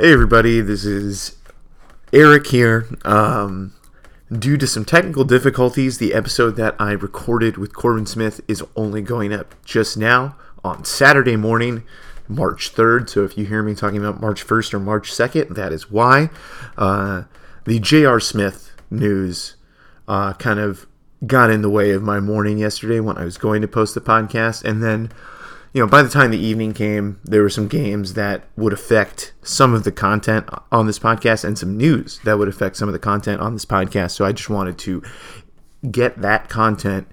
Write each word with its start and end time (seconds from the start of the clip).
Hey 0.00 0.12
everybody, 0.12 0.60
this 0.60 0.84
is 0.84 1.34
Eric 2.12 2.46
here. 2.46 2.86
Um, 3.04 3.74
due 4.30 4.56
to 4.56 4.64
some 4.64 4.84
technical 4.84 5.24
difficulties, 5.24 5.98
the 5.98 6.14
episode 6.14 6.52
that 6.52 6.76
I 6.78 6.92
recorded 6.92 7.56
with 7.56 7.74
Corbin 7.74 8.06
Smith 8.06 8.40
is 8.46 8.62
only 8.76 9.02
going 9.02 9.32
up 9.32 9.56
just 9.64 9.96
now 9.96 10.36
on 10.62 10.84
Saturday 10.84 11.34
morning, 11.34 11.82
March 12.28 12.72
3rd. 12.72 13.08
So 13.10 13.24
if 13.24 13.36
you 13.36 13.46
hear 13.46 13.64
me 13.64 13.74
talking 13.74 13.98
about 13.98 14.20
March 14.20 14.46
1st 14.46 14.74
or 14.74 14.78
March 14.78 15.10
2nd, 15.10 15.56
that 15.56 15.72
is 15.72 15.90
why. 15.90 16.30
Uh, 16.76 17.24
the 17.64 17.80
J.R. 17.80 18.20
Smith 18.20 18.70
news 18.92 19.56
uh, 20.06 20.32
kind 20.34 20.60
of 20.60 20.86
got 21.26 21.50
in 21.50 21.60
the 21.60 21.70
way 21.70 21.90
of 21.90 22.04
my 22.04 22.20
morning 22.20 22.58
yesterday 22.58 23.00
when 23.00 23.18
I 23.18 23.24
was 23.24 23.36
going 23.36 23.62
to 23.62 23.68
post 23.68 23.96
the 23.96 24.00
podcast, 24.00 24.62
and 24.62 24.80
then 24.80 25.10
you 25.78 25.84
know, 25.84 25.88
by 25.88 26.02
the 26.02 26.08
time 26.08 26.32
the 26.32 26.36
evening 26.36 26.74
came, 26.74 27.20
there 27.22 27.40
were 27.40 27.48
some 27.48 27.68
games 27.68 28.14
that 28.14 28.42
would 28.56 28.72
affect 28.72 29.32
some 29.42 29.74
of 29.74 29.84
the 29.84 29.92
content 29.92 30.48
on 30.72 30.88
this 30.88 30.98
podcast 30.98 31.44
and 31.44 31.56
some 31.56 31.76
news 31.76 32.18
that 32.24 32.36
would 32.36 32.48
affect 32.48 32.76
some 32.76 32.88
of 32.88 32.92
the 32.92 32.98
content 32.98 33.40
on 33.40 33.52
this 33.52 33.64
podcast. 33.64 34.10
So 34.10 34.24
I 34.24 34.32
just 34.32 34.50
wanted 34.50 34.76
to 34.78 35.04
get 35.88 36.20
that 36.20 36.48
content 36.48 37.06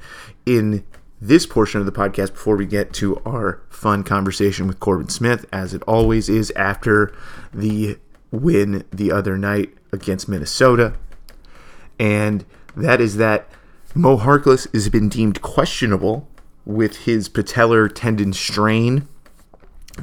in 0.48 0.84
this 1.22 1.46
portion 1.46 1.80
of 1.80 1.86
the 1.86 1.92
podcast 1.92 2.34
before 2.34 2.56
we 2.56 2.66
get 2.66 2.92
to 2.94 3.22
our 3.24 3.62
fun 3.70 4.04
conversation 4.04 4.66
with 4.66 4.80
Corbin 4.80 5.10
Smith, 5.10 5.46
as 5.54 5.76
it 5.76 5.84
always 5.84 6.28
is 6.28 6.52
after 6.56 7.16
the 7.54 8.00
win 8.32 8.84
the 8.92 9.12
other 9.12 9.38
night 9.38 9.76
against 9.92 10.28
Minnesota. 10.28 10.96
And 12.00 12.44
that 12.76 13.00
is 13.00 13.18
that 13.18 13.48
Mo 13.94 14.18
Harkless 14.18 14.74
has 14.74 14.90
been 14.90 15.08
deemed 15.08 15.44
questionable 15.44 16.28
with 16.66 16.98
his 17.06 17.30
patellar 17.30 17.92
tendon 17.94 18.34
strain. 18.34 19.08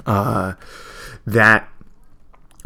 Uh, 0.07 0.55
that 1.27 1.69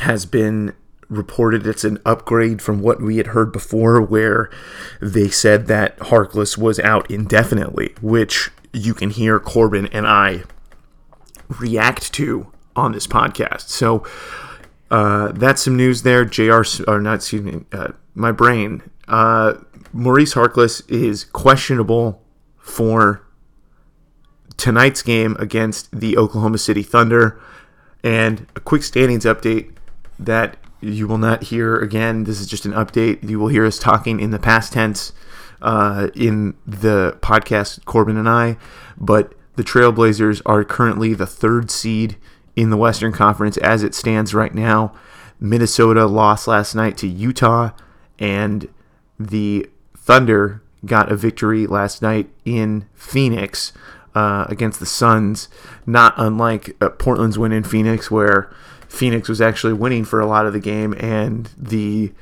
has 0.00 0.26
been 0.26 0.74
reported 1.08 1.66
it's 1.66 1.84
an 1.84 1.98
upgrade 2.04 2.60
from 2.60 2.80
what 2.80 3.00
we 3.00 3.16
had 3.16 3.28
heard 3.28 3.52
before, 3.52 4.00
where 4.00 4.50
they 5.00 5.28
said 5.28 5.66
that 5.66 5.96
Harkless 5.98 6.58
was 6.58 6.78
out 6.80 7.10
indefinitely, 7.10 7.94
which 8.00 8.50
you 8.72 8.94
can 8.94 9.10
hear 9.10 9.38
Corbin 9.38 9.86
and 9.88 10.06
I 10.06 10.42
react 11.48 12.12
to 12.14 12.52
on 12.74 12.92
this 12.92 13.06
podcast. 13.06 13.68
So 13.68 14.04
uh, 14.90 15.32
that's 15.32 15.62
some 15.62 15.76
news 15.76 16.02
there. 16.02 16.24
Jr. 16.24 16.62
or 16.86 17.00
not, 17.00 17.14
excuse 17.16 17.42
me, 17.42 17.64
uh, 17.72 17.92
my 18.14 18.32
brain. 18.32 18.82
Uh, 19.08 19.54
Maurice 19.92 20.34
Harkless 20.34 20.88
is 20.90 21.24
questionable 21.24 22.22
for 22.58 23.25
tonight's 24.56 25.02
game 25.02 25.36
against 25.38 25.90
the 25.98 26.16
Oklahoma 26.16 26.58
City 26.58 26.82
Thunder. 26.82 27.40
And 28.02 28.46
a 28.54 28.60
quick 28.60 28.82
standings 28.82 29.24
update 29.24 29.72
that 30.18 30.56
you 30.80 31.08
will 31.08 31.18
not 31.18 31.44
hear 31.44 31.76
again. 31.76 32.24
This 32.24 32.40
is 32.40 32.46
just 32.46 32.64
an 32.64 32.72
update. 32.72 33.28
You 33.28 33.38
will 33.38 33.48
hear 33.48 33.66
us 33.66 33.78
talking 33.78 34.20
in 34.20 34.30
the 34.30 34.38
past 34.38 34.72
tense 34.72 35.12
uh, 35.62 36.08
in 36.14 36.54
the 36.66 37.18
podcast, 37.20 37.84
Corbin 37.84 38.16
and 38.16 38.28
I. 38.28 38.56
But 38.96 39.34
the 39.56 39.64
Trailblazers 39.64 40.42
are 40.46 40.64
currently 40.64 41.14
the 41.14 41.26
third 41.26 41.70
seed 41.70 42.16
in 42.54 42.70
the 42.70 42.76
Western 42.76 43.12
Conference 43.12 43.56
as 43.58 43.82
it 43.82 43.94
stands 43.94 44.34
right 44.34 44.54
now. 44.54 44.94
Minnesota 45.40 46.06
lost 46.06 46.48
last 46.48 46.74
night 46.74 46.96
to 46.98 47.06
Utah, 47.06 47.70
and 48.18 48.68
the 49.18 49.68
Thunder 49.96 50.62
got 50.84 51.10
a 51.10 51.16
victory 51.16 51.66
last 51.66 52.00
night 52.00 52.30
in 52.44 52.86
Phoenix 52.94 53.72
uh, 54.16 54.46
against 54.48 54.80
the 54.80 54.86
Suns, 54.86 55.48
not 55.84 56.14
unlike 56.16 56.74
uh, 56.80 56.88
Portland's 56.88 57.38
win 57.38 57.52
in 57.52 57.62
Phoenix, 57.62 58.10
where 58.10 58.50
Phoenix 58.88 59.28
was 59.28 59.42
actually 59.42 59.74
winning 59.74 60.06
for 60.06 60.20
a 60.20 60.26
lot 60.26 60.46
of 60.46 60.54
the 60.54 60.58
game, 60.58 60.94
and 60.98 61.50
the 61.58 62.12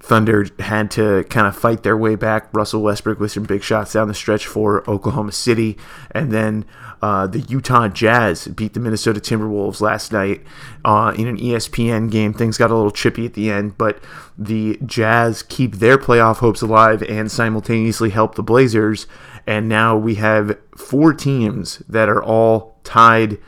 Thunder 0.00 0.46
had 0.58 0.90
to 0.92 1.24
kind 1.24 1.46
of 1.46 1.54
fight 1.54 1.82
their 1.82 1.96
way 1.96 2.16
back. 2.16 2.48
Russell 2.52 2.82
Westbrook 2.82 3.20
with 3.20 3.30
some 3.30 3.44
big 3.44 3.62
shots 3.62 3.92
down 3.92 4.08
the 4.08 4.14
stretch 4.14 4.46
for 4.46 4.88
Oklahoma 4.90 5.30
City. 5.30 5.76
And 6.10 6.32
then 6.32 6.64
uh, 7.02 7.26
the 7.26 7.40
Utah 7.40 7.86
Jazz 7.88 8.48
beat 8.48 8.72
the 8.72 8.80
Minnesota 8.80 9.20
Timberwolves 9.20 9.82
last 9.82 10.10
night 10.10 10.40
uh, 10.86 11.14
in 11.16 11.28
an 11.28 11.36
ESPN 11.36 12.10
game. 12.10 12.32
Things 12.32 12.56
got 12.56 12.70
a 12.70 12.74
little 12.74 12.90
chippy 12.90 13.26
at 13.26 13.34
the 13.34 13.50
end, 13.50 13.76
but 13.76 14.02
the 14.38 14.78
Jazz 14.86 15.42
keep 15.42 15.76
their 15.76 15.98
playoff 15.98 16.38
hopes 16.38 16.62
alive 16.62 17.02
and 17.02 17.30
simultaneously 17.30 18.08
help 18.08 18.36
the 18.36 18.42
Blazers. 18.42 19.06
And 19.46 19.68
now 19.68 19.96
we 19.96 20.16
have 20.16 20.58
four 20.76 21.12
teams 21.12 21.78
that 21.88 22.08
are 22.08 22.22
all 22.22 22.78
tied 22.84 23.38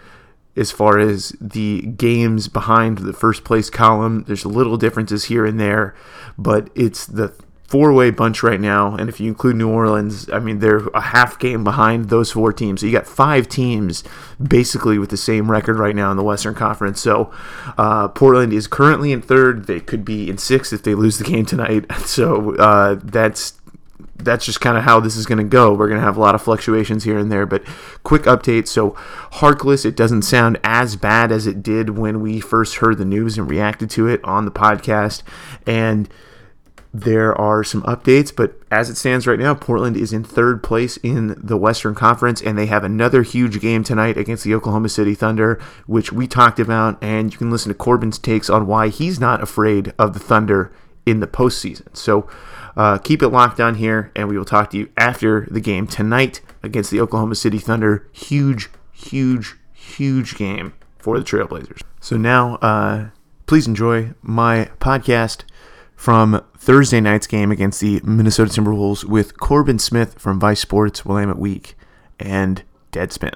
as 0.56 0.70
far 0.70 0.98
as 0.98 1.30
the 1.40 1.82
games 1.82 2.48
behind 2.48 2.98
the 2.98 3.12
first 3.12 3.44
place 3.44 3.70
column. 3.70 4.24
There's 4.24 4.44
little 4.44 4.76
differences 4.76 5.24
here 5.24 5.46
and 5.46 5.58
there, 5.58 5.94
but 6.36 6.68
it's 6.74 7.06
the 7.06 7.34
four 7.72 7.90
way 7.94 8.10
bunch 8.10 8.42
right 8.42 8.60
now. 8.60 8.94
And 8.96 9.08
if 9.08 9.18
you 9.18 9.28
include 9.28 9.56
New 9.56 9.70
Orleans, 9.70 10.28
I 10.30 10.40
mean, 10.40 10.58
they're 10.58 10.88
a 10.88 11.00
half 11.00 11.38
game 11.38 11.64
behind 11.64 12.10
those 12.10 12.32
four 12.32 12.52
teams. 12.52 12.80
So 12.80 12.86
you 12.86 12.92
got 12.92 13.06
five 13.06 13.48
teams 13.48 14.04
basically 14.42 14.98
with 14.98 15.08
the 15.08 15.16
same 15.16 15.50
record 15.50 15.78
right 15.78 15.96
now 15.96 16.10
in 16.10 16.18
the 16.18 16.22
Western 16.22 16.54
Conference. 16.54 17.00
So 17.00 17.32
uh, 17.78 18.08
Portland 18.08 18.52
is 18.52 18.66
currently 18.66 19.10
in 19.10 19.22
third. 19.22 19.68
They 19.68 19.80
could 19.80 20.04
be 20.04 20.28
in 20.28 20.36
sixth 20.36 20.74
if 20.74 20.82
they 20.82 20.94
lose 20.94 21.16
the 21.16 21.24
game 21.24 21.46
tonight. 21.46 21.86
So 22.02 22.56
uh, 22.56 22.96
that's 23.02 23.52
that's 24.24 24.44
just 24.44 24.60
kind 24.60 24.76
of 24.76 24.84
how 24.84 25.00
this 25.00 25.16
is 25.16 25.26
going 25.26 25.38
to 25.38 25.44
go. 25.44 25.72
We're 25.72 25.88
going 25.88 26.00
to 26.00 26.06
have 26.06 26.16
a 26.16 26.20
lot 26.20 26.34
of 26.34 26.42
fluctuations 26.42 27.04
here 27.04 27.18
and 27.18 27.30
there, 27.30 27.46
but 27.46 27.64
quick 28.02 28.22
update. 28.22 28.68
So, 28.68 28.90
Harkless, 29.32 29.84
it 29.84 29.96
doesn't 29.96 30.22
sound 30.22 30.58
as 30.64 30.96
bad 30.96 31.32
as 31.32 31.46
it 31.46 31.62
did 31.62 31.90
when 31.90 32.20
we 32.20 32.40
first 32.40 32.76
heard 32.76 32.98
the 32.98 33.04
news 33.04 33.38
and 33.38 33.48
reacted 33.48 33.90
to 33.90 34.06
it 34.06 34.22
on 34.24 34.44
the 34.44 34.50
podcast. 34.50 35.22
And 35.66 36.08
there 36.94 37.34
are 37.34 37.64
some 37.64 37.82
updates, 37.82 38.34
but 38.34 38.54
as 38.70 38.90
it 38.90 38.96
stands 38.96 39.26
right 39.26 39.38
now, 39.38 39.54
Portland 39.54 39.96
is 39.96 40.12
in 40.12 40.24
third 40.24 40.62
place 40.62 40.98
in 40.98 41.34
the 41.42 41.56
Western 41.56 41.94
Conference, 41.94 42.42
and 42.42 42.58
they 42.58 42.66
have 42.66 42.84
another 42.84 43.22
huge 43.22 43.60
game 43.60 43.82
tonight 43.82 44.18
against 44.18 44.44
the 44.44 44.54
Oklahoma 44.54 44.90
City 44.90 45.14
Thunder, 45.14 45.58
which 45.86 46.12
we 46.12 46.26
talked 46.26 46.60
about. 46.60 47.02
And 47.02 47.32
you 47.32 47.38
can 47.38 47.50
listen 47.50 47.72
to 47.72 47.78
Corbin's 47.78 48.18
takes 48.18 48.50
on 48.50 48.66
why 48.66 48.88
he's 48.88 49.18
not 49.18 49.42
afraid 49.42 49.94
of 49.98 50.12
the 50.12 50.20
Thunder 50.20 50.70
in 51.06 51.20
the 51.20 51.26
postseason. 51.26 51.96
So, 51.96 52.28
uh, 52.76 52.98
keep 52.98 53.22
it 53.22 53.28
locked 53.28 53.60
on 53.60 53.74
here, 53.76 54.10
and 54.16 54.28
we 54.28 54.38
will 54.38 54.44
talk 54.44 54.70
to 54.70 54.78
you 54.78 54.88
after 54.96 55.46
the 55.50 55.60
game 55.60 55.86
tonight 55.86 56.40
against 56.62 56.90
the 56.90 57.00
Oklahoma 57.00 57.34
City 57.34 57.58
Thunder. 57.58 58.08
Huge, 58.12 58.70
huge, 58.92 59.56
huge 59.72 60.36
game 60.36 60.72
for 60.98 61.18
the 61.18 61.24
Trailblazers. 61.24 61.82
So 62.00 62.16
now, 62.16 62.56
uh, 62.56 63.08
please 63.46 63.66
enjoy 63.66 64.14
my 64.22 64.70
podcast 64.80 65.44
from 65.96 66.42
Thursday 66.56 67.00
night's 67.00 67.26
game 67.26 67.50
against 67.50 67.80
the 67.80 68.00
Minnesota 68.02 68.50
Timberwolves 68.50 69.04
with 69.04 69.38
Corbin 69.38 69.78
Smith 69.78 70.18
from 70.18 70.40
Vice 70.40 70.60
Sports, 70.60 71.04
Willamette 71.04 71.38
Week, 71.38 71.76
and 72.18 72.62
Deadspin. 72.92 73.34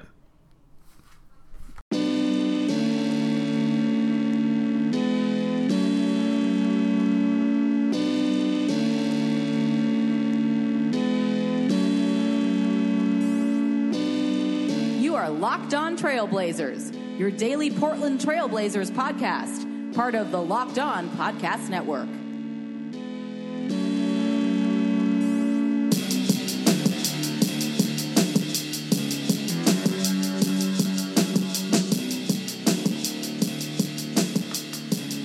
Locked 15.67 15.75
On 15.75 15.97
Trailblazers, 15.97 17.19
your 17.19 17.29
daily 17.29 17.69
Portland 17.69 18.21
Trailblazers 18.21 18.89
podcast, 18.89 19.93
part 19.93 20.15
of 20.15 20.31
the 20.31 20.41
Locked 20.41 20.79
On 20.79 21.09
Podcast 21.09 21.67
Network. 21.67 22.07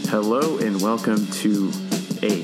Hello 0.09 0.59
and 0.59 0.83
welcome 0.83 1.25
to 1.29 1.69
a 2.25 2.43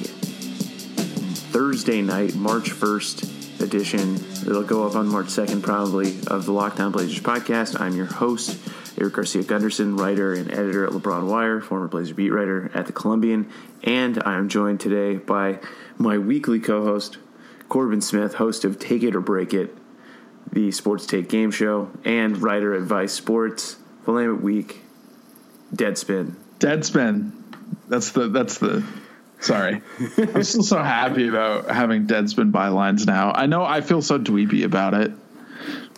Thursday 1.51 2.01
night, 2.01 2.37
March 2.37 2.71
1st 2.71 3.38
edition. 3.61 4.17
It'll 4.43 4.63
go 4.63 4.87
up 4.87 4.95
on 4.95 5.09
March 5.09 5.27
2nd, 5.27 5.63
probably, 5.63 6.19
of 6.27 6.45
the 6.47 6.53
Locked 6.53 6.81
On 6.81 6.93
Blazers 6.93 7.21
podcast. 7.21 7.81
I'm 7.81 7.97
your 7.97 8.07
host, 8.07 8.59
Eric 8.99 9.15
Garcia 9.15 9.43
Gundersen, 9.43 9.99
writer 9.99 10.35
and 10.35 10.51
editor 10.51 10.87
at 10.87 10.93
LeBron 10.93 11.29
Wire, 11.29 11.61
former 11.61 11.89
Blazer 11.89 12.15
beat 12.15 12.31
writer 12.31 12.71
at 12.75 12.87
the 12.87 12.93
Columbian, 12.93 13.51
and 13.83 14.23
I 14.25 14.37
am 14.37 14.49
joined 14.49 14.81
today 14.81 15.17
by 15.17 15.61
my 15.97 16.19
weekly 16.19 16.61
co 16.61 16.85
host, 16.85 17.19
Corbin 17.69 18.01
Smith, 18.01 18.35
host 18.35 18.65
of 18.65 18.79
Take 18.79 19.03
It 19.03 19.15
or 19.15 19.21
Break 19.21 19.53
It, 19.53 19.77
the 20.53 20.71
Sports 20.71 21.07
Take 21.07 21.29
game 21.29 21.51
show, 21.51 21.91
and 22.05 22.41
writer 22.41 22.75
at 22.75 22.83
Vice 22.83 23.13
Sports, 23.13 23.77
Willamette 24.07 24.43
Week, 24.43 24.83
Deadspin. 25.75 26.35
Deadspin. 26.59 27.33
That's 27.89 28.11
the 28.13 28.29
that's 28.29 28.59
the 28.59 28.85
Sorry. 29.41 29.81
I'm 30.19 30.43
still 30.43 30.63
so 30.63 30.83
happy 30.83 31.29
about 31.29 31.69
having 31.71 32.07
Deadspin 32.07 32.51
bylines 32.53 33.07
now. 33.07 33.33
I 33.33 33.47
know 33.47 33.65
I 33.65 33.81
feel 33.83 34.03
so 34.03 34.19
dweepy 34.19 34.65
about 34.65 34.95
it, 34.95 35.13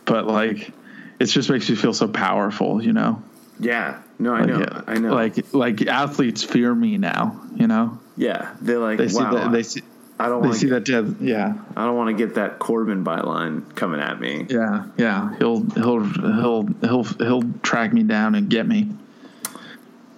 but 0.04 0.26
like 0.26 0.72
it 1.18 1.26
just 1.26 1.48
makes 1.50 1.68
me 1.68 1.76
feel 1.76 1.94
so 1.94 2.08
powerful, 2.08 2.82
you 2.82 2.92
know? 2.92 3.22
Yeah. 3.58 4.02
No, 4.18 4.34
I 4.34 4.40
Like, 4.42 4.48
know. 4.48 4.84
I 4.86 4.98
know. 4.98 5.14
Like 5.14 5.54
like 5.54 5.86
athletes 5.86 6.42
fear 6.44 6.74
me 6.74 6.98
now. 6.98 7.40
You 7.56 7.66
know, 7.66 7.98
yeah, 8.16 8.54
they're 8.60 8.78
like, 8.78 8.98
they 8.98 9.08
see 9.08 9.18
that 9.18 9.50
they 9.52 9.62
see 9.62 9.82
I 10.18 10.28
don't 10.28 10.42
they 10.42 10.48
want 10.48 10.58
see 10.60 10.68
to. 10.68 10.74
that 10.74 10.84
dead. 10.84 11.16
Yeah, 11.20 11.54
I 11.76 11.84
don't 11.86 11.96
want 11.96 12.16
to 12.16 12.26
get 12.26 12.34
that 12.34 12.58
Corbin 12.58 13.02
byline 13.04 13.74
coming 13.74 14.00
at 14.00 14.20
me. 14.20 14.46
yeah, 14.50 14.84
yeah. 14.98 15.34
He'll 15.38 15.62
he'll 15.70 16.04
he'll 16.04 16.66
he'll 16.82 17.04
he'll 17.04 17.42
track 17.62 17.94
me 17.94 18.02
down 18.02 18.34
and 18.34 18.50
get 18.50 18.66
me. 18.68 18.90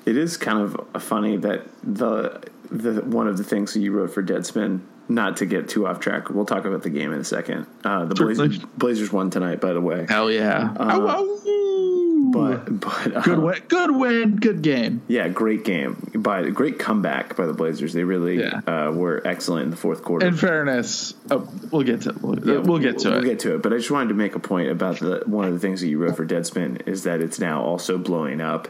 It 0.04 0.16
is 0.16 0.36
kind 0.36 0.58
of 0.58 1.02
funny 1.02 1.36
that 1.38 1.62
the 1.84 2.42
the 2.72 3.02
one 3.02 3.28
of 3.28 3.36
the 3.38 3.44
things 3.44 3.74
that 3.74 3.80
you 3.80 3.92
wrote 3.92 4.12
for 4.12 4.22
Deadspin. 4.22 4.80
Not 5.08 5.38
to 5.38 5.46
get 5.46 5.68
too 5.68 5.86
off 5.86 5.98
track, 6.00 6.30
we'll 6.30 6.46
talk 6.46 6.64
about 6.64 6.84
the 6.84 6.88
game 6.90 7.12
in 7.12 7.18
a 7.20 7.24
second. 7.24 7.66
Uh, 7.84 8.04
the 8.04 8.14
Certainly. 8.16 8.34
Blazers, 8.48 8.64
Blazers 8.78 9.12
won 9.12 9.30
tonight, 9.30 9.60
by 9.60 9.72
the 9.72 9.80
way. 9.80 10.06
Hell 10.08 10.30
yeah! 10.30 10.72
Uh, 10.78 11.00
Ow, 11.00 12.30
But 12.32 12.80
but 12.80 13.16
uh, 13.16 13.20
good 13.22 13.38
win, 13.40 13.62
good 13.68 13.90
win, 13.96 14.36
good 14.36 14.62
game. 14.62 15.02
Yeah, 15.08 15.28
great 15.28 15.64
game 15.64 16.10
by 16.14 16.48
great 16.50 16.78
comeback 16.78 17.36
by 17.36 17.46
the 17.46 17.52
Blazers. 17.52 17.92
They 17.92 18.04
really 18.04 18.38
Yeah. 18.40 18.60
uh, 18.66 18.92
were 18.92 19.20
excellent 19.26 19.64
in 19.64 19.70
the 19.70 19.76
fourth 19.76 20.02
quarter. 20.02 20.24
In 20.26 20.36
fairness, 20.36 21.14
oh, 21.30 21.46
we'll 21.72 21.82
get 21.82 22.02
to 22.02 22.14
we'll, 22.22 22.38
Yeah, 22.38 22.58
we'll 22.58 22.78
get 22.78 22.98
to 23.00 23.10
we'll 23.10 23.18
it. 23.18 23.24
get 23.24 23.38
to 23.40 23.56
it. 23.56 23.62
But 23.62 23.72
I 23.74 23.78
just 23.78 23.90
wanted 23.90 24.08
to 24.10 24.14
make 24.14 24.34
a 24.36 24.38
point 24.40 24.70
about 24.70 25.00
the 25.00 25.24
one 25.26 25.46
of 25.46 25.52
the 25.52 25.58
things 25.60 25.80
that 25.80 25.88
you 25.88 25.98
wrote 25.98 26.16
for 26.16 26.24
Deadspin 26.24 26.86
is 26.88 27.02
that 27.02 27.20
it's 27.20 27.40
now 27.40 27.60
also 27.62 27.98
blowing 27.98 28.40
up 28.40 28.68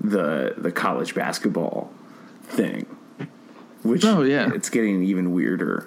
the 0.00 0.54
the 0.56 0.72
college 0.72 1.14
basketball 1.14 1.92
thing. 2.42 2.86
Which 3.84 4.04
Oh, 4.04 4.22
yeah. 4.22 4.50
it's 4.54 4.70
getting 4.70 5.02
even 5.04 5.32
weirder. 5.32 5.86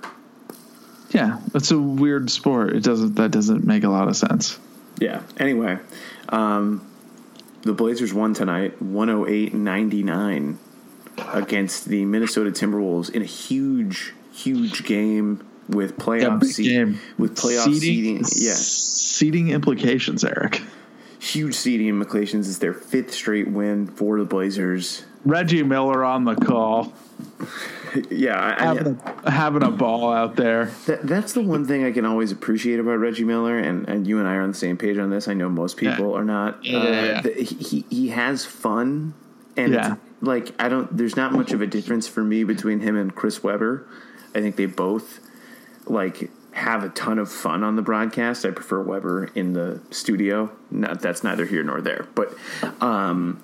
yeah, 1.10 1.40
it's 1.54 1.72
a 1.72 1.80
weird 1.80 2.30
sport. 2.30 2.76
It 2.76 2.84
doesn't 2.84 3.16
that 3.16 3.32
doesn't 3.32 3.66
make 3.66 3.84
a 3.84 3.90
lot 3.90 4.08
of 4.08 4.16
sense. 4.16 4.58
Yeah. 5.00 5.22
Anyway, 5.38 5.78
um, 6.30 6.86
the 7.64 7.74
Blazers 7.74 8.14
won 8.14 8.34
tonight 8.34 8.82
108-99 8.84 10.56
against 11.34 11.86
the 11.86 12.06
Minnesota 12.06 12.52
Timberwolves 12.52 13.10
in 13.10 13.22
a 13.22 13.26
huge 13.26 14.14
huge 14.32 14.84
game 14.86 15.44
with 15.68 15.98
playoff 15.98 16.40
big 16.42 16.50
seed- 16.50 16.70
game 16.70 17.00
with 17.18 17.36
playoff 17.36 17.74
seeding. 17.78 18.18
Yeah. 18.18 18.54
seeding 18.54 19.50
implications, 19.50 20.24
Eric. 20.24 20.62
huge 21.20 21.56
seeding 21.56 21.88
implications. 21.88 22.48
It's 22.48 22.60
their 22.60 22.74
fifth 22.74 23.14
straight 23.14 23.48
win 23.48 23.88
for 23.88 24.20
the 24.20 24.26
Blazers. 24.26 25.04
Reggie 25.26 25.64
Miller 25.64 26.06
on 26.06 26.24
the 26.26 26.36
call, 26.36 26.94
Yeah, 28.10 28.36
I, 28.40 28.56
I, 28.62 28.64
having 28.66 29.00
a, 29.26 29.32
having 29.32 29.64
a 29.64 29.72
ball 29.72 30.12
out 30.12 30.36
there. 30.36 30.66
that, 30.88 31.04
that's 31.04 31.34
the 31.34 31.42
one 31.42 31.66
thing 31.66 31.84
I 31.86 31.92
can 31.92 32.06
always 32.06 32.32
appreciate 32.32 32.80
about 32.80 32.98
Reggie 33.00 33.24
Miller, 33.24 33.58
and, 33.58 33.88
and 33.88 34.08
you 34.08 34.20
and 34.20 34.28
I 34.28 34.36
are 34.36 34.42
on 34.42 34.50
the 34.52 34.58
same 34.58 34.78
page 34.78 34.98
on 34.98 35.10
this. 35.10 35.28
I 35.28 35.34
know 35.34 35.50
most 35.50 35.78
people 35.78 36.12
Yeah. 36.12 36.18
are 36.20 36.24
not. 36.26 36.64
Yeah, 36.66 36.78
uh, 36.78 36.84
yeah, 36.90 37.22
the- 37.22 37.34
he 37.44 37.86
he 37.90 38.10
has 38.10 38.46
fun, 38.46 39.14
and 39.56 39.74
Yeah. 39.74 39.96
like 40.22 40.54
I 40.60 40.70
don't. 40.70 40.96
There's 40.96 41.16
not 41.16 41.34
much 41.34 41.52
of 41.52 41.62
a 41.62 41.68
difference 41.68 42.08
for 42.08 42.24
me 42.24 42.44
between 42.44 42.80
him 42.82 42.96
and 42.96 43.14
Chris 43.16 43.44
Webber. 43.44 43.86
I 44.36 44.42
think 44.42 44.56
they 44.56 44.66
both 44.66 45.20
like 45.86 46.30
have 46.54 46.84
a 46.84 46.90
ton 46.90 47.20
of 47.20 47.32
fun 47.32 47.64
on 47.64 47.76
the 47.76 47.82
broadcast. 47.84 48.44
I 48.46 48.50
prefer 48.52 48.82
Webber 48.82 49.30
in 49.36 49.54
the 49.54 49.80
studio. 49.92 50.52
Not 50.72 51.02
that's 51.02 51.24
neither 51.24 51.46
here 51.46 51.64
nor 51.64 51.82
there, 51.82 52.08
but 52.16 52.34
um, 52.82 53.42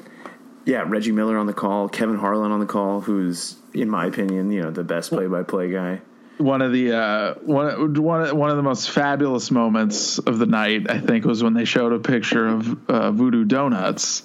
yeah, 0.66 0.84
Reggie 0.88 1.12
Miller 1.12 1.38
on 1.38 1.46
the 1.46 1.54
call, 1.54 1.90
Kevin 1.90 2.18
Harlan 2.18 2.52
on 2.52 2.60
the 2.60 2.66
call, 2.66 3.02
who's 3.02 3.56
in 3.74 3.90
my 3.90 4.06
opinion, 4.06 4.52
you 4.52 4.62
know, 4.62 4.72
the 4.72 4.84
best 4.84 5.10
play-by-play 5.10 5.72
guy. 5.72 6.02
One 6.38 6.62
of 6.62 6.72
the 6.74 6.94
uh, 6.94 7.34
one 7.36 7.94
one 8.02 8.36
one 8.36 8.50
of 8.50 8.58
the 8.58 8.64
most 8.64 8.90
fabulous 8.90 9.52
moments 9.52 10.18
of 10.18 10.40
the 10.40 10.48
night, 10.48 10.90
I 10.90 11.00
think, 11.00 11.26
was 11.26 11.44
when 11.44 11.54
they 11.54 11.64
showed 11.64 11.94
a 11.94 12.00
picture 12.00 12.48
of 12.48 12.90
uh, 12.90 13.12
Voodoo 13.12 13.46
Donuts, 13.46 14.24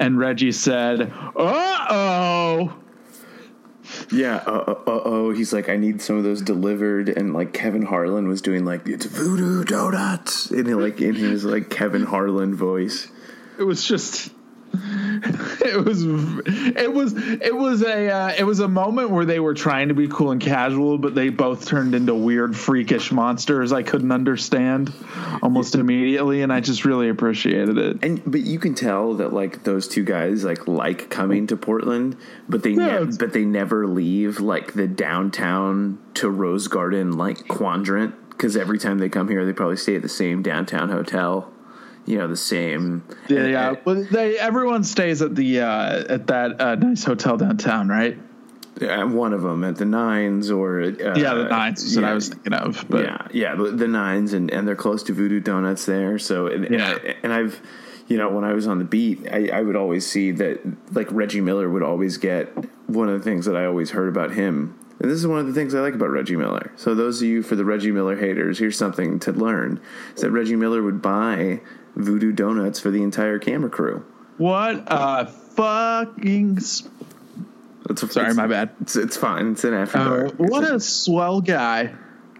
and 0.00 0.18
Reggie 0.18 0.52
said, 0.52 1.12
"Uh 1.36 1.86
oh." 1.90 2.78
Yeah, 4.10 4.36
uh, 4.36 4.74
oh, 4.86 5.32
he's 5.32 5.52
like, 5.52 5.68
I 5.68 5.76
need 5.76 6.00
some 6.00 6.16
of 6.16 6.24
those 6.24 6.40
delivered, 6.40 7.10
and 7.10 7.34
like 7.34 7.52
Kevin 7.52 7.82
Harlan 7.82 8.28
was 8.28 8.40
doing 8.40 8.64
like 8.64 8.88
it's 8.88 9.04
voodoo 9.04 9.62
donuts, 9.64 10.50
and 10.50 10.80
like 10.80 11.02
in 11.02 11.14
his 11.14 11.44
like 11.44 11.68
Kevin 11.68 12.04
Harlan 12.04 12.54
voice. 12.54 13.08
it 13.58 13.64
was 13.64 13.84
just 13.84 14.30
it 15.64 15.84
was 15.84 16.02
it 16.04 16.92
was 16.92 17.14
it 17.16 17.54
was 17.54 17.82
a 17.82 18.08
uh, 18.10 18.34
it 18.38 18.44
was 18.44 18.60
a 18.60 18.68
moment 18.68 19.10
where 19.10 19.24
they 19.24 19.40
were 19.40 19.54
trying 19.54 19.88
to 19.88 19.94
be 19.94 20.08
cool 20.08 20.30
and 20.30 20.40
casual 20.40 20.98
but 20.98 21.14
they 21.14 21.28
both 21.28 21.66
turned 21.66 21.94
into 21.94 22.14
weird 22.14 22.56
freakish 22.56 23.12
monsters 23.12 23.72
i 23.72 23.82
couldn't 23.82 24.12
understand 24.12 24.92
almost 25.42 25.74
immediately 25.74 26.42
and 26.42 26.52
i 26.52 26.60
just 26.60 26.84
really 26.84 27.08
appreciated 27.08 27.78
it 27.78 28.02
And 28.02 28.22
but 28.24 28.40
you 28.40 28.58
can 28.58 28.74
tell 28.74 29.14
that 29.14 29.32
like 29.32 29.64
those 29.64 29.88
two 29.88 30.04
guys 30.04 30.44
like 30.44 30.66
like 30.66 31.10
coming 31.10 31.46
to 31.48 31.56
Portland, 31.56 32.16
but 32.48 32.62
they 32.62 32.70
Yeah, 32.70 33.00
ne- 33.00 33.16
but 33.18 33.32
they 33.32 33.44
never 33.44 33.86
leave 33.86 34.40
like 34.40 34.72
the 34.74 34.86
downtown 34.86 35.98
to 36.14 36.30
Rose 36.30 36.68
Garden 36.68 37.12
like 37.12 37.48
quadrant 37.48 38.14
because 38.30 38.56
every 38.56 38.78
time 38.78 38.98
they 38.98 39.08
come 39.08 39.28
here, 39.28 39.44
they 39.44 39.52
probably 39.52 39.76
stay 39.76 39.94
at 39.96 40.02
the 40.02 40.08
same 40.08 40.42
downtown 40.42 40.88
hotel. 40.88 41.52
You 42.04 42.18
know, 42.18 42.26
the 42.28 42.36
same. 42.36 43.04
yeah 43.28 43.46
yeah 43.46 43.74
but 43.84 44.10
they 44.10 44.36
everyone 44.38 44.82
stays 44.84 45.22
at 45.22 45.34
the 45.36 45.60
uh 45.60 46.04
at 46.14 46.26
that 46.26 46.60
uh, 46.60 46.74
nice 46.74 47.04
hotel 47.04 47.36
downtown 47.36 47.88
right 47.88 48.18
Uh, 48.80 49.06
one 49.06 49.32
of 49.32 49.42
them 49.42 49.62
at 49.62 49.76
the 49.76 49.84
Nines 49.84 50.50
or 50.50 50.80
uh, 50.82 51.14
yeah 51.14 51.34
the 51.34 51.44
nines 51.44 51.82
is 51.84 51.94
what 51.94 52.04
i 52.06 52.14
was 52.14 52.28
thinking 52.30 52.54
of 52.54 52.84
but 52.88 53.04
yeah, 53.04 53.28
yeah, 53.32 53.54
the, 53.54 53.70
the 53.70 53.86
nines, 53.86 54.32
and, 54.32 54.50
and 54.50 54.66
they're 54.66 54.74
close 54.86 55.02
to 55.04 55.12
Voodoo 55.12 55.40
Donuts 55.40 55.84
there. 55.86 56.18
So, 56.18 56.46
and, 56.48 56.64
and, 56.64 56.74
Yeah. 56.74 56.98
I, 57.04 57.16
and 57.22 57.32
I've, 57.32 57.60
you 58.08 58.16
know, 58.16 58.28
when 58.30 58.44
I 58.44 58.52
was 58.54 58.66
on 58.66 58.78
the 58.78 58.84
beat, 58.84 59.28
I, 59.30 59.48
I 59.58 59.60
would 59.62 59.76
always 59.76 60.04
see 60.06 60.32
that 60.32 60.60
like 60.92 61.08
Reggie 61.12 61.40
Miller 61.42 61.68
would 61.70 61.82
always 61.84 62.16
get 62.16 62.46
one 62.88 63.08
of 63.08 63.16
the 63.18 63.24
things 63.24 63.44
that 63.46 63.56
I 63.56 63.64
always 63.66 63.90
heard 63.90 64.08
about 64.08 64.32
him. 64.32 64.76
And 65.00 65.10
this 65.10 65.18
is 65.18 65.26
one 65.26 65.38
of 65.38 65.46
the 65.46 65.52
things 65.52 65.74
I 65.74 65.80
like 65.80 65.94
about 65.94 66.10
Reggie 66.10 66.36
Miller. 66.36 66.72
So, 66.76 66.94
those 66.94 67.20
of 67.22 67.28
you 67.28 67.42
for 67.42 67.56
the 67.56 67.64
Reggie 67.64 67.92
Miller 67.92 68.16
haters, 68.16 68.58
here's 68.58 68.76
something 68.78 69.18
to 69.20 69.32
learn: 69.32 69.80
is 70.16 70.22
that 70.22 70.30
Reggie 70.30 70.56
Miller 70.56 70.82
would 70.82 71.00
buy 71.02 71.60
Voodoo 71.96 72.32
Donuts 72.32 72.80
for 72.80 72.90
the 72.90 73.02
entire 73.02 73.38
camera 73.38 73.70
crew. 73.70 74.04
what 74.38 74.84
a 74.86 75.26
fucking 75.26 76.60
sp- 76.60 76.88
It's, 77.90 78.12
sorry 78.12 78.28
it's, 78.28 78.36
my 78.36 78.46
bad 78.46 78.70
It's, 78.80 78.96
it's 78.96 79.16
fine. 79.16 79.52
It's 79.52 79.64
an 79.64 79.74
after 79.74 80.26
uh, 80.26 80.30
what 80.36 80.64
a 80.64 80.80
swell 80.80 81.40
guy 81.40 81.92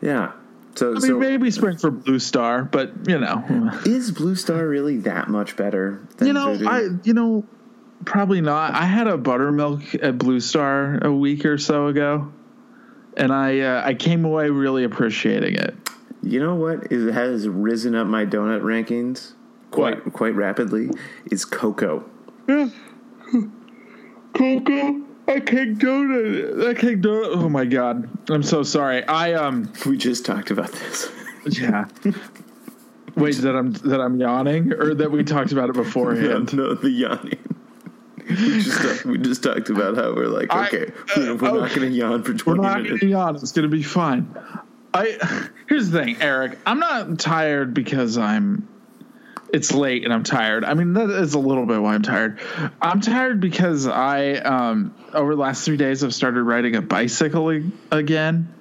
yeah. 0.03 0.33
So, 0.75 0.91
I 0.91 0.95
mean, 0.95 1.01
so 1.03 1.19
maybe 1.19 1.51
spring 1.51 1.79
for 1.79 1.91
Blue 1.91 2.19
Star, 2.19 2.65
but 2.65 2.93
you 3.07 3.19
know, 3.19 3.71
is 3.87 4.11
Blue 4.11 4.35
Star 4.35 4.67
really 4.67 4.99
that 4.99 5.29
much 5.29 5.57
better? 5.57 6.01
Than 6.17 6.29
you 6.29 6.35
know, 6.35 6.55
Voodoo? 6.55 6.69
I, 6.69 6.89
you 7.05 7.15
know, 7.15 7.45
probably 8.05 8.41
not. 8.41 8.75
I 8.75 8.85
had 8.85 9.07
a 9.07 9.17
buttermilk 9.17 9.95
at 9.97 10.19
Blue 10.19 10.41
Star 10.41 10.99
a 11.03 11.13
week 11.13 11.45
or 11.45 11.59
so 11.59 11.87
ago, 11.87 12.33
and 13.17 13.33
I, 13.33 13.61
uh, 13.61 13.83
I 13.85 13.95
came 13.95 14.25
away 14.25 14.51
really 14.51 14.85
appreciating 14.85 15.55
it. 15.55 15.75
You 16.23 16.41
know 16.41 16.55
what 16.55 16.91
is, 16.91 17.13
has 17.15 17.49
risen 17.49 17.95
up 17.95 18.07
my 18.07 18.25
donut 18.25 18.63
rankings 18.63 19.33
quite 19.73 20.05
What? 20.05 20.15
quite 20.15 20.35
rapidly 20.35 20.91
is 21.31 21.45
Coco. 21.45 22.05
Coco, 24.35 25.03
I 25.29 25.41
can't 25.41 25.79
donut. 25.79 26.67
I 26.69 26.75
can't 26.75 27.01
donut. 27.03 27.37
Oh 27.37 27.49
my 27.49 27.65
god, 27.65 28.09
I'm 28.31 28.43
so 28.43 28.63
sorry. 28.63 29.05
I 29.07 29.35
um, 29.35 29.73
We 29.87 29.97
just 29.97 30.25
talked 30.25 30.51
about 30.51 30.73
this. 30.73 31.11
yeah. 31.61 31.87
Wait, 33.15 33.37
that 33.37 33.55
I'm 33.55 33.73
that 33.73 34.01
I'm 34.01 34.19
yawning, 34.19 34.73
or 34.73 34.95
that 34.95 35.11
we 35.11 35.23
talked 35.25 35.53
about 35.53 35.69
it 35.69 35.75
beforehand. 35.75 36.53
no, 36.57 36.75
the 36.75 36.89
yawning. 36.91 37.39
We 38.29 38.37
just, 38.63 39.05
we 39.05 39.19
just 39.19 39.43
talked 39.43 39.69
about 39.69 39.97
how 39.97 40.15
we're 40.15 40.29
like, 40.29 40.53
I- 40.55 40.67
okay, 40.69 40.87
uh, 40.87 41.17
we're, 41.17 41.35
we're 41.35 41.61
not 41.61 41.75
going 41.75 41.91
to 41.91 41.97
yawn 41.97 42.23
for 42.23 42.33
20 42.33 42.35
minutes. 42.35 42.47
We're 42.47 42.55
20 42.55 42.63
not 42.63 42.89
going 42.89 43.01
to 43.01 43.07
yawn. 43.07 43.37
It's 43.37 43.53
going 43.53 43.69
to 43.71 43.77
be 43.77 43.83
fine. 43.83 44.35
I 44.95 45.49
here's 45.69 45.91
the 45.91 46.03
thing, 46.05 46.17
Eric. 46.21 46.59
I'm 46.65 46.79
not 46.79 47.19
tired 47.19 47.75
because 47.75 48.17
I'm. 48.17 48.67
It's 49.53 49.73
late 49.73 50.05
and 50.05 50.13
I'm 50.13 50.25
tired. 50.25 50.65
I 50.65 50.75
mean, 50.75 50.95
that 50.95 51.11
is 51.11 51.35
a 51.35 51.39
little 51.39 51.67
bit 51.67 51.81
why 51.81 51.95
I'm 51.95 52.03
tired. 52.03 52.41
I'm 52.81 53.01
tired 53.01 53.41
because 53.41 53.87
I, 53.87 54.33
um, 54.33 54.95
over 55.13 55.35
the 55.35 55.41
last 55.41 55.65
three 55.65 55.77
days, 55.77 56.03
I've 56.03 56.15
started 56.15 56.43
riding 56.43 56.75
a 56.75 56.81
bicycle 56.81 57.61
again, 57.91 58.53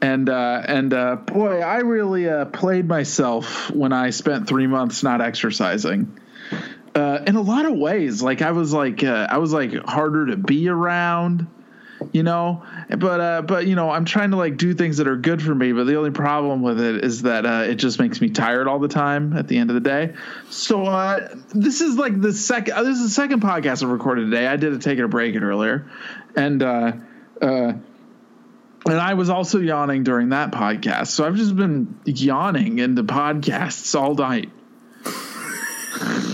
and 0.00 0.28
uh, 0.28 0.62
and 0.66 0.92
uh, 0.92 1.16
boy, 1.16 1.60
I 1.60 1.78
really 1.78 2.28
uh, 2.28 2.46
played 2.46 2.88
myself 2.88 3.70
when 3.70 3.92
I 3.92 4.10
spent 4.10 4.48
three 4.48 4.66
months 4.66 5.02
not 5.04 5.20
exercising. 5.20 6.18
Uh, 6.94 7.20
in 7.26 7.36
a 7.36 7.40
lot 7.40 7.64
of 7.64 7.74
ways, 7.74 8.20
like 8.22 8.42
I 8.42 8.50
was 8.52 8.72
like 8.72 9.04
uh, 9.04 9.28
I 9.30 9.38
was 9.38 9.52
like 9.52 9.72
harder 9.84 10.26
to 10.26 10.36
be 10.36 10.68
around 10.68 11.46
you 12.12 12.22
know 12.22 12.62
but 12.98 13.20
uh 13.20 13.42
but 13.42 13.66
you 13.66 13.74
know 13.74 13.90
i'm 13.90 14.04
trying 14.04 14.30
to 14.30 14.36
like 14.36 14.56
do 14.56 14.74
things 14.74 14.98
that 14.98 15.08
are 15.08 15.16
good 15.16 15.42
for 15.42 15.54
me 15.54 15.72
but 15.72 15.84
the 15.84 15.96
only 15.96 16.10
problem 16.10 16.62
with 16.62 16.80
it 16.80 17.04
is 17.04 17.22
that 17.22 17.46
uh 17.46 17.64
it 17.66 17.76
just 17.76 17.98
makes 17.98 18.20
me 18.20 18.30
tired 18.30 18.66
all 18.68 18.78
the 18.78 18.88
time 18.88 19.36
at 19.36 19.48
the 19.48 19.58
end 19.58 19.70
of 19.70 19.74
the 19.74 19.80
day 19.80 20.14
so 20.50 20.84
uh 20.84 21.28
this 21.52 21.80
is 21.80 21.96
like 21.96 22.20
the 22.20 22.32
second 22.32 22.74
uh, 22.74 22.82
this 22.82 22.98
is 22.98 23.04
the 23.04 23.10
second 23.10 23.40
podcast 23.42 23.82
i've 23.82 23.90
recorded 23.90 24.30
today 24.30 24.46
i 24.46 24.56
did 24.56 24.72
a 24.72 24.78
taking 24.78 25.04
a 25.04 25.08
break 25.08 25.34
earlier 25.36 25.90
and 26.36 26.62
uh 26.62 26.92
uh 27.40 27.72
and 28.86 29.00
I 29.00 29.14
was 29.14 29.30
also 29.30 29.60
yawning 29.60 30.04
during 30.04 30.28
that 30.30 30.50
podcast. 30.50 31.06
So 31.06 31.24
I've 31.26 31.36
just 31.36 31.56
been 31.56 31.98
yawning 32.04 32.78
into 32.80 33.02
podcasts 33.02 33.98
all 33.98 34.14
night. 34.14 34.50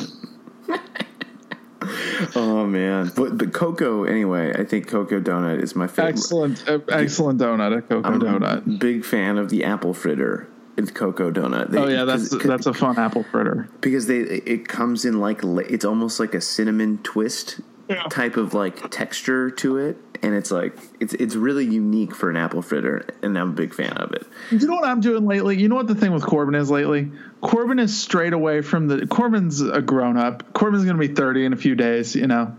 Oh 2.37 2.66
man, 2.66 3.10
but 3.16 3.37
but 3.38 3.52
Coco 3.52 4.04
anyway. 4.04 4.52
I 4.56 4.64
think 4.64 4.88
Coco 4.88 5.20
donut 5.20 5.62
is 5.62 5.75
my 5.76 5.87
favorite. 5.87 6.10
Excellent, 6.10 6.68
uh, 6.68 6.78
excellent 6.88 7.40
donut, 7.40 7.76
a 7.76 7.82
Coco 7.82 8.08
I'm 8.08 8.20
donut. 8.20 8.66
a 8.66 8.70
big 8.78 9.04
fan 9.04 9.38
of 9.38 9.50
the 9.50 9.64
apple 9.64 9.94
fritter. 9.94 10.49
It's 10.76 10.90
Coco 10.90 11.30
donut. 11.30 11.70
They- 11.70 11.78
Oh 11.78 11.88
yeah, 11.88 12.04
that's 12.04 12.30
that's 12.44 12.66
a 12.66 12.72
fun 12.72 12.99
apple 12.99 13.25
fritter. 13.25 13.68
because 13.80 14.06
they 14.06 14.18
it 14.20 14.68
comes 14.68 15.04
in 15.04 15.20
like 15.20 15.40
it's 15.44 15.84
almost 15.84 16.18
like 16.20 16.34
a 16.34 16.40
cinnamon 16.40 16.99
twist 17.02 17.60
Yeah. 17.88 18.04
type 18.04 18.37
of 18.37 18.54
like 18.54 18.88
texture 18.90 19.50
to 19.50 19.76
it, 19.78 19.96
and 20.23 20.35
it's 20.35 20.50
like 20.50 20.77
it's 21.00 21.15
it's 21.15 21.35
really 21.35 21.65
unique 21.65 22.15
for 22.15 22.31
an 22.31 22.37
apple 22.37 22.62
fritter, 22.62 23.07
and 23.23 23.39
I'm 23.39 23.50
a 23.50 23.53
big 23.53 23.75
fan 23.75 23.93
of 23.97 24.12
it. 24.12 24.27
You 24.50 24.67
know 24.67 24.75
what 24.75 24.85
I'm 24.85 25.00
doing 25.00 25.27
lately? 25.27 25.59
You 25.59 25.69
know 25.69 25.77
what 25.77 25.87
the 25.87 25.95
thing 25.95 26.12
with 26.12 26.25
Corbin 26.25 26.55
is 26.55 26.71
lately? 26.71 27.11
Corbin 27.41 27.79
is 27.79 27.99
straight 27.99 28.33
away 28.33 28.62
from 28.62 28.89
the. 28.89 29.07
Corbin's 29.07 29.61
a 29.61 29.81
grown 29.81 30.17
up. 30.17 30.53
Corbin's 30.53 30.85
going 30.85 30.97
to 30.97 31.09
be 31.09 31.15
30 31.15 31.47
in 31.47 31.53
a 31.53 31.57
few 31.57 31.75
days, 31.75 32.15
you 32.15 32.27
know, 32.27 32.57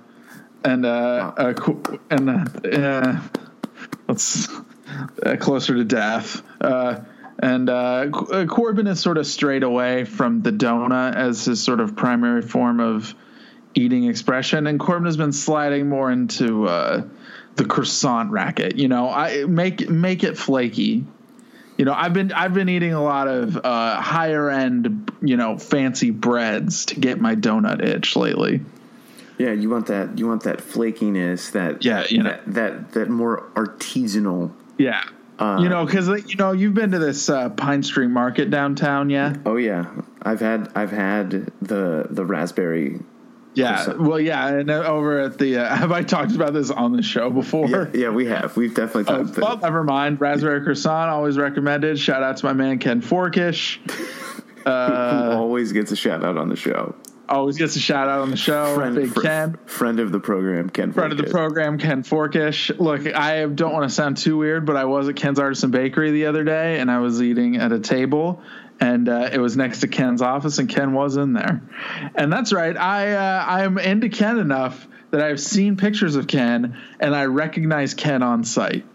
and 0.64 0.86
uh, 0.86 1.34
uh 1.38 1.54
and 2.10 2.30
uh, 2.30 2.46
uh 2.68 3.20
let's 4.08 4.48
uh, 5.24 5.36
closer 5.38 5.76
to 5.76 5.84
death. 5.84 6.42
Uh, 6.60 7.02
and 7.40 7.70
uh, 7.70 8.08
uh, 8.32 8.46
Corbin 8.46 8.88
is 8.88 9.00
sort 9.00 9.18
of 9.18 9.26
straight 9.26 9.64
away 9.64 10.06
from 10.06 10.42
the 10.42 10.52
donut 10.52 11.16
as 11.16 11.46
his 11.46 11.64
sort 11.64 11.80
of 11.80 11.96
primary 11.96 12.44
form 12.44 12.80
of 12.80 13.16
eating 13.74 14.06
expression, 14.06 14.68
and 14.68 14.80
Corbin 14.80 15.06
has 15.06 15.18
been 15.18 15.32
sliding 15.32 15.90
more 15.90 16.12
into 16.12 16.68
uh, 16.68 17.04
the 17.56 17.66
croissant 17.66 18.32
racket. 18.32 18.78
You 18.78 18.88
know, 18.88 19.10
I 19.10 19.46
make 19.46 19.90
make 19.90 20.24
it 20.24 20.38
flaky. 20.38 21.06
You 21.78 21.86
know, 21.86 21.94
I've 21.94 22.14
been 22.14 22.32
I've 22.32 22.54
been 22.54 22.70
eating 22.70 22.94
a 22.94 23.04
lot 23.04 23.28
of 23.28 23.58
uh, 23.58 24.00
higher 24.00 24.50
end, 24.50 25.12
you 25.22 25.38
know, 25.38 25.58
fancy 25.58 26.12
breads 26.12 26.86
to 26.88 27.00
get 27.00 27.20
my 27.20 27.36
donut 27.36 27.84
itch 27.84 28.16
lately. 28.16 28.62
Yeah, 29.38 29.54
you 29.54 29.70
want 29.70 29.88
that 29.88 30.20
you 30.20 30.28
want 30.28 30.44
that 30.44 30.60
flakiness, 30.60 31.52
that 31.54 31.84
Yeah, 31.84 32.06
you 32.08 32.22
know. 32.22 32.30
that 32.30 32.54
that, 32.54 32.92
that 32.92 33.10
more 33.10 33.50
artisanal. 33.56 34.52
Yeah. 34.78 35.04
Uh, 35.40 35.58
you 35.60 35.70
know, 35.70 35.84
because 35.84 36.08
you 36.30 36.36
know 36.36 36.52
you've 36.52 36.76
been 36.76 36.92
to 36.92 37.00
this 37.00 37.28
uh, 37.28 37.50
Pine 37.50 37.82
Street 37.82 38.10
Market 38.10 38.52
downtown, 38.52 39.10
yeah. 39.10 39.36
Oh 39.44 39.56
yeah, 39.56 39.88
I've 40.22 40.40
had 40.40 40.72
I've 40.76 40.92
had 40.92 41.52
the 41.64 42.06
the 42.12 42.24
raspberry. 42.24 43.00
Yeah, 43.54 43.94
well, 43.94 44.20
yeah, 44.20 44.48
and 44.48 44.70
uh, 44.72 44.84
over 44.84 45.20
at 45.20 45.38
the 45.38 45.58
uh, 45.58 45.76
have 45.76 45.92
I 45.92 46.04
talked 46.04 46.34
about 46.36 46.54
this 46.54 46.70
on 46.72 46.94
the 46.94 47.02
show 47.04 47.30
before? 47.30 47.68
Yeah, 47.68 47.86
yeah, 47.94 48.10
we 48.10 48.26
have 48.28 48.56
we've 48.56 48.74
definitely 48.74 49.14
Oh, 49.14 49.26
talked. 49.26 49.38
well, 49.38 49.58
never 49.58 49.84
mind. 49.84 50.22
Raspberry 50.22 50.62
croissant, 50.64 51.10
always 51.10 51.38
recommended. 51.38 52.00
Shout 52.00 52.24
out 52.24 52.38
to 52.38 52.46
my 52.46 52.54
man 52.54 52.80
Ken 52.80 53.02
Forkish. 53.02 53.80
who 54.64 54.70
always 54.72 55.72
gets 55.74 55.92
a 55.92 55.96
shout 55.96 56.24
out 56.24 56.38
on 56.38 56.50
the 56.50 56.56
show. 56.56 56.96
Always 57.28 57.58
gets 57.58 57.78
a 57.78 57.80
shout 57.80 58.10
out 58.10 58.20
on 58.20 58.30
the 58.30 58.36
show. 58.38 58.92
Big 58.94 59.10
fr- 59.14 59.22
Ken. 59.22 59.58
friend 59.66 60.00
of 60.02 60.12
the 60.12 60.20
program, 60.20 60.70
Ken. 60.70 60.92
Friend 60.92 61.12
of 61.14 61.18
the 61.18 61.32
program, 61.32 61.78
Ken 61.78 62.04
Forkish. 62.04 62.78
Look, 62.78 63.08
I 63.08 63.46
don't 63.46 63.72
want 63.74 63.90
to 63.90 63.94
sound 63.96 64.18
too 64.18 64.36
weird, 64.38 64.66
but 64.66 64.76
I 64.76 64.84
was 64.84 65.08
at 65.08 65.16
Ken's 65.16 65.40
Artisan 65.40 65.72
Bakery 65.72 66.12
the 66.12 66.26
other 66.26 66.44
day, 66.44 66.80
and 66.80 66.92
I 66.92 67.00
was 67.00 67.22
eating 67.22 67.56
at 67.56 67.72
a 67.72 67.80
table, 67.80 68.42
and 68.82 69.08
uh, 69.08 69.30
it 69.32 69.38
was 69.38 69.56
next 69.56 69.82
to 69.82 69.88
Ken's 69.88 70.22
office, 70.22 70.58
and 70.58 70.68
Ken 70.68 70.92
was 70.92 71.16
in 71.16 71.34
there. 71.34 71.62
And 72.16 72.34
that's 72.34 72.52
right, 72.52 72.76
I 72.76 73.14
uh, 73.14 73.46
I 73.48 73.64
am 73.64 73.78
into 73.78 74.10
Ken 74.10 74.40
enough 74.40 74.88
that 75.12 75.22
I've 75.22 75.40
seen 75.40 75.78
pictures 75.78 76.16
of 76.16 76.28
Ken, 76.28 76.78
and 77.00 77.16
I 77.16 77.26
recognize 77.26 77.94
Ken 77.94 78.24
on 78.24 78.44
sight. 78.44 78.86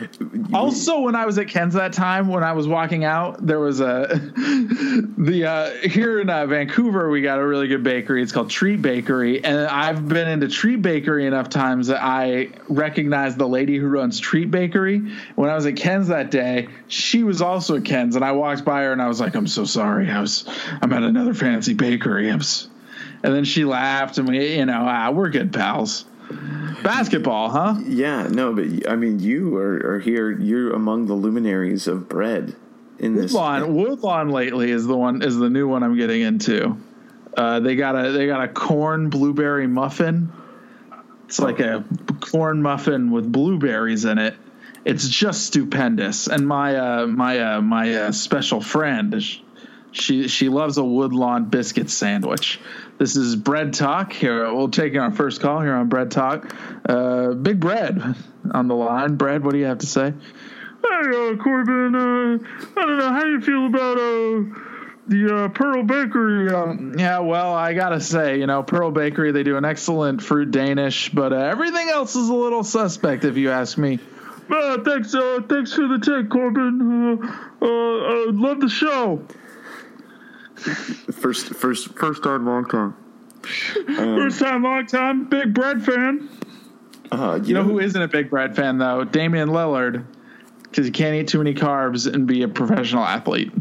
Also, 0.52 1.00
when 1.00 1.14
I 1.14 1.26
was 1.26 1.38
at 1.38 1.48
Ken's 1.48 1.74
that 1.74 1.92
time, 1.92 2.28
when 2.28 2.42
I 2.42 2.52
was 2.52 2.68
walking 2.68 3.04
out, 3.04 3.44
there 3.44 3.58
was 3.58 3.80
a 3.80 4.06
the 5.18 5.44
uh, 5.46 5.88
here 5.88 6.20
in 6.20 6.30
uh, 6.30 6.46
Vancouver. 6.46 7.10
We 7.10 7.20
got 7.20 7.38
a 7.38 7.46
really 7.46 7.68
good 7.68 7.82
bakery. 7.82 8.22
It's 8.22 8.32
called 8.32 8.48
Treat 8.48 8.80
Bakery, 8.80 9.42
and 9.44 9.58
I've 9.58 10.08
been 10.08 10.28
into 10.28 10.48
Treat 10.48 10.82
Bakery 10.82 11.26
enough 11.26 11.48
times 11.48 11.88
that 11.88 12.02
I 12.02 12.50
recognize 12.68 13.36
the 13.36 13.48
lady 13.48 13.76
who 13.76 13.86
runs 13.88 14.20
Treat 14.20 14.50
Bakery. 14.50 15.02
When 15.34 15.50
I 15.50 15.54
was 15.54 15.66
at 15.66 15.76
Ken's 15.76 16.08
that 16.08 16.30
day, 16.30 16.68
she 16.88 17.22
was 17.22 17.42
also 17.42 17.76
at 17.76 17.84
Ken's, 17.84 18.16
and 18.16 18.24
I 18.24 18.32
walked 18.32 18.64
by 18.64 18.82
her 18.82 18.92
and 18.92 19.02
I 19.02 19.08
was 19.08 19.20
like, 19.20 19.34
"I'm 19.34 19.48
so 19.48 19.64
sorry. 19.64 20.10
I 20.10 20.20
was 20.20 20.48
I'm 20.80 20.92
at 20.92 21.02
another 21.02 21.34
fancy 21.34 21.74
bakery." 21.74 22.30
I 22.30 22.36
was, 22.36 22.68
and 23.22 23.34
then 23.34 23.44
she 23.44 23.64
laughed, 23.64 24.18
and 24.18 24.28
we, 24.28 24.56
you 24.56 24.66
know, 24.66 24.84
ah, 24.86 25.10
we're 25.10 25.30
good 25.30 25.52
pals. 25.52 26.04
Basketball, 26.82 27.50
huh? 27.50 27.76
Yeah, 27.84 28.28
no, 28.28 28.52
but 28.54 28.88
I 28.88 28.96
mean, 28.96 29.20
you 29.20 29.56
are, 29.56 29.94
are 29.94 30.00
here. 30.00 30.30
You're 30.30 30.72
among 30.72 31.06
the 31.06 31.14
luminaries 31.14 31.86
of 31.86 32.08
bread 32.08 32.54
in 32.98 33.14
this. 33.14 33.32
Woodlawn, 33.32 33.74
Woodlawn 33.74 34.30
lately 34.30 34.70
is 34.70 34.86
the 34.86 34.96
one 34.96 35.22
is 35.22 35.36
the 35.36 35.50
new 35.50 35.68
one 35.68 35.82
I'm 35.82 35.96
getting 35.96 36.22
into. 36.22 36.76
Uh, 37.36 37.60
they 37.60 37.76
got 37.76 37.94
a 37.96 38.12
they 38.12 38.26
got 38.26 38.42
a 38.42 38.48
corn 38.48 39.10
blueberry 39.10 39.66
muffin. 39.66 40.32
It's 41.26 41.38
like 41.38 41.60
a 41.60 41.84
corn 42.20 42.62
muffin 42.62 43.10
with 43.10 43.30
blueberries 43.30 44.04
in 44.04 44.18
it. 44.18 44.34
It's 44.84 45.08
just 45.08 45.46
stupendous. 45.46 46.28
And 46.28 46.46
my 46.46 46.76
uh, 46.76 47.06
my 47.06 47.56
uh, 47.56 47.60
my 47.60 47.94
uh, 47.94 48.12
special 48.12 48.60
friend, 48.60 49.22
she 49.92 50.28
she 50.28 50.48
loves 50.48 50.78
a 50.78 50.84
Woodlawn 50.84 51.46
biscuit 51.46 51.90
sandwich. 51.90 52.60
This 52.98 53.16
is 53.16 53.36
Bread 53.36 53.74
Talk 53.74 54.12
here. 54.12 54.52
We'll 54.54 54.70
take 54.70 54.96
our 54.96 55.10
first 55.10 55.40
call 55.40 55.60
here 55.60 55.74
on 55.74 55.88
Bread 55.88 56.10
Talk. 56.10 56.54
Uh, 56.88 57.32
Big 57.32 57.60
Bread 57.60 58.14
on 58.52 58.68
the 58.68 58.74
line. 58.74 59.16
Bread, 59.16 59.44
what 59.44 59.52
do 59.52 59.58
you 59.58 59.66
have 59.66 59.78
to 59.78 59.86
say? 59.86 60.12
Hey, 60.82 61.08
uh, 61.08 61.36
Corbin, 61.36 61.94
uh, 61.94 62.38
I 62.80 62.86
don't 62.86 62.98
know 62.98 63.10
how 63.10 63.24
you 63.24 63.40
feel 63.40 63.66
about 63.66 63.98
uh, 63.98 64.60
the 65.08 65.34
uh, 65.34 65.48
Pearl 65.48 65.82
Bakery. 65.82 66.50
Um, 66.50 66.94
yeah, 66.98 67.18
well, 67.18 67.52
I 67.52 67.74
gotta 67.74 68.00
say, 68.00 68.38
you 68.38 68.46
know, 68.46 68.62
Pearl 68.62 68.90
Bakery, 68.90 69.32
they 69.32 69.42
do 69.42 69.56
an 69.56 69.64
excellent 69.64 70.22
fruit 70.22 70.50
Danish, 70.50 71.10
but 71.10 71.32
uh, 71.32 71.36
everything 71.36 71.88
else 71.88 72.14
is 72.14 72.28
a 72.28 72.34
little 72.34 72.62
suspect, 72.62 73.24
if 73.24 73.36
you 73.36 73.50
ask 73.50 73.76
me. 73.76 73.98
Thanks, 74.48 75.12
thanks 75.12 75.72
for 75.72 75.88
the 75.88 75.98
tip, 76.02 76.30
Corbin. 76.30 77.20
Uh, 77.20 77.64
uh, 77.64 77.66
uh, 77.66 78.32
love 78.32 78.60
the 78.60 78.68
show. 78.68 79.24
first, 81.12 81.54
first, 81.54 81.94
first 81.96 82.22
time, 82.22 82.46
long 82.46 82.64
time. 82.66 82.94
First 83.86 84.40
time, 84.40 84.62
long 84.62 84.86
time, 84.86 85.24
big 85.28 85.54
bread 85.54 85.84
fan. 85.84 86.28
Uh, 87.12 87.38
you, 87.42 87.48
You 87.48 87.54
know 87.54 87.62
who 87.62 87.78
isn't 87.78 88.00
a 88.00 88.08
big 88.08 88.30
bread 88.30 88.56
fan 88.56 88.78
though? 88.78 89.04
Damian 89.04 89.50
Lillard, 89.50 90.04
because 90.64 90.86
you 90.86 90.92
can't 90.92 91.14
eat 91.14 91.28
too 91.28 91.38
many 91.38 91.54
carbs 91.54 92.12
and 92.12 92.26
be 92.26 92.42
a 92.42 92.48
professional 92.48 93.04
athlete. 93.04 93.52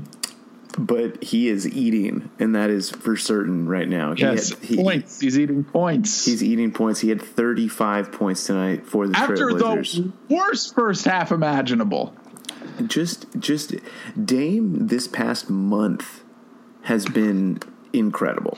But 0.77 1.23
he 1.23 1.47
is 1.47 1.65
eating, 1.67 2.29
and 2.37 2.55
that 2.55 2.69
is 2.69 2.89
for 2.89 3.15
certain 3.15 3.65
right 3.69 3.87
now. 3.87 4.13
He 4.13 4.23
Yes, 4.23 4.49
had- 4.49 4.59
he- 4.59 4.75
points. 4.75 5.21
He's 5.21 5.39
eating 5.39 5.63
points. 5.63 6.25
He's 6.25 6.43
eating 6.43 6.71
points. 6.71 6.99
He 6.99 7.07
had 7.09 7.21
35 7.21 8.11
points 8.11 8.45
tonight 8.45 8.85
for 8.85 9.07
the 9.07 9.15
After 9.17 9.53
the 9.53 10.01
worst 10.27 10.75
first 10.75 11.05
half 11.05 11.31
imaginable. 11.31 12.13
just 12.87 13.27
just 13.39 13.73
Dame 14.21 14.87
this 14.87 15.07
past 15.07 15.49
month 15.49 16.23
has 16.85 17.05
been 17.05 17.59
incredible. 17.93 18.57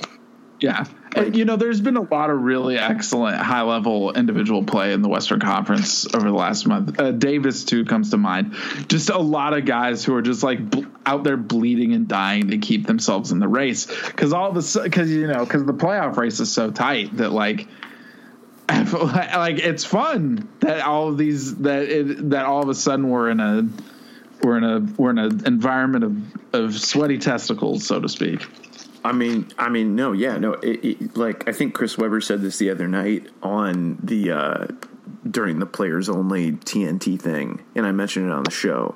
Yeah. 0.60 0.86
And, 1.16 1.36
you 1.36 1.46
know, 1.46 1.56
there's 1.56 1.82
been 1.82 1.98
a 1.98 2.02
lot 2.02 2.30
of 2.30 2.42
really 2.42 2.78
excellent 2.78 3.38
high 3.38 3.62
level 3.62 4.12
individual 4.12 4.64
play 4.64 4.92
in 4.92 5.02
the 5.02 5.08
Western 5.08 5.40
Conference 5.40 6.06
over 6.14 6.26
the 6.26 6.36
last 6.36 6.68
month. 6.68 7.00
Uh, 7.00 7.12
Davis, 7.12 7.64
too, 7.64 7.86
comes 7.86 8.12
to 8.12 8.18
mind. 8.18 8.56
Just 8.88 9.10
a 9.10 9.18
lot 9.18 9.54
of 9.54 9.66
guys 9.66 10.04
who 10.04 10.14
are 10.16 10.22
just 10.22 10.44
like 10.44 10.70
bl- 10.70 10.86
out 11.06 11.24
there 11.24 11.38
bleeding 11.38 11.94
and 11.94 12.08
dying 12.08 12.50
to 12.50 12.58
keep 12.58 12.86
themselves 12.86 13.32
in 13.32 13.40
the 13.40 13.48
race. 13.48 13.86
Because 13.86 14.34
all 14.34 14.50
of 14.50 14.58
a 14.58 14.84
because, 14.84 15.10
you 15.10 15.28
know, 15.28 15.46
because 15.46 15.66
the 15.66 15.74
playoff 15.74 16.18
race 16.18 16.40
is 16.40 16.52
so 16.52 16.70
tight 16.70 17.16
that, 17.18 17.32
like, 17.32 17.68
like 18.70 19.60
it's 19.60 19.86
fun 19.86 20.50
that 20.60 20.82
all 20.82 21.08
of 21.08 21.18
these 21.18 21.56
that 21.60 21.84
it, 21.84 22.32
that 22.32 22.46
all 22.46 22.62
of 22.62 22.68
a 22.68 22.76
sudden 22.76 23.08
we're 23.08 23.30
in 23.30 23.40
a 23.40 23.68
we're 24.42 24.58
in 24.58 24.64
a 24.64 24.80
we're 24.98 25.12
in 25.12 25.18
an 25.18 25.46
environment 25.46 26.04
of 26.04 26.56
of 26.56 26.80
sweaty 26.80 27.18
testicles 27.18 27.86
so 27.86 28.00
to 28.00 28.10
speak 28.10 28.46
I 29.04 29.14
mean, 29.14 29.48
I 29.58 29.70
mean, 29.70 29.96
no, 29.96 30.12
yeah, 30.12 30.38
no. 30.38 30.54
It, 30.54 30.84
it, 30.84 31.18
like 31.18 31.48
I 31.48 31.54
think 31.54 31.74
Chris 31.74 31.98
Webber 31.98 32.20
said 32.20 32.42
this 32.42 32.58
the 32.58 32.70
other 32.72 32.90
night 32.90 33.28
on 33.42 33.98
the 34.04 34.32
uh, 34.32 34.68
during 35.30 35.60
the 35.60 35.66
players 35.66 36.10
only 36.10 36.54
TNT 36.54 37.20
thing, 37.20 37.64
and 37.76 37.86
I 37.86 37.94
mentioned 37.94 38.26
it 38.26 38.34
on 38.34 38.44
the 38.44 38.52
show. 38.52 38.96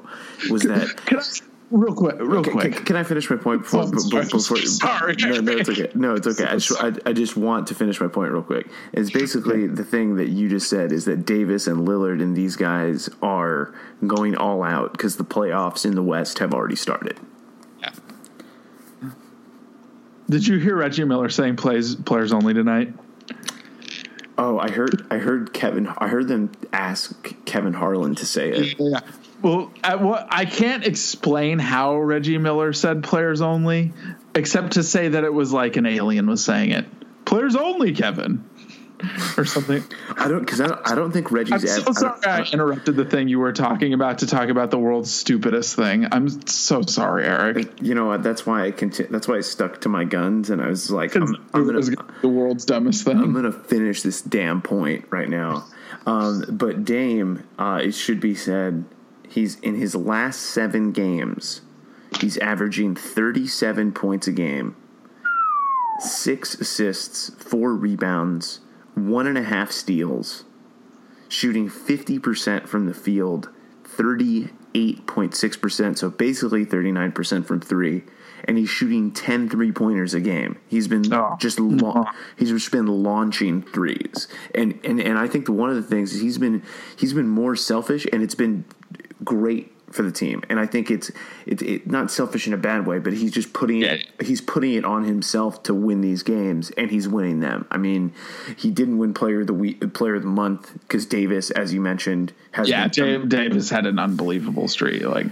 Was 0.49 0.63
that 0.63 1.05
Can 1.05 1.19
I, 1.19 1.23
real 1.71 1.95
quick, 1.95 2.17
real 2.19 2.43
Can, 2.43 2.53
quick. 2.53 2.73
can, 2.75 2.85
can 2.85 2.95
I 2.97 3.03
finish 3.03 3.29
my 3.29 3.37
point 3.37 3.63
before? 3.63 3.81
Oh, 3.81 3.91
before, 3.91 4.23
sorry. 4.23 4.25
before 4.25 4.57
Sorry. 4.57 5.15
No, 5.19 5.39
no, 5.39 5.51
it's 5.53 5.69
okay. 5.69 5.89
No, 5.95 6.15
it's 6.15 6.27
okay. 6.27 6.45
I 6.45 6.57
just, 6.57 6.83
I, 6.83 6.91
I 7.09 7.13
just 7.13 7.35
want 7.37 7.67
to 7.67 7.75
finish 7.75 7.99
my 7.99 8.07
point 8.07 8.31
real 8.31 8.43
quick. 8.43 8.67
It's 8.93 9.09
basically 9.09 9.67
the 9.67 9.83
thing 9.83 10.17
that 10.17 10.29
you 10.29 10.49
just 10.49 10.69
said 10.69 10.91
is 10.91 11.05
that 11.05 11.25
Davis 11.25 11.67
and 11.67 11.87
Lillard 11.87 12.21
and 12.21 12.35
these 12.35 12.55
guys 12.55 13.09
are 13.21 13.73
going 14.05 14.35
all 14.35 14.63
out 14.63 14.91
because 14.91 15.17
the 15.17 15.25
playoffs 15.25 15.85
in 15.85 15.95
the 15.95 16.03
West 16.03 16.39
have 16.39 16.53
already 16.53 16.75
started. 16.75 17.19
Yeah. 17.79 17.91
Did 20.29 20.47
you 20.47 20.57
hear 20.57 20.75
Reggie 20.75 21.03
Miller 21.03 21.29
saying 21.29 21.55
plays 21.55 21.95
players 21.95 22.31
only 22.31 22.53
tonight? 22.53 22.93
Oh, 24.37 24.57
I 24.57 24.69
heard, 24.71 25.05
I 25.11 25.17
heard 25.17 25.53
Kevin, 25.53 25.87
I 25.97 26.07
heard 26.07 26.27
them 26.27 26.51
ask 26.73 27.45
Kevin 27.45 27.73
Harlan 27.73 28.15
to 28.15 28.25
say 28.25 28.49
it. 28.49 28.75
Yeah. 28.79 29.01
Well, 29.41 29.71
I, 29.83 29.95
what, 29.95 30.27
I 30.29 30.45
can't 30.45 30.85
explain 30.85 31.59
how 31.59 31.97
Reggie 31.97 32.37
Miller 32.37 32.73
said 32.73 33.03
players 33.03 33.41
only, 33.41 33.93
except 34.35 34.73
to 34.73 34.83
say 34.83 35.09
that 35.09 35.23
it 35.23 35.33
was 35.33 35.51
like 35.51 35.77
an 35.77 35.85
alien 35.85 36.27
was 36.27 36.43
saying 36.43 36.71
it. 36.71 36.85
players 37.25 37.55
only, 37.55 37.93
Kevin, 37.93 38.47
or 39.35 39.45
something. 39.45 39.83
I 40.15 40.27
don't 40.27 40.41
because 40.41 40.61
I 40.61 40.67
don't, 40.67 40.91
I 40.91 40.93
don't 40.93 41.11
think 41.11 41.31
I'm 41.31 41.59
so 41.59 41.83
I 41.87 41.91
sorry 41.93 42.21
don't- 42.21 42.27
I 42.27 42.43
interrupted 42.53 42.95
the 42.95 43.05
thing 43.05 43.29
you 43.29 43.39
were 43.39 43.51
talking 43.53 43.93
about 43.95 44.19
to 44.19 44.27
talk 44.27 44.49
about 44.49 44.69
the 44.69 44.77
world's 44.77 45.11
stupidest 45.11 45.75
thing. 45.75 46.07
I'm 46.11 46.45
so 46.47 46.83
sorry, 46.83 47.25
Eric. 47.25 47.81
you 47.81 47.95
know 47.95 48.05
what? 48.05 48.21
That's 48.21 48.45
why 48.45 48.65
I 48.65 48.71
conti- 48.71 49.07
That's 49.09 49.27
why 49.27 49.37
I 49.37 49.41
stuck 49.41 49.81
to 49.81 49.89
my 49.89 50.03
guns, 50.03 50.51
and 50.51 50.61
I 50.61 50.67
was 50.67 50.91
like, 50.91 51.15
I'm, 51.15 51.35
I'm 51.53 51.65
gonna, 51.65 51.77
was 51.77 51.89
the 52.21 52.29
world's 52.29 52.65
dumbest 52.65 53.05
thing. 53.05 53.17
I'm 53.17 53.33
gonna 53.33 53.51
finish 53.51 54.03
this 54.03 54.21
damn 54.21 54.61
point 54.61 55.05
right 55.09 55.29
now. 55.29 55.65
Um, 56.05 56.45
but 56.49 56.85
Dame, 56.85 57.43
uh, 57.57 57.79
it 57.83 57.93
should 57.93 58.19
be 58.19 58.35
said, 58.35 58.85
he's 59.31 59.57
in 59.61 59.75
his 59.75 59.95
last 59.95 60.41
seven 60.41 60.91
games, 60.91 61.61
he's 62.19 62.37
averaging 62.37 62.95
37 62.95 63.91
points 63.93 64.27
a 64.27 64.31
game, 64.31 64.75
six 65.99 66.53
assists, 66.55 67.29
four 67.43 67.73
rebounds, 67.75 68.59
one 68.95 69.25
and 69.27 69.37
a 69.37 69.43
half 69.43 69.71
steals, 69.71 70.43
shooting 71.29 71.69
50% 71.69 72.67
from 72.67 72.85
the 72.87 72.93
field, 72.93 73.49
38.6%, 74.73 75.97
so 75.97 76.09
basically 76.09 76.65
39% 76.65 77.45
from 77.45 77.59
three. 77.61 78.03
And 78.43 78.57
he's 78.57 78.69
shooting 78.69 79.11
10 79.11 79.49
three 79.49 79.71
pointers 79.71 80.15
a 80.15 80.19
game. 80.19 80.57
He's 80.67 80.87
been 80.87 81.13
Oh. 81.13 81.35
just 81.39 81.59
la- 81.59 82.11
he's 82.37 82.49
just 82.49 82.71
been 82.71 82.87
launching 82.87 83.61
threes. 83.61 84.27
And, 84.55 84.79
and 84.83 84.99
and 84.99 85.19
I 85.19 85.27
think 85.27 85.45
the, 85.45 85.51
one 85.51 85.69
of 85.69 85.75
the 85.75 85.83
things 85.83 86.11
is 86.15 86.21
he's 86.21 86.39
been 86.39 86.63
he's 86.97 87.13
been 87.13 87.27
more 87.29 87.55
selfish 87.55 88.07
and 88.11 88.23
it's 88.23 88.33
been 88.33 88.65
great 89.23 89.71
for 89.93 90.03
the 90.03 90.11
team. 90.11 90.43
And 90.49 90.59
I 90.59 90.65
think 90.65 90.89
it's 90.89 91.11
it's 91.45 91.61
it, 91.61 91.87
not 91.87 92.11
selfish 92.11 92.47
in 92.47 92.53
a 92.53 92.57
bad 92.57 92.87
way, 92.87 92.99
but 92.99 93.13
he's 93.13 93.31
just 93.31 93.53
putting 93.53 93.81
it 93.81 94.07
he's 94.21 94.41
putting 94.41 94.73
it 94.73 94.85
on 94.85 95.03
himself 95.03 95.63
to 95.63 95.73
win 95.73 96.01
these 96.01 96.23
games, 96.23 96.71
and 96.71 96.89
he's 96.89 97.07
winning 97.07 97.39
them. 97.39 97.65
I 97.69 97.77
mean, 97.77 98.13
he 98.57 98.71
didn't 98.71 98.97
win 98.97 99.13
player 99.13 99.41
of 99.41 99.47
the 99.47 99.53
week, 99.53 99.93
player 99.93 100.15
of 100.15 100.23
the 100.23 100.29
month 100.29 100.73
because 100.81 101.05
Davis, 101.05 101.51
as 101.51 101.73
you 101.73 101.81
mentioned, 101.81 102.33
has 102.51 102.69
Yeah, 102.69 102.87
Dave 102.87 103.29
Davis 103.29 103.69
had 103.69 103.85
an 103.85 103.99
unbelievable 103.99 104.67
streak. 104.67 105.03
Like, 105.03 105.27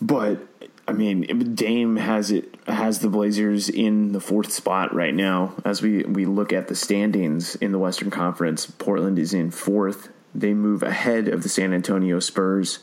But 0.00 0.40
I 0.86 0.92
mean, 0.92 1.54
Dame 1.54 1.96
has 1.96 2.30
it 2.30 2.54
has 2.66 3.00
the 3.00 3.08
Blazers 3.08 3.68
in 3.68 4.12
the 4.12 4.20
fourth 4.20 4.52
spot 4.52 4.94
right 4.94 5.14
now. 5.14 5.54
As 5.64 5.82
we 5.82 6.02
we 6.02 6.24
look 6.24 6.52
at 6.52 6.68
the 6.68 6.74
standings 6.74 7.54
in 7.56 7.72
the 7.72 7.78
Western 7.78 8.10
Conference, 8.10 8.66
Portland 8.66 9.18
is 9.18 9.32
in 9.34 9.50
fourth. 9.50 10.08
They 10.34 10.54
move 10.54 10.82
ahead 10.82 11.28
of 11.28 11.42
the 11.42 11.48
San 11.48 11.74
Antonio 11.74 12.18
Spurs, 12.18 12.78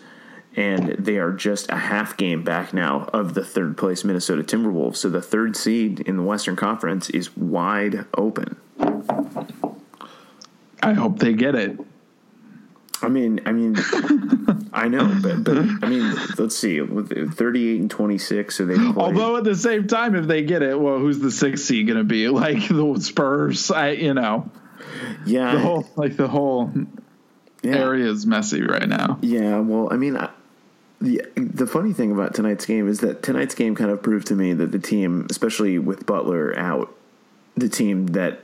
and 0.59 0.89
they 0.99 1.17
are 1.17 1.31
just 1.31 1.71
a 1.71 1.77
half 1.77 2.17
game 2.17 2.43
back 2.43 2.73
now 2.73 3.09
of 3.13 3.33
the 3.33 3.45
third 3.45 3.77
place 3.77 4.03
Minnesota 4.03 4.43
Timberwolves. 4.43 4.97
So 4.97 5.09
the 5.09 5.21
third 5.21 5.55
seed 5.55 6.01
in 6.01 6.17
the 6.17 6.23
Western 6.23 6.55
Conference 6.55 7.09
is 7.09 7.35
wide 7.37 8.05
open. 8.17 8.57
I 10.83 10.93
hope 10.93 11.19
they 11.19 11.33
get 11.33 11.55
it. 11.55 11.79
I 13.01 13.07
mean, 13.07 13.39
I 13.45 13.53
mean, 13.53 13.77
I 14.73 14.89
know, 14.89 15.17
but 15.23 15.43
but 15.45 15.57
I 15.57 15.87
mean, 15.87 16.13
let's 16.37 16.57
see, 16.57 16.85
thirty-eight 16.85 17.79
and 17.79 17.89
twenty-six, 17.89 18.57
so 18.57 18.65
they 18.65 18.75
play. 18.75 18.93
Although 18.97 19.37
at 19.37 19.45
the 19.45 19.55
same 19.55 19.87
time, 19.87 20.15
if 20.15 20.27
they 20.27 20.43
get 20.43 20.61
it, 20.61 20.77
well, 20.77 20.99
who's 20.99 21.19
the 21.19 21.31
sixth 21.31 21.65
seed 21.65 21.87
going 21.87 21.97
to 21.97 22.03
be? 22.03 22.27
Like 22.29 22.67
the 22.67 22.99
Spurs, 22.99 23.71
I 23.71 23.91
you 23.91 24.13
know 24.13 24.51
yeah, 25.25 25.53
the 25.53 25.59
whole 25.59 25.87
like 25.95 26.17
the 26.17 26.27
whole 26.27 26.71
yeah. 27.61 27.75
area 27.75 28.09
is 28.09 28.25
messy 28.25 28.61
right 28.61 28.87
now. 28.87 29.19
Yeah, 29.21 29.59
well, 29.59 29.89
I 29.91 29.97
mean, 29.97 30.17
I, 30.17 30.29
the 31.01 31.22
the 31.36 31.65
funny 31.65 31.94
thing 31.94 32.12
about 32.12 32.36
tonight's 32.36 32.65
game 32.65 32.88
is 32.88 33.00
that 33.00 33.24
tonight's 33.24 33.56
game 33.56 33.75
kind 33.75 33.89
of 33.89 34.03
proved 34.03 34.27
to 34.27 34.36
me 34.36 34.53
that 34.53 34.72
the 34.72 34.79
team, 34.79 35.27
especially 35.29 35.79
with 35.79 36.06
Butler 36.06 36.58
out, 36.58 36.94
the 37.56 37.70
team 37.70 38.08
that 38.08 38.44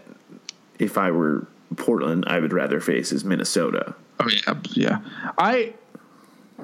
if 0.79 0.97
I 0.97 1.11
were 1.11 1.47
Portland, 1.75 2.25
I 2.27 2.39
would 2.39 2.53
rather 2.53 2.79
face 2.79 3.11
is 3.11 3.25
Minnesota. 3.25 3.95
Oh 4.19 4.29
yeah, 4.29 4.59
yeah. 4.71 4.99
I 5.37 5.73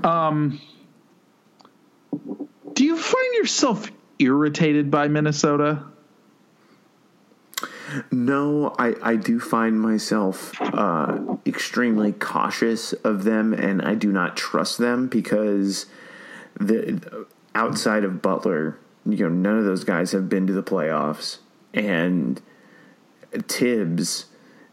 um 0.04 0.62
do 2.74 2.86
you 2.86 2.98
find 2.98 3.34
yourself 3.36 3.92
irritated 4.20 4.90
by 4.90 5.08
Minnesota? 5.08 5.84
No, 8.12 8.76
I, 8.78 8.96
I 9.02 9.16
do 9.16 9.40
find 9.40 9.80
myself 9.80 10.54
uh, 10.62 11.38
extremely 11.46 12.12
cautious 12.14 12.94
of 12.94 13.24
them, 13.24 13.54
and 13.54 13.82
I 13.82 13.96
do 13.96 14.12
not 14.12 14.38
trust 14.38 14.78
them 14.78 15.08
because 15.08 15.86
the 16.60 17.26
outside 17.56 18.04
of 18.04 18.22
Butler, 18.22 18.78
you 19.06 19.18
know, 19.18 19.30
none 19.30 19.58
of 19.58 19.66
those 19.66 19.84
guys 19.84 20.12
have 20.12 20.30
been 20.30 20.48
to 20.48 20.54
the 20.54 20.64
playoffs, 20.64 21.40
and 21.74 22.42
Thibs 23.32 24.26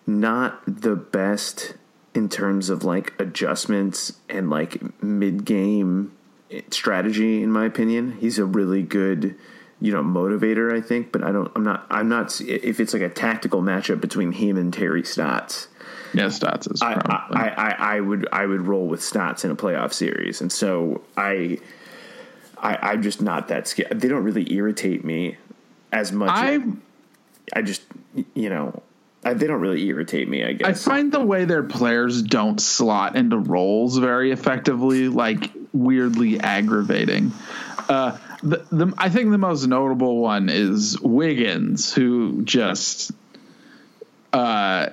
not 0.06 0.62
the 0.66 0.96
best 0.96 1.74
in 2.14 2.28
terms 2.28 2.70
of 2.70 2.82
like 2.82 3.12
adjustments 3.20 4.14
and 4.28 4.50
like 4.50 5.02
mid 5.02 5.44
game 5.44 6.12
strategy 6.70 7.42
in 7.42 7.52
my 7.52 7.66
opinion. 7.66 8.12
He's 8.12 8.38
a 8.38 8.44
really 8.44 8.82
good 8.82 9.36
you 9.80 9.92
know 9.92 10.02
motivator 10.02 10.72
I 10.72 10.80
think, 10.80 11.12
but 11.12 11.22
I 11.22 11.32
don't 11.32 11.50
I'm 11.54 11.64
not 11.64 11.86
I'm 11.90 12.08
not 12.08 12.40
if 12.40 12.80
it's 12.80 12.92
like 12.92 13.02
a 13.02 13.08
tactical 13.08 13.62
matchup 13.62 14.00
between 14.00 14.32
him 14.32 14.56
and 14.56 14.72
Terry 14.72 15.04
Stotts. 15.04 15.68
Yeah, 16.14 16.30
Stotts 16.30 16.66
is 16.66 16.82
I. 16.82 16.94
I, 16.94 17.48
I, 17.48 17.96
I 17.96 18.00
would 18.00 18.28
I 18.32 18.46
would 18.46 18.62
roll 18.62 18.86
with 18.86 19.02
Stotts 19.02 19.44
in 19.44 19.50
a 19.50 19.56
playoff 19.56 19.92
series, 19.92 20.40
and 20.40 20.50
so 20.50 21.02
I, 21.16 21.58
I 22.56 22.76
I'm 22.76 23.02
just 23.02 23.20
not 23.20 23.48
that 23.48 23.68
scared. 23.68 24.00
They 24.00 24.08
don't 24.08 24.24
really 24.24 24.52
irritate 24.52 25.04
me 25.04 25.36
as 25.92 26.12
much. 26.12 26.30
I 26.32 26.60
I 27.52 27.62
just 27.62 27.82
you 28.34 28.48
know 28.48 28.82
I, 29.24 29.34
they 29.34 29.46
don't 29.46 29.60
really 29.60 29.84
irritate 29.86 30.28
me. 30.28 30.44
I 30.44 30.52
guess 30.54 30.86
I 30.86 30.90
find 30.90 31.12
the 31.12 31.20
way 31.20 31.44
their 31.44 31.62
players 31.62 32.22
don't 32.22 32.60
slot 32.60 33.16
into 33.16 33.38
roles 33.38 33.98
very 33.98 34.30
effectively, 34.30 35.08
like 35.08 35.50
weirdly 35.72 36.40
aggravating. 36.40 37.32
Uh, 37.88 38.16
the, 38.42 38.64
the 38.70 38.92
I 38.96 39.08
think 39.08 39.30
the 39.30 39.38
most 39.38 39.66
notable 39.66 40.18
one 40.18 40.48
is 40.48 41.00
Wiggins, 41.00 41.92
who 41.92 42.42
just 42.42 43.12
uh, 44.32 44.90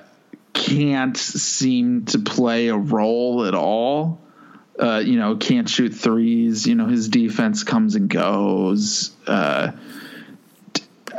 can't 0.52 1.16
seem 1.16 2.06
to 2.06 2.18
play 2.18 2.68
a 2.68 2.76
role 2.76 3.44
at 3.46 3.54
all. 3.54 4.20
Uh, 4.78 4.98
you 4.98 5.18
know, 5.18 5.36
can't 5.36 5.68
shoot 5.68 5.94
threes. 5.94 6.66
You 6.66 6.74
know, 6.74 6.86
his 6.86 7.08
defense 7.08 7.64
comes 7.64 7.94
and 7.94 8.08
goes. 8.10 9.12
Uh, 9.26 9.72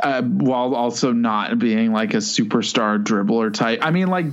uh, 0.00 0.22
while 0.22 0.76
also 0.76 1.12
not 1.12 1.58
being 1.58 1.92
like 1.92 2.14
a 2.14 2.18
superstar 2.18 3.02
dribbler 3.02 3.52
type. 3.52 3.80
I 3.82 3.90
mean, 3.90 4.06
like 4.06 4.26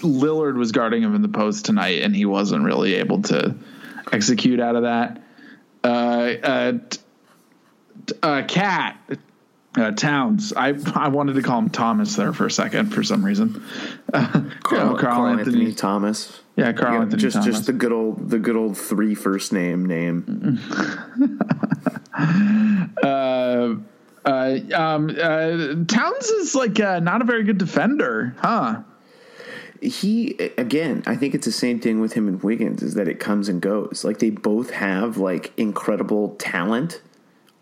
Lillard 0.00 0.56
was 0.56 0.72
guarding 0.72 1.02
him 1.02 1.14
in 1.14 1.20
the 1.20 1.28
post 1.28 1.66
tonight, 1.66 2.02
and 2.02 2.16
he 2.16 2.24
wasn't 2.24 2.64
really 2.64 2.94
able 2.94 3.20
to 3.22 3.54
execute 4.12 4.60
out 4.60 4.76
of 4.76 4.82
that. 4.84 5.22
Uh, 5.84 5.86
uh, 6.42 6.72
uh, 8.22 8.42
Cat 8.46 8.98
uh, 9.76 9.92
Towns. 9.92 10.52
I 10.52 10.74
I 10.94 11.08
wanted 11.08 11.34
to 11.34 11.42
call 11.42 11.58
him 11.58 11.70
Thomas 11.70 12.16
there 12.16 12.32
for 12.32 12.46
a 12.46 12.50
second 12.50 12.90
for 12.90 13.02
some 13.02 13.24
reason. 13.24 13.64
Uh, 14.12 14.26
Karl, 14.62 14.94
oh, 14.94 14.98
Karl 14.98 15.26
Anthony, 15.26 15.72
Thomas. 15.72 16.40
Yeah, 16.56 16.72
Karl 16.72 16.94
Yeah, 16.94 17.00
Anthony 17.02 17.20
just 17.22 17.34
Thomas. 17.34 17.54
just 17.54 17.66
the 17.66 17.72
good 17.72 17.92
old 17.92 18.30
the 18.30 18.38
good 18.38 18.56
old 18.56 18.76
three 18.76 19.14
first 19.14 19.52
name 19.52 19.86
name. 19.86 20.58
uh, 23.02 23.74
uh, 24.24 24.58
um, 24.74 25.10
uh, 25.10 25.84
Towns 25.86 26.26
is 26.26 26.54
like 26.54 26.78
uh, 26.80 27.00
not 27.00 27.22
a 27.22 27.24
very 27.24 27.44
good 27.44 27.58
defender, 27.58 28.34
huh? 28.38 28.82
he 29.82 30.36
again 30.58 31.02
i 31.06 31.16
think 31.16 31.34
it's 31.34 31.46
the 31.46 31.52
same 31.52 31.80
thing 31.80 32.00
with 32.00 32.12
him 32.12 32.28
and 32.28 32.42
wiggins 32.42 32.82
is 32.82 32.94
that 32.94 33.08
it 33.08 33.18
comes 33.18 33.48
and 33.48 33.62
goes 33.62 34.04
like 34.04 34.18
they 34.18 34.28
both 34.28 34.68
have 34.70 35.16
like 35.16 35.52
incredible 35.56 36.34
talent 36.36 37.00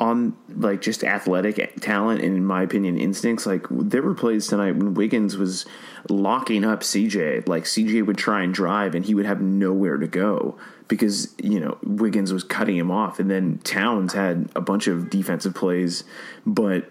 on 0.01 0.37
like 0.55 0.81
just 0.81 1.03
athletic 1.03 1.81
talent 1.81 2.23
and 2.23 2.37
in 2.37 2.45
my 2.45 2.63
opinion 2.63 2.97
instincts 2.97 3.47
like 3.47 3.67
there 3.71 4.01
were 4.01 4.15
plays 4.15 4.47
tonight 4.47 4.77
when 4.77 4.95
wiggins 4.95 5.37
was 5.37 5.67
locking 6.09 6.65
up 6.65 6.83
cj 6.83 7.47
like 7.49 7.65
cj 7.65 8.07
would 8.07 8.17
try 8.17 8.45
and 8.45 8.55
drive 8.55 8.95
and 8.95 9.07
he 9.07 9.15
would 9.15 9.27
have 9.27 9.41
nowhere 9.41 9.97
to 9.97 10.07
go 10.07 10.57
because 10.87 11.35
you 11.43 11.59
know 11.59 11.77
wiggins 11.83 12.33
was 12.33 12.45
cutting 12.45 12.77
him 12.77 12.91
off. 12.91 13.19
And 13.19 13.31
then 13.31 13.59
towns 13.59 14.15
had 14.15 14.49
a 14.57 14.61
bunch 14.61 14.87
of 14.87 15.11
defensive 15.11 15.55
plays 15.55 16.05
but 16.47 16.91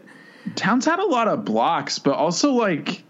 Towns 0.55 0.85
had 0.85 0.99
a 0.99 1.05
lot 1.05 1.27
of 1.27 1.45
blocks, 1.45 1.99
but 1.99 2.15
also 2.15 2.51
like, 2.53 3.03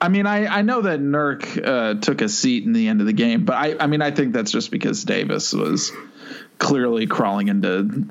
I 0.00 0.08
mean, 0.08 0.26
I, 0.26 0.46
I 0.46 0.62
know 0.62 0.82
that 0.82 1.00
Nurk 1.00 1.64
uh, 1.64 2.00
took 2.00 2.20
a 2.20 2.28
seat 2.28 2.64
in 2.64 2.72
the 2.72 2.88
end 2.88 3.00
of 3.00 3.06
the 3.06 3.12
game, 3.12 3.44
but 3.44 3.54
I, 3.54 3.76
I 3.78 3.86
mean, 3.86 4.02
I 4.02 4.10
think 4.10 4.32
that's 4.32 4.50
just 4.50 4.70
because 4.70 5.04
Davis 5.04 5.52
was 5.52 5.92
clearly 6.58 7.06
crawling 7.06 7.48
into 7.48 8.06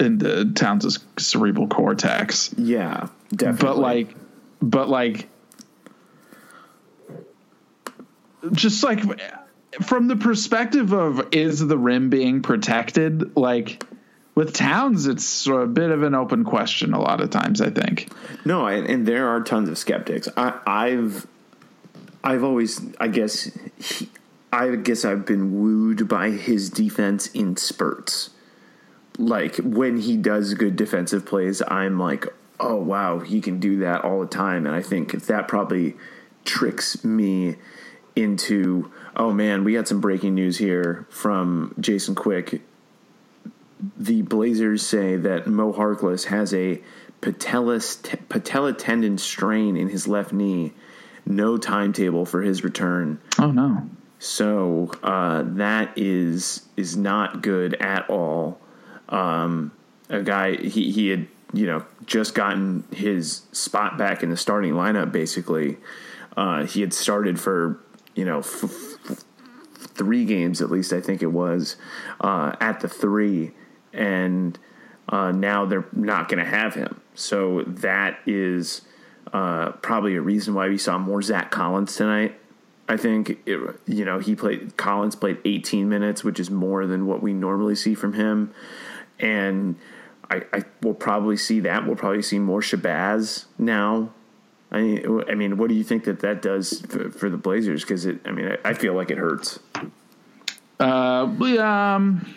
into 0.00 0.52
Towns' 0.52 0.98
cerebral 1.18 1.68
cortex. 1.68 2.54
yeah 2.56 3.08
definitely 3.34 3.66
But 3.66 3.78
like, 3.78 4.16
but 4.60 4.88
like, 4.88 5.28
just 8.52 8.82
like 8.82 9.00
from 9.82 10.08
the 10.08 10.16
perspective 10.16 10.92
of 10.92 11.28
is 11.32 11.64
the 11.66 11.78
rim 11.78 12.10
being 12.10 12.42
protected, 12.42 13.36
like 13.36 13.84
with 14.34 14.54
Towns, 14.54 15.06
it's 15.06 15.46
a 15.48 15.66
bit 15.66 15.90
of 15.90 16.02
an 16.04 16.14
open 16.14 16.44
question 16.44 16.94
a 16.94 17.00
lot 17.00 17.20
of 17.20 17.30
times. 17.30 17.60
I 17.60 17.70
think. 17.70 18.08
No, 18.44 18.66
and, 18.66 18.86
and 18.86 19.06
there 19.06 19.28
are 19.28 19.40
tons 19.42 19.68
of 19.68 19.76
skeptics. 19.78 20.28
I, 20.36 20.58
I've, 20.66 21.26
I've 22.22 22.44
always, 22.44 22.80
I 23.00 23.08
guess, 23.08 23.50
he, 23.76 24.08
I 24.52 24.76
guess 24.76 25.04
I've 25.04 25.26
been 25.26 25.60
wooed 25.60 26.08
by 26.08 26.30
his 26.30 26.70
defense 26.70 27.26
in 27.28 27.56
spurts. 27.56 28.30
Like 29.18 29.56
when 29.56 29.98
he 29.98 30.16
does 30.16 30.54
good 30.54 30.76
defensive 30.76 31.26
plays, 31.26 31.60
I'm 31.66 31.98
like, 31.98 32.26
oh 32.60 32.76
wow, 32.76 33.18
he 33.18 33.40
can 33.40 33.58
do 33.58 33.78
that 33.80 34.04
all 34.04 34.20
the 34.20 34.26
time, 34.26 34.66
and 34.66 34.74
I 34.74 34.82
think 34.82 35.12
that 35.26 35.48
probably 35.48 35.96
tricks 36.44 37.04
me 37.04 37.56
into 38.16 38.90
oh 39.16 39.32
man, 39.32 39.64
we 39.64 39.74
got 39.74 39.88
some 39.88 40.00
breaking 40.00 40.34
news 40.34 40.58
here 40.58 41.06
from 41.10 41.74
Jason 41.80 42.14
Quick. 42.14 42.62
The 43.96 44.22
Blazers 44.22 44.86
say 44.86 45.16
that 45.16 45.46
Mo 45.46 45.72
Harkless 45.72 46.26
has 46.26 46.52
a 46.54 46.80
patella, 47.20 47.80
patella 48.28 48.72
tendon 48.72 49.18
strain 49.18 49.76
in 49.76 49.88
his 49.88 50.08
left 50.08 50.32
knee. 50.32 50.72
No 51.26 51.58
timetable 51.58 52.24
for 52.24 52.42
his 52.42 52.64
return. 52.64 53.20
Oh 53.38 53.50
no! 53.50 53.88
So 54.18 54.90
uh, 55.02 55.42
that 55.44 55.92
is 55.96 56.66
is 56.76 56.96
not 56.96 57.42
good 57.42 57.74
at 57.74 58.08
all. 58.08 58.60
Um, 59.08 59.72
a 60.08 60.22
guy 60.22 60.56
he 60.56 60.90
he 60.90 61.08
had 61.08 61.26
you 61.52 61.66
know 61.66 61.84
just 62.06 62.34
gotten 62.34 62.84
his 62.92 63.42
spot 63.52 63.98
back 63.98 64.22
in 64.22 64.30
the 64.30 64.36
starting 64.36 64.74
lineup. 64.74 65.12
Basically, 65.12 65.76
uh, 66.36 66.64
he 66.64 66.80
had 66.80 66.92
started 66.92 67.40
for 67.40 67.80
you 68.14 68.24
know 68.24 68.38
f- 68.38 68.64
f- 69.10 69.24
three 69.76 70.24
games 70.24 70.60
at 70.60 70.70
least. 70.70 70.92
I 70.92 71.00
think 71.00 71.22
it 71.22 71.32
was 71.32 71.76
uh, 72.20 72.54
at 72.60 72.80
the 72.80 72.88
three, 72.88 73.52
and 73.92 74.58
uh, 75.08 75.32
now 75.32 75.64
they're 75.64 75.86
not 75.92 76.28
going 76.28 76.42
to 76.42 76.50
have 76.50 76.74
him. 76.74 77.00
So 77.14 77.62
that 77.62 78.18
is 78.26 78.82
uh, 79.32 79.72
probably 79.72 80.16
a 80.16 80.20
reason 80.20 80.54
why 80.54 80.68
we 80.68 80.78
saw 80.78 80.98
more 80.98 81.22
Zach 81.22 81.50
Collins 81.50 81.96
tonight. 81.96 82.38
I 82.90 82.96
think 82.96 83.38
it, 83.44 83.58
you 83.86 84.04
know 84.04 84.18
he 84.18 84.34
played 84.34 84.76
Collins 84.76 85.16
played 85.16 85.38
18 85.44 85.88
minutes, 85.88 86.24
which 86.24 86.40
is 86.40 86.50
more 86.50 86.86
than 86.86 87.06
what 87.06 87.22
we 87.22 87.32
normally 87.32 87.74
see 87.74 87.94
from 87.94 88.14
him, 88.14 88.52
and 89.18 89.76
I, 90.30 90.42
I 90.52 90.62
will 90.82 90.94
probably 90.94 91.36
see 91.36 91.60
that. 91.60 91.86
We'll 91.86 91.96
probably 91.96 92.22
see 92.22 92.38
more 92.38 92.60
Shabazz 92.60 93.46
now. 93.58 94.10
I 94.70 94.80
mean, 94.80 95.24
I 95.30 95.34
mean, 95.34 95.56
what 95.56 95.68
do 95.68 95.74
you 95.74 95.84
think 95.84 96.04
that 96.04 96.20
that 96.20 96.42
does 96.42 96.80
for, 96.88 97.10
for 97.10 97.30
the 97.30 97.38
Blazers? 97.38 97.82
Because 97.82 98.04
it, 98.04 98.20
I 98.26 98.32
mean, 98.32 98.48
I, 98.64 98.70
I, 98.70 98.74
feel 98.74 98.92
like 98.92 99.10
it 99.10 99.16
hurts. 99.16 99.58
Uh, 100.78 101.26
um, 101.58 102.34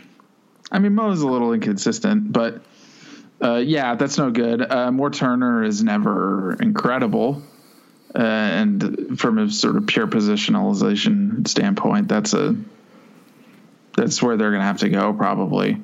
I 0.72 0.80
mean, 0.80 0.96
Mo's 0.96 1.22
a 1.22 1.28
little 1.28 1.52
inconsistent, 1.52 2.32
but 2.32 2.64
uh, 3.44 3.58
yeah, 3.58 3.96
that's 3.96 4.18
no 4.18 4.32
good. 4.32 4.62
Uh, 4.62 5.10
Turner 5.10 5.64
is 5.64 5.84
never 5.84 6.54
incredible. 6.54 7.42
Uh, 8.14 8.20
and 8.20 9.20
from 9.20 9.38
a 9.38 9.50
sort 9.50 9.78
of 9.78 9.88
pure 9.88 10.08
positionalization 10.08 11.48
standpoint, 11.48 12.08
that's 12.08 12.34
a 12.34 12.56
that's 13.96 14.22
where 14.22 14.38
they're 14.38 14.52
going 14.52 14.62
to 14.62 14.66
have 14.66 14.80
to 14.80 14.90
go 14.90 15.14
probably. 15.14 15.82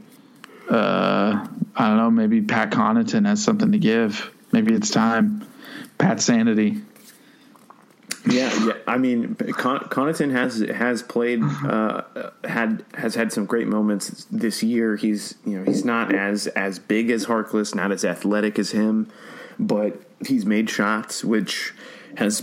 Uh, 0.70 1.48
I 1.76 1.88
don't 1.88 1.98
know. 1.98 2.12
Maybe 2.12 2.42
Pat 2.42 2.72
Connaughton 2.72 3.26
has 3.26 3.44
something 3.44 3.72
to 3.72 3.78
give. 3.78 4.32
Maybe 4.52 4.74
it's 4.74 4.90
time. 4.90 5.48
Pat 5.98 6.22
Sanity. 6.22 6.78
Yeah, 8.30 8.66
yeah. 8.66 8.74
I 8.86 8.98
mean, 8.98 9.36
Con- 9.36 9.88
Connaughton 9.90 10.32
has 10.32 10.60
has 10.60 11.02
played, 11.02 11.42
uh, 11.44 12.02
had 12.44 12.84
has 12.96 13.16
had 13.16 13.32
some 13.32 13.46
great 13.46 13.68
moments 13.68 14.26
this 14.30 14.62
year. 14.62 14.98
He's 14.98 15.36
you 15.46 15.58
know 15.58 15.64
he's 15.64 15.86
not 15.86 16.14
as 16.14 16.48
as 16.48 16.80
big 16.80 17.10
as 17.10 17.26
Harkless, 17.26 17.74
not 17.74 17.92
as 17.92 18.04
athletic 18.04 18.60
as 18.60 18.72
him, 18.72 19.10
but 19.58 20.02
he's 20.26 20.46
made 20.46 20.70
shots, 20.70 21.24
which 21.24 21.74
has 22.18 22.42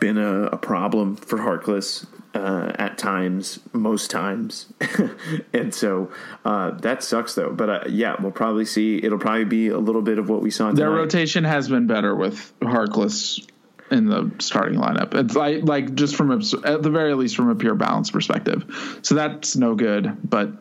been 0.00 0.16
a, 0.16 0.44
a 0.44 0.56
problem 0.56 1.16
for 1.16 1.38
Harkless 1.38 2.06
uh, 2.36 2.72
at 2.78 2.98
times, 2.98 3.60
most 3.72 4.10
times, 4.10 4.72
and 5.52 5.74
so 5.74 6.12
uh, 6.44 6.72
that 6.72 7.02
sucks 7.02 7.34
though. 7.34 7.50
But 7.50 7.70
uh, 7.70 7.84
yeah, 7.88 8.16
we'll 8.20 8.32
probably 8.32 8.66
see. 8.66 9.00
It'll 9.02 9.18
probably 9.18 9.44
be 9.44 9.68
a 9.68 9.78
little 9.78 10.02
bit 10.02 10.18
of 10.18 10.28
what 10.28 10.42
we 10.42 10.50
saw. 10.50 10.66
Tonight. 10.66 10.76
Their 10.76 10.90
rotation 10.90 11.44
has 11.44 11.68
been 11.68 11.86
better 11.86 12.14
with 12.14 12.52
Harkless 12.60 13.46
in 13.90 14.06
the 14.06 14.30
starting 14.38 14.78
lineup. 14.78 15.14
It's 15.14 15.34
like 15.34 15.62
like 15.62 15.94
just 15.94 16.16
from 16.16 16.30
a, 16.30 16.42
at 16.64 16.82
the 16.82 16.90
very 16.90 17.14
least 17.14 17.36
from 17.36 17.48
a 17.48 17.54
pure 17.54 17.74
balance 17.74 18.10
perspective. 18.10 19.00
So 19.02 19.14
that's 19.14 19.56
no 19.56 19.74
good. 19.74 20.16
But 20.28 20.52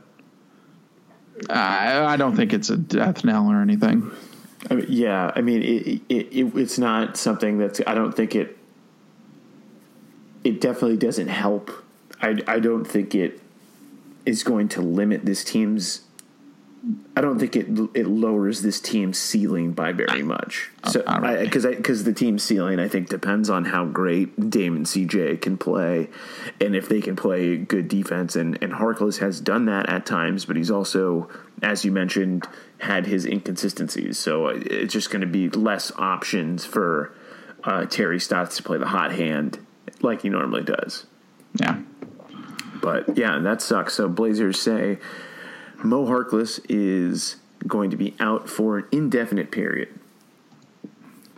I, 1.49 2.05
I 2.05 2.17
don't 2.17 2.35
think 2.35 2.53
it's 2.53 2.69
a 2.69 2.77
death 2.77 3.25
knell 3.25 3.51
or 3.51 3.61
anything. 3.61 4.11
I 4.69 4.75
mean, 4.75 4.85
yeah, 4.89 5.31
I 5.35 5.41
mean, 5.41 5.61
it, 5.61 6.01
it, 6.09 6.27
it, 6.31 6.55
it's 6.55 6.79
not 6.79 7.17
something 7.17 7.57
that's. 7.57 7.81
I 7.85 7.93
don't 7.93 8.13
think 8.13 8.35
it. 8.35 8.57
It 10.45 10.61
definitely 10.61 10.97
doesn't 10.97 11.27
help. 11.27 11.71
I, 12.21 12.37
I 12.47 12.59
don't 12.59 12.85
think 12.85 13.15
it 13.15 13.41
is 14.27 14.43
going 14.43 14.69
to 14.69 14.81
limit 14.81 15.25
this 15.25 15.43
team's. 15.43 16.01
I 17.17 17.21
don't 17.21 17.39
think 17.39 17.55
it 17.55 17.65
it 17.95 18.05
lowers 18.05 18.61
this 18.61 18.79
team's 18.79 19.17
ceiling 19.17 19.71
by 19.71 19.91
very 19.91 20.21
much. 20.21 20.69
So 20.91 21.01
because 21.01 21.65
because 21.65 22.03
the 22.03 22.13
team's 22.13 22.43
ceiling 22.43 22.79
I 22.79 22.87
think 22.87 23.09
depends 23.09 23.49
on 23.49 23.65
how 23.65 23.85
great 23.85 24.51
Dame 24.51 24.75
and 24.75 24.85
CJ 24.85 25.41
can 25.41 25.57
play, 25.57 26.09
and 26.61 26.75
if 26.75 26.87
they 26.87 27.01
can 27.01 27.15
play 27.15 27.57
good 27.57 27.87
defense. 27.87 28.35
And 28.35 28.61
and 28.61 28.71
Harkless 28.71 29.17
has 29.17 29.41
done 29.41 29.65
that 29.65 29.89
at 29.89 30.05
times, 30.05 30.45
but 30.45 30.57
he's 30.57 30.69
also, 30.69 31.27
as 31.63 31.83
you 31.83 31.91
mentioned, 31.91 32.47
had 32.77 33.07
his 33.07 33.25
inconsistencies. 33.25 34.19
So 34.19 34.49
it's 34.49 34.93
just 34.93 35.09
going 35.09 35.21
to 35.21 35.27
be 35.27 35.49
less 35.49 35.91
options 35.97 36.65
for 36.65 37.15
uh, 37.63 37.85
Terry 37.85 38.19
Stotts 38.19 38.57
to 38.57 38.63
play 38.63 38.77
the 38.77 38.87
hot 38.87 39.11
hand 39.11 39.64
like 40.01 40.21
he 40.21 40.29
normally 40.29 40.63
does. 40.63 41.05
Yeah. 41.53 41.81
But 42.81 43.17
yeah, 43.17 43.39
that 43.39 43.61
sucks. 43.61 43.95
So 43.95 44.07
Blazers 44.07 44.59
say 44.59 44.99
Mo 45.83 46.05
Harkless 46.05 46.59
is 46.69 47.37
going 47.65 47.89
to 47.91 47.97
be 47.97 48.15
out 48.19 48.49
for 48.49 48.77
an 48.77 48.85
indefinite 48.91 49.51
period. 49.51 49.89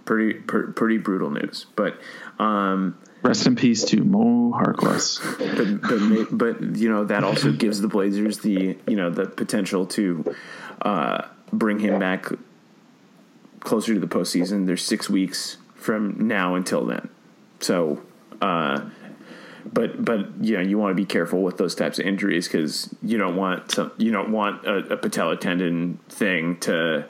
Pretty 0.05 0.39
per, 0.39 0.71
pretty 0.71 0.97
brutal 0.97 1.29
news, 1.29 1.65
but 1.75 1.99
um, 2.39 2.97
rest 3.23 3.45
in 3.45 3.55
peace 3.57 3.83
to 3.85 4.03
Mo 4.03 4.53
Harkless. 4.57 5.19
But 5.37 5.81
but 5.81 6.59
but 6.59 6.77
you 6.77 6.89
know 6.89 7.03
that 7.05 7.25
also 7.25 7.51
gives 7.51 7.81
the 7.81 7.89
Blazers 7.89 8.39
the 8.39 8.77
you 8.87 8.95
know 8.95 9.09
the 9.09 9.25
potential 9.25 9.85
to 9.87 10.33
uh, 10.81 11.25
bring 11.51 11.79
him 11.79 11.99
back 11.99 12.27
closer 13.59 13.93
to 13.93 13.99
the 13.99 14.07
postseason. 14.07 14.65
There's 14.65 14.83
six 14.83 15.09
weeks 15.09 15.57
from 15.75 16.27
now 16.27 16.55
until 16.55 16.85
then, 16.85 17.09
so. 17.59 18.01
Uh, 18.41 18.89
but 19.71 20.03
but 20.03 20.27
you 20.41 20.55
know 20.55 20.61
you 20.61 20.77
want 20.77 20.91
to 20.91 20.95
be 20.95 21.05
careful 21.05 21.43
with 21.43 21.57
those 21.57 21.75
types 21.75 21.99
of 21.99 22.05
injuries 22.05 22.47
because 22.47 22.93
you 23.01 23.17
don't 23.17 23.35
want 23.35 23.71
some 23.71 23.91
you 23.97 24.11
don't 24.11 24.31
want 24.31 24.65
a, 24.65 24.93
a 24.93 24.97
patella 24.97 25.35
tendon 25.35 25.99
thing 26.09 26.57
to 26.59 27.05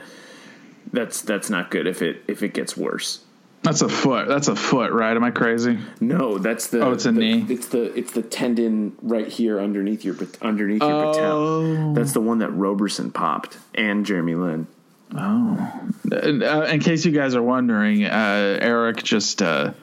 that's 0.92 1.22
that's 1.22 1.50
not 1.50 1.70
good 1.70 1.88
if 1.88 2.02
it 2.02 2.24
if 2.28 2.44
it 2.44 2.54
gets 2.54 2.76
worse. 2.76 3.24
That's 3.64 3.82
a 3.82 3.90
foot. 3.90 4.28
That's 4.28 4.48
a 4.48 4.56
foot, 4.56 4.94
right? 4.94 5.16
Am 5.16 5.24
I 5.24 5.32
crazy? 5.32 5.78
No, 6.00 6.38
that's 6.38 6.68
the. 6.68 6.86
Oh, 6.86 6.94
it's 6.94 7.06
a 7.06 7.12
the, 7.12 7.20
knee. 7.20 7.46
It's 7.50 7.68
the 7.68 7.98
it's 7.98 8.14
the 8.14 8.22
tendon 8.22 8.96
right 9.02 9.28
here 9.28 9.60
underneath 9.60 10.06
your 10.06 10.16
underneath 10.42 10.82
your 10.82 10.92
oh. 10.92 11.12
patella. 11.12 11.94
That's 11.94 12.14
the 12.14 12.22
one 12.22 12.40
that 12.40 12.50
Roberson 12.52 13.12
popped 13.12 13.58
and 13.76 14.06
Jeremy 14.06 14.36
Lin. 14.36 14.68
Oh, 15.16 15.82
uh, 16.12 16.68
in 16.70 16.80
case 16.80 17.06
you 17.06 17.12
guys 17.12 17.36
are 17.36 17.42
wondering, 17.42 18.06
uh, 18.06 18.60
Eric 18.62 19.04
just 19.04 19.42
uh, 19.42 19.74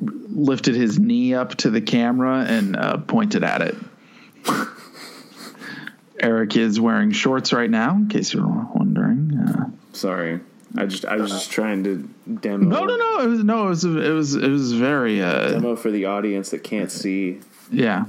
lifted 0.00 0.74
his 0.74 0.98
knee 0.98 1.34
up 1.34 1.56
to 1.56 1.70
the 1.70 1.80
camera 1.80 2.44
and 2.48 2.76
uh, 2.76 2.98
pointed 2.98 3.44
at 3.44 3.62
it. 3.62 3.76
Eric 6.20 6.56
is 6.56 6.80
wearing 6.80 7.12
shorts 7.12 7.52
right 7.52 7.70
now, 7.70 7.94
in 7.94 8.08
case 8.08 8.34
you're 8.34 8.46
wondering. 8.74 9.38
Uh, 9.38 9.70
Sorry, 9.92 10.40
I 10.76 10.86
just 10.86 11.04
I 11.04 11.16
was 11.16 11.30
just 11.30 11.50
trying 11.50 11.84
to 11.84 12.08
demo. 12.40 12.64
No, 12.64 12.84
no, 12.84 12.96
no. 12.96 13.20
It 13.20 13.26
was 13.28 13.44
no. 13.44 13.66
It 13.66 13.68
was 13.68 13.84
it 13.84 14.12
was 14.12 14.34
it 14.34 14.48
was 14.48 14.72
very 14.72 15.22
uh, 15.22 15.50
demo 15.52 15.76
for 15.76 15.90
the 15.90 16.06
audience 16.06 16.50
that 16.50 16.64
can't 16.64 16.90
see. 16.90 17.40
Yeah, 17.70 18.06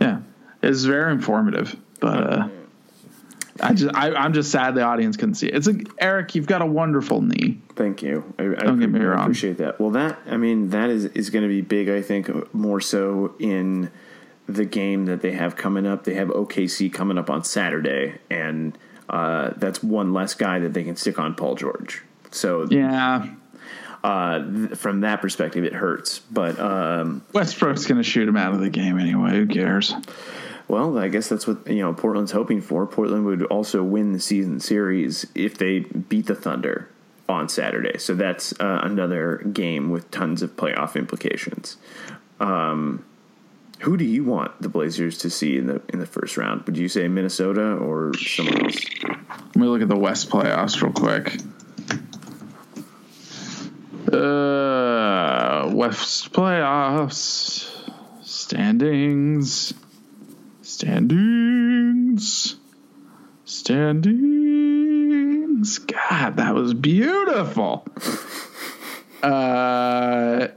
yeah. 0.00 0.20
It 0.62 0.68
was 0.68 0.84
very 0.84 1.12
informative, 1.12 1.76
but 2.00 2.32
uh, 2.32 2.48
I 3.60 3.72
just 3.72 3.94
I, 3.94 4.12
I'm 4.14 4.32
just 4.32 4.50
sad 4.50 4.74
the 4.74 4.82
audience 4.82 5.16
couldn't 5.16 5.36
see 5.36 5.46
it. 5.48 5.54
It's 5.54 5.66
like 5.66 5.86
Eric, 5.98 6.34
you've 6.34 6.46
got 6.46 6.62
a 6.62 6.66
wonderful 6.66 7.22
knee. 7.22 7.60
Thank 7.76 8.02
you. 8.02 8.34
I, 8.38 8.42
Don't 8.42 8.80
get 8.80 8.90
me 8.90 9.00
wrong. 9.00 9.20
appreciate 9.22 9.58
that. 9.58 9.80
Well, 9.80 9.90
that 9.90 10.18
I 10.28 10.36
mean 10.36 10.70
that 10.70 10.90
is 10.90 11.04
is 11.06 11.30
going 11.30 11.42
to 11.42 11.48
be 11.48 11.60
big. 11.60 11.88
I 11.88 12.02
think 12.02 12.52
more 12.54 12.80
so 12.80 13.34
in 13.38 13.90
the 14.46 14.64
game 14.64 15.06
that 15.06 15.22
they 15.22 15.32
have 15.32 15.56
coming 15.56 15.86
up. 15.86 16.04
They 16.04 16.14
have 16.14 16.28
OKC 16.28 16.92
coming 16.92 17.16
up 17.16 17.30
on 17.30 17.44
Saturday, 17.44 18.18
and 18.28 18.76
uh, 19.08 19.50
that's 19.56 19.82
one 19.82 20.12
less 20.12 20.34
guy 20.34 20.58
that 20.58 20.72
they 20.74 20.84
can 20.84 20.96
stick 20.96 21.18
on 21.18 21.34
Paul 21.34 21.54
George. 21.54 22.02
So 22.30 22.66
yeah. 22.70 23.26
Uh, 24.02 24.44
th- 24.44 24.78
from 24.78 25.00
that 25.00 25.22
perspective, 25.22 25.64
it 25.64 25.72
hurts. 25.72 26.18
But 26.18 26.58
um, 26.60 27.22
Westbrook's 27.32 27.86
going 27.86 27.96
to 27.96 28.02
shoot 28.02 28.28
him 28.28 28.36
out 28.36 28.52
of 28.52 28.60
the 28.60 28.68
game 28.68 28.98
anyway. 28.98 29.30
Who 29.30 29.46
cares? 29.46 29.94
Well, 30.66 30.98
I 30.98 31.08
guess 31.08 31.28
that's 31.28 31.46
what 31.46 31.66
you 31.66 31.82
know 31.82 31.92
Portland's 31.92 32.32
hoping 32.32 32.60
for. 32.60 32.86
Portland 32.86 33.24
would 33.26 33.42
also 33.44 33.82
win 33.82 34.12
the 34.12 34.20
season 34.20 34.60
series 34.60 35.26
if 35.34 35.58
they 35.58 35.80
beat 35.80 36.26
the 36.26 36.34
Thunder 36.34 36.88
on 37.28 37.48
Saturday. 37.48 37.98
So 37.98 38.14
that's 38.14 38.52
uh, 38.60 38.80
another 38.82 39.38
game 39.52 39.90
with 39.90 40.10
tons 40.10 40.42
of 40.42 40.56
playoff 40.56 40.96
implications. 40.96 41.76
Um, 42.40 43.04
who 43.80 43.96
do 43.96 44.04
you 44.04 44.24
want 44.24 44.62
the 44.62 44.68
Blazers 44.68 45.18
to 45.18 45.30
see 45.30 45.58
in 45.58 45.66
the 45.66 45.82
in 45.90 45.98
the 45.98 46.06
first 46.06 46.36
round? 46.36 46.62
Would 46.64 46.76
you 46.76 46.88
say 46.88 47.08
Minnesota 47.08 47.74
or 47.74 48.14
someone 48.14 48.64
else? 48.64 48.84
Let 49.02 49.56
me 49.56 49.66
look 49.66 49.82
at 49.82 49.88
the 49.88 49.98
West 49.98 50.30
playoffs 50.30 50.80
real 50.80 50.92
quick. 50.92 51.40
Uh, 54.10 55.70
West 55.74 56.32
playoffs 56.32 57.70
standings, 58.22 59.74
standings, 60.74 62.56
standings. 63.44 64.18
God, 65.78 66.36
that 66.36 66.54
was 66.54 66.74
beautiful. 66.74 67.86
Uh, 69.22 70.48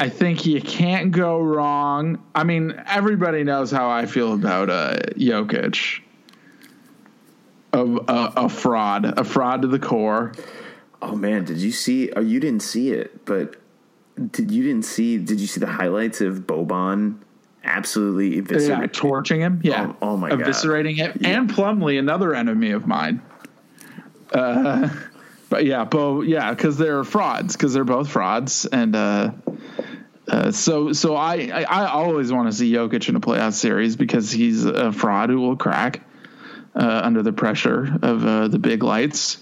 I 0.00 0.08
think 0.08 0.46
you 0.46 0.62
can't 0.62 1.12
go 1.12 1.38
wrong. 1.38 2.24
I 2.34 2.44
mean, 2.44 2.82
everybody 2.86 3.44
knows 3.44 3.70
how 3.70 3.90
I 3.90 4.06
feel 4.06 4.32
about 4.32 4.70
uh, 4.70 4.96
Jokic. 5.18 6.00
A, 7.74 7.84
a, 7.84 8.32
a 8.36 8.48
fraud, 8.48 9.18
a 9.18 9.24
fraud 9.24 9.60
to 9.60 9.68
the 9.68 9.78
core. 9.78 10.32
Oh 11.02 11.14
man, 11.14 11.44
did 11.44 11.58
you 11.58 11.72
see? 11.72 12.10
Oh, 12.12 12.22
you 12.22 12.40
didn't 12.40 12.62
see 12.62 12.92
it, 12.92 13.26
but 13.26 13.56
did 14.30 14.50
you 14.50 14.62
didn't 14.62 14.86
see? 14.86 15.18
Did 15.18 15.38
you 15.38 15.46
see 15.46 15.60
the 15.60 15.66
highlights 15.66 16.22
of 16.22 16.46
Boban 16.46 17.18
absolutely 17.66 18.36
Yeah, 18.36 18.42
eviscerating? 18.42 18.92
torching 18.92 19.40
him. 19.40 19.60
Yeah. 19.62 19.92
Oh- 20.00 20.12
oh 20.12 20.16
my 20.16 20.30
God. 20.30 20.40
Eviscerating 20.40 20.96
him. 20.96 21.20
And 21.24 21.50
Plumlee, 21.50 21.98
another 21.98 22.34
enemy 22.34 22.70
of 22.70 22.86
mine. 22.86 23.22
Uh, 24.32 24.88
but 25.50 25.64
yeah, 25.64 25.84
Bo, 25.84 26.22
yeah, 26.22 26.50
because 26.50 26.78
they're 26.78 27.04
frauds, 27.04 27.56
because 27.56 27.74
they're 27.74 27.84
both 27.84 28.08
frauds. 28.08 28.66
And 28.66 28.96
uh, 28.96 29.32
uh, 30.28 30.50
so 30.50 30.92
so 30.92 31.14
I, 31.14 31.50
I, 31.52 31.62
I 31.62 31.86
always 31.90 32.32
want 32.32 32.50
to 32.50 32.56
see 32.56 32.72
Jokic 32.72 33.08
in 33.08 33.16
a 33.16 33.20
playoff 33.20 33.52
series 33.54 33.96
because 33.96 34.30
he's 34.30 34.64
a 34.64 34.92
fraud 34.92 35.30
who 35.30 35.40
will 35.40 35.56
crack 35.56 36.02
uh, 36.74 37.00
under 37.04 37.22
the 37.22 37.32
pressure 37.32 37.96
of 38.02 38.24
uh, 38.24 38.48
the 38.48 38.58
big 38.58 38.82
lights. 38.82 39.38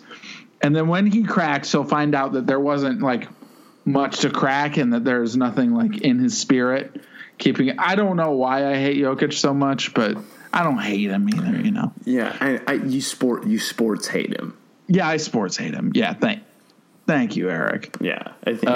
And 0.63 0.75
then 0.75 0.89
when 0.89 1.07
he 1.07 1.25
cracks, 1.25 1.73
he'll 1.73 1.85
find 1.85 2.15
out 2.15 2.33
that 2.33 2.47
there 2.47 2.61
wasn't 2.61 3.03
like 3.03 3.29
much 3.85 4.21
to 4.21 4.31
crack 4.31 4.79
and 4.79 4.95
that 4.95 5.05
there's 5.05 5.37
nothing 5.37 5.75
like 5.75 6.01
in 6.01 6.19
his 6.19 6.39
spirit 6.39 7.03
keeping 7.39 7.79
I 7.79 7.95
don't 7.95 8.17
know 8.17 8.33
why 8.33 8.71
I 8.71 8.77
hate 8.77 8.97
Jokic 8.99 9.33
so 9.33 9.55
much, 9.55 9.95
but 9.95 10.17
I 10.53 10.63
don't 10.63 10.79
hate 10.79 11.11
him 11.11 11.29
either, 11.29 11.61
you 11.61 11.71
know. 11.73 11.93
Yeah, 12.05 12.37
I, 12.41 12.61
I, 12.67 12.73
you 12.75 13.01
sport 13.01 13.47
you 13.47 13.59
sports 13.59 14.07
hate 14.07 14.33
him. 14.33 14.57
Yeah, 14.87 15.09
I 15.09 15.17
sports 15.17 15.57
hate 15.57 15.75
him. 15.75 15.93
Yeah, 15.95 16.15
thank 16.15 16.43
thank 17.07 17.37
you, 17.37 17.51
Eric. 17.51 17.97
Yeah, 18.01 18.33
I 18.47 18.55
think 18.55 18.67
Uh, 18.69 18.75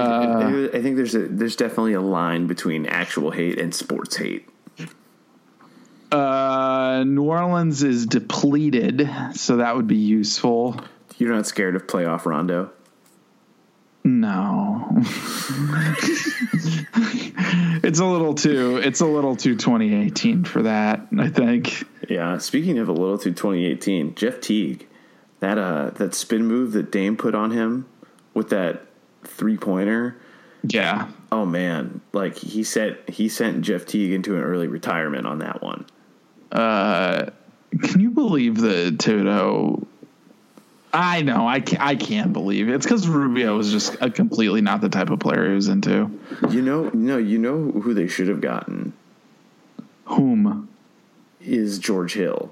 I, 0.72 0.76
I 0.76 0.82
think 0.82 0.96
there's 0.96 1.14
a 1.14 1.28
there's 1.28 1.56
definitely 1.56 1.94
a 1.94 2.00
line 2.00 2.46
between 2.46 2.86
actual 2.86 3.30
hate 3.30 3.58
and 3.58 3.74
sports 3.74 4.16
hate. 4.16 4.48
Uh 6.10 7.04
New 7.06 7.24
Orleans 7.24 7.82
is 7.82 8.06
depleted, 8.06 9.08
so 9.34 9.58
that 9.58 9.76
would 9.76 9.86
be 9.86 9.96
useful. 9.96 10.80
You're 11.18 11.34
not 11.34 11.46
scared 11.46 11.76
of 11.76 11.86
playoff 11.86 12.24
Rondo? 12.24 12.70
No. 14.08 14.88
it's 17.84 17.98
a 17.98 18.04
little 18.06 18.34
too 18.34 18.78
it's 18.82 19.00
a 19.00 19.06
little 19.06 19.36
too 19.36 19.54
2018 19.54 20.44
for 20.44 20.62
that, 20.62 21.06
I 21.18 21.28
think. 21.28 21.84
Yeah. 22.08 22.38
Speaking 22.38 22.78
of 22.78 22.88
a 22.88 22.92
little 22.92 23.18
too 23.18 23.32
2018, 23.32 24.14
Jeff 24.14 24.40
Teague, 24.40 24.88
that 25.40 25.58
uh 25.58 25.90
that 25.90 26.14
spin 26.14 26.46
move 26.46 26.72
that 26.72 26.90
Dame 26.90 27.18
put 27.18 27.34
on 27.34 27.50
him 27.50 27.86
with 28.32 28.48
that 28.48 28.86
three 29.24 29.58
pointer. 29.58 30.16
Yeah. 30.62 31.08
Oh 31.30 31.44
man, 31.44 32.00
like 32.14 32.34
he 32.36 32.64
sent 32.64 33.10
he 33.10 33.28
sent 33.28 33.60
Jeff 33.60 33.84
Teague 33.84 34.12
into 34.12 34.36
an 34.36 34.42
early 34.42 34.68
retirement 34.68 35.26
on 35.26 35.40
that 35.40 35.62
one. 35.62 35.84
Uh 36.50 37.26
can 37.82 38.00
you 38.00 38.10
believe 38.10 38.56
that 38.62 38.96
Thibodeau 38.96 39.86
I 40.92 41.22
know, 41.22 41.46
I 41.46 41.61
can't, 41.61 41.83
I 41.83 41.96
can't 41.96 42.33
believe 42.33 42.68
it. 42.68 42.74
It's 42.74 42.87
because 42.87 43.07
Rubio 43.07 43.57
was 43.57 43.70
just 43.70 43.96
a 44.01 44.11
completely 44.11 44.62
not 44.62 44.81
the 44.81 44.88
type 44.88 45.11
of 45.11 45.20
player 45.20 45.48
he 45.48 45.55
was 45.55 45.68
into. 45.68 46.11
You 46.51 46.62
know, 46.62 46.90
no, 46.94 47.18
you 47.18 47.38
know 47.38 47.70
who 47.70 47.92
they 47.94 48.09
should 48.09 48.29
have 48.29 48.40
gotten 48.40 48.94
Whom? 50.07 50.68
is 51.40 51.79
George 51.79 52.14
Hill. 52.14 52.51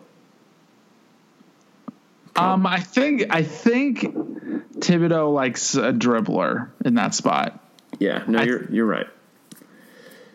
Um, 2.36 2.66
I 2.66 2.80
think 2.80 3.26
I 3.30 3.42
think 3.42 4.00
Thibodeau 4.00 5.32
likes 5.32 5.74
a 5.74 5.92
dribbler 5.92 6.68
in 6.84 6.94
that 6.94 7.14
spot. 7.14 7.58
Yeah, 7.98 8.24
no, 8.26 8.42
you're 8.42 8.70
you're 8.70 8.86
right. 8.86 9.06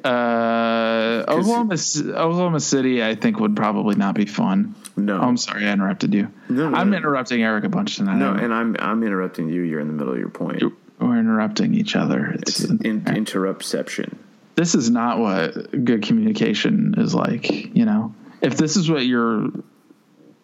Uh, 0.04 1.24
Oklahoma, 1.28 1.76
Oklahoma 1.76 2.60
City, 2.60 3.04
I 3.04 3.14
think 3.14 3.40
would 3.40 3.56
probably 3.56 3.96
not 3.96 4.16
be 4.16 4.26
fun. 4.26 4.74
No. 4.97 5.17
Oh, 5.19 5.23
I'm 5.23 5.38
sorry, 5.38 5.65
I 5.65 5.71
interrupted 5.71 6.13
you. 6.13 6.32
No, 6.49 6.69
no, 6.69 6.77
I'm 6.77 6.89
no. 6.91 6.97
interrupting 6.97 7.41
Eric 7.43 7.63
a 7.63 7.69
bunch 7.69 7.95
tonight. 7.97 8.15
No, 8.17 8.34
and 8.34 8.54
I'm 8.54 8.75
I'm 8.80 9.04
interrupting 9.04 9.49
you. 9.49 9.62
You're 9.62 9.80
in 9.80 9.88
the 9.88 9.93
middle 9.93 10.13
of 10.13 10.19
your 10.19 10.30
point. 10.30 10.62
we're 10.99 11.17
interrupting 11.19 11.73
each 11.73 11.95
other. 11.95 12.27
It's, 12.39 12.60
It's 12.62 12.69
in, 12.84 13.01
interruptception. 13.06 14.17
this 14.56 14.75
is 14.75 14.89
not 14.89 15.19
what 15.19 15.84
good 15.86 16.04
communication 16.04 16.95
is 16.97 17.15
like. 17.15 17.49
You 17.75 17.86
know, 17.86 18.13
if 18.41 18.58
this 18.58 18.75
is 18.75 18.89
what 18.89 19.06
your 19.06 19.49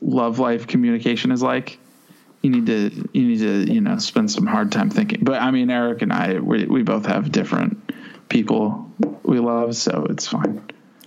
love 0.01 0.39
life 0.39 0.67
communication 0.67 1.31
is 1.31 1.41
like, 1.41 1.77
you 2.41 2.49
need 2.49 2.65
to 2.67 3.09
you 3.13 3.27
need 3.27 3.39
to 3.39 3.73
you 3.73 3.81
know 3.81 3.97
spend 3.97 4.31
some 4.31 4.45
hard 4.47 4.71
time 4.71 4.89
thinking. 4.89 5.19
But 5.23 5.41
I 5.41 5.51
mean, 5.51 5.69
Eric 5.69 6.01
and 6.01 6.13
I 6.13 6.39
we 6.39 6.65
we 6.65 6.83
both 6.83 7.05
have 7.05 7.31
different 7.31 7.93
people 8.29 8.89
we 9.23 9.39
love, 9.39 9.75
so 9.75 10.07
it's 10.09 10.27
fine 10.27 10.61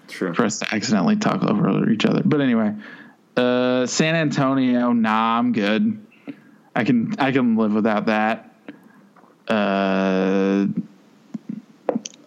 True. 0.09 0.35
for 0.35 0.45
us 0.45 0.59
to 0.61 0.75
accidentally 0.75 1.17
talk 1.17 1.43
over 1.43 1.91
each 1.91 2.05
other. 2.05 2.23
But 2.25 2.41
anyway, 2.41 2.75
uh, 3.41 3.87
San 3.87 4.15
Antonio, 4.15 4.93
nah, 4.93 5.39
I'm 5.39 5.53
good. 5.53 6.07
I 6.75 6.85
can 6.85 7.15
I 7.19 7.33
can 7.33 7.57
live 7.57 7.73
without 7.73 8.07
that. 8.07 8.55
Uh, 9.49 10.67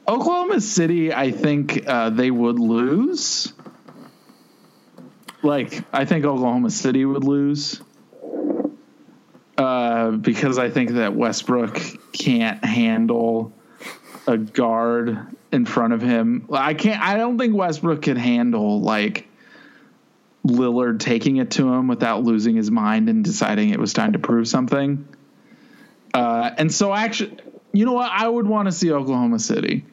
Oklahoma 0.08 0.60
City, 0.60 1.13
I 1.13 1.32
think 1.32 1.88
uh, 1.88 2.10
they 2.10 2.30
would 2.30 2.60
lose. 2.60 3.54
Like 5.41 5.84
I 5.93 6.06
think 6.06 6.26
Oklahoma 6.26 6.69
City 6.69 7.06
would 7.06 7.23
lose. 7.23 7.82
Uh, 9.58 10.12
because 10.12 10.58
I 10.58 10.69
think 10.71 10.91
that 10.91 11.15
Westbrook 11.15 11.80
can't 12.12 12.65
handle 12.65 13.54
a 14.26 14.36
guard 14.36 15.28
in 15.52 15.65
front 15.65 15.93
of 15.93 16.02
him. 16.02 16.47
I 16.52 16.73
can't. 16.73 17.02
I 17.02 17.17
don't 17.17 17.38
think 17.38 17.56
Westbrook 17.56 18.02
could 18.02 18.17
handle 18.17 18.82
like 18.82 19.28
Lillard 20.45 20.99
taking 20.99 21.38
it 21.38 21.51
to 21.51 21.73
him 21.73 21.88
without 21.88 22.23
losing 22.23 22.56
his 22.56 22.69
mind 22.69 23.10
and 23.10 23.23
deciding 23.23 23.69
it 23.69 23.79
was 23.79 23.93
time 23.93 24.13
to 24.13 24.19
prove 24.19 24.47
something. 24.47 25.08
Uh, 26.13 26.51
and 26.58 26.73
so, 26.73 26.93
actually, 26.93 27.38
you 27.71 27.86
know 27.86 27.93
what? 27.93 28.12
I 28.12 28.27
would 28.27 28.45
want 28.45 28.67
to 28.67 28.71
see 28.71 28.91
Oklahoma 28.91 29.39
City 29.39 29.86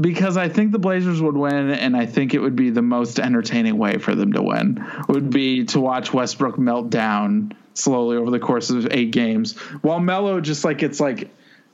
because 0.00 0.36
I 0.36 0.48
think 0.48 0.72
the 0.72 0.78
Blazers 0.78 1.22
would 1.22 1.36
win, 1.36 1.70
and 1.70 1.96
I 1.96 2.06
think 2.06 2.34
it 2.34 2.40
would 2.40 2.56
be 2.56 2.70
the 2.70 2.82
most 2.82 3.18
entertaining 3.18 3.78
way 3.78 3.98
for 3.98 4.14
them 4.14 4.32
to 4.32 4.42
win. 4.42 4.84
Would 5.08 5.30
be 5.30 5.64
to 5.66 5.80
watch 5.80 6.12
Westbrook 6.12 6.58
melt 6.58 6.90
down 6.90 7.54
slowly 7.74 8.16
over 8.16 8.30
the 8.30 8.40
course 8.40 8.70
of 8.70 8.88
eight 8.90 9.12
games, 9.12 9.56
while 9.82 10.00
Melo 10.00 10.40
just 10.40 10.64
like 10.64 10.82
it's 10.82 11.00
like 11.00 11.30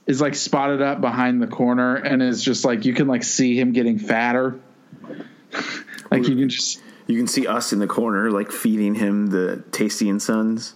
is 0.07 0.21
like 0.21 0.35
spotted 0.35 0.81
up 0.81 1.01
behind 1.01 1.41
the 1.41 1.47
corner 1.47 1.95
and 1.95 2.21
is 2.21 2.43
just 2.43 2.65
like 2.65 2.85
you 2.85 2.93
can 2.93 3.07
like 3.07 3.23
see 3.23 3.59
him 3.59 3.71
getting 3.71 3.97
fatter. 3.99 4.59
like 6.11 6.27
you 6.27 6.35
can 6.35 6.49
just 6.49 6.81
You 7.11 7.17
can 7.17 7.27
see 7.27 7.47
us 7.47 7.73
in 7.73 7.79
the 7.79 7.87
corner, 7.87 8.31
like 8.31 8.51
feeding 8.51 8.95
him 8.95 9.27
the 9.27 9.63
Tasty 9.71 10.09
and 10.09 10.21
Sons. 10.21 10.75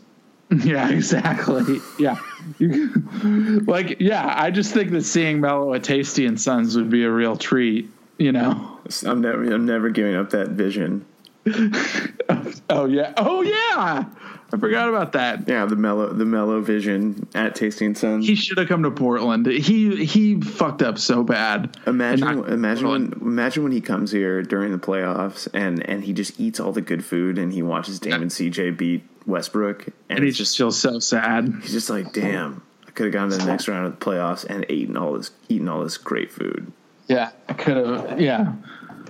yeah 0.63 0.89
exactly. 0.89 1.79
Yeah. 1.97 2.17
Like 2.59 3.99
yeah 3.99 4.31
I 4.37 4.51
just 4.51 4.73
think 4.73 4.91
that 4.91 5.01
seeing 5.03 5.41
Melo 5.41 5.73
at 5.73 5.83
Tasty 5.83 6.27
and 6.27 6.39
Sons 6.39 6.75
would 6.77 6.89
be 6.91 7.03
a 7.03 7.09
real 7.09 7.35
treat 7.35 7.89
you 8.17 8.31
know? 8.31 8.79
I'm 9.05 9.21
never, 9.21 9.43
I'm 9.43 9.65
never 9.65 9.89
giving 9.89 10.15
up 10.15 10.29
that 10.31 10.49
vision. 10.49 11.05
oh 12.69 12.85
yeah. 12.85 13.13
Oh 13.17 13.41
yeah 13.41 14.05
I 14.53 14.57
forgot 14.57 14.89
about 14.89 15.13
that 15.13 15.47
Yeah, 15.47 15.65
the 15.65 15.75
Melo, 15.75 16.13
the 16.13 16.25
Melo 16.25 16.61
vision 16.61 17.27
at 17.33 17.55
Tasty 17.55 17.85
and 17.85 17.97
Sons. 17.97 18.27
he 18.27 18.35
should 18.35 18.57
have 18.57 18.67
come 18.67 18.83
to 18.83 18.91
Portland 18.91 19.45
he 19.47 20.05
he 20.05 20.39
fucked 20.39 20.81
up 20.81 20.97
so 20.97 21.23
bad 21.23 21.77
Imagine, 21.87 22.45
imagine 22.45 22.87
when, 22.87 23.13
imagine 23.21 23.63
when 23.63 23.71
he 23.71 23.81
comes 23.81 24.11
here 24.11 24.41
during 24.43 24.71
the 24.71 24.77
playoffs 24.77 25.47
and 25.53 25.87
and 25.89 26.03
he 26.03 26.13
just 26.13 26.39
eats 26.39 26.59
all 26.59 26.71
the 26.71 26.81
good 26.81 27.03
food 27.03 27.37
and 27.37 27.51
he 27.51 27.61
watches 27.61 27.99
Dame 27.99 28.21
and 28.21 28.31
CJ 28.31 28.77
beat 28.77 29.03
Westbrook 29.25 29.87
and, 29.87 30.19
and 30.19 30.23
he 30.23 30.31
just 30.31 30.55
feels 30.57 30.77
so 30.79 30.99
sad 30.99 31.51
he's 31.61 31.71
just 31.71 31.89
like, 31.89 32.13
damn, 32.13 32.61
I 32.87 32.91
could 32.91 33.05
have 33.07 33.13
gone 33.13 33.29
to 33.31 33.37
the 33.37 33.45
next 33.45 33.67
round 33.67 33.87
of 33.87 33.99
the 33.99 34.05
playoffs 34.05 34.45
and 34.45 34.65
eaten 34.69 34.95
all 34.95 35.13
this, 35.17 35.31
eaten 35.49 35.67
all 35.67 35.83
this 35.83 35.97
great 35.97 36.31
food. 36.31 36.71
Yeah, 37.07 37.31
I 37.49 37.53
could 37.53 37.77
have. 37.77 38.21
Yeah, 38.21 38.53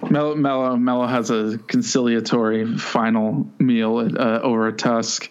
Melo, 0.09 0.35
Melo, 0.35 0.75
Melo 0.77 1.07
has 1.07 1.29
a 1.29 1.57
conciliatory 1.67 2.77
final 2.77 3.47
meal 3.59 3.99
at, 4.01 4.17
uh, 4.17 4.39
over 4.43 4.67
a 4.67 4.73
Tusk. 4.73 5.29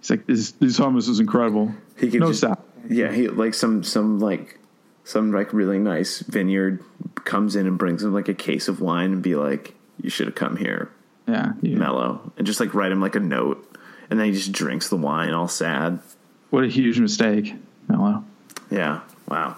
He's 0.00 0.10
like, 0.10 0.26
"This, 0.26 0.52
this 0.52 0.78
hummus 0.78 1.08
is 1.08 1.20
incredible. 1.20 1.74
He 1.98 2.10
could 2.10 2.20
no 2.20 2.28
just- 2.28 2.40
stop." 2.40 2.66
Yeah, 2.88 3.12
he 3.12 3.28
like 3.28 3.54
some 3.54 3.82
some 3.84 4.18
like 4.18 4.58
some 5.04 5.30
like 5.32 5.52
really 5.52 5.78
nice 5.78 6.20
vineyard 6.20 6.82
comes 7.24 7.54
in 7.54 7.66
and 7.66 7.78
brings 7.78 8.02
him 8.02 8.12
like 8.12 8.28
a 8.28 8.34
case 8.34 8.66
of 8.68 8.80
wine 8.80 9.12
and 9.12 9.22
be 9.22 9.36
like, 9.36 9.74
"You 10.00 10.10
should 10.10 10.26
have 10.26 10.34
come 10.34 10.56
here, 10.56 10.90
Yeah, 11.28 11.52
you- 11.60 11.76
Melo," 11.76 12.32
and 12.38 12.46
just 12.46 12.58
like 12.60 12.74
write 12.74 12.90
him 12.92 13.00
like 13.00 13.14
a 13.14 13.20
note, 13.20 13.76
and 14.08 14.18
then 14.18 14.26
he 14.26 14.32
just 14.32 14.52
drinks 14.52 14.88
the 14.88 14.96
wine 14.96 15.32
all 15.34 15.46
sad. 15.48 16.00
What 16.48 16.64
a 16.64 16.68
huge 16.68 16.98
mistake, 16.98 17.54
Melo. 17.88 18.24
Yeah, 18.70 19.00
wow. 19.28 19.56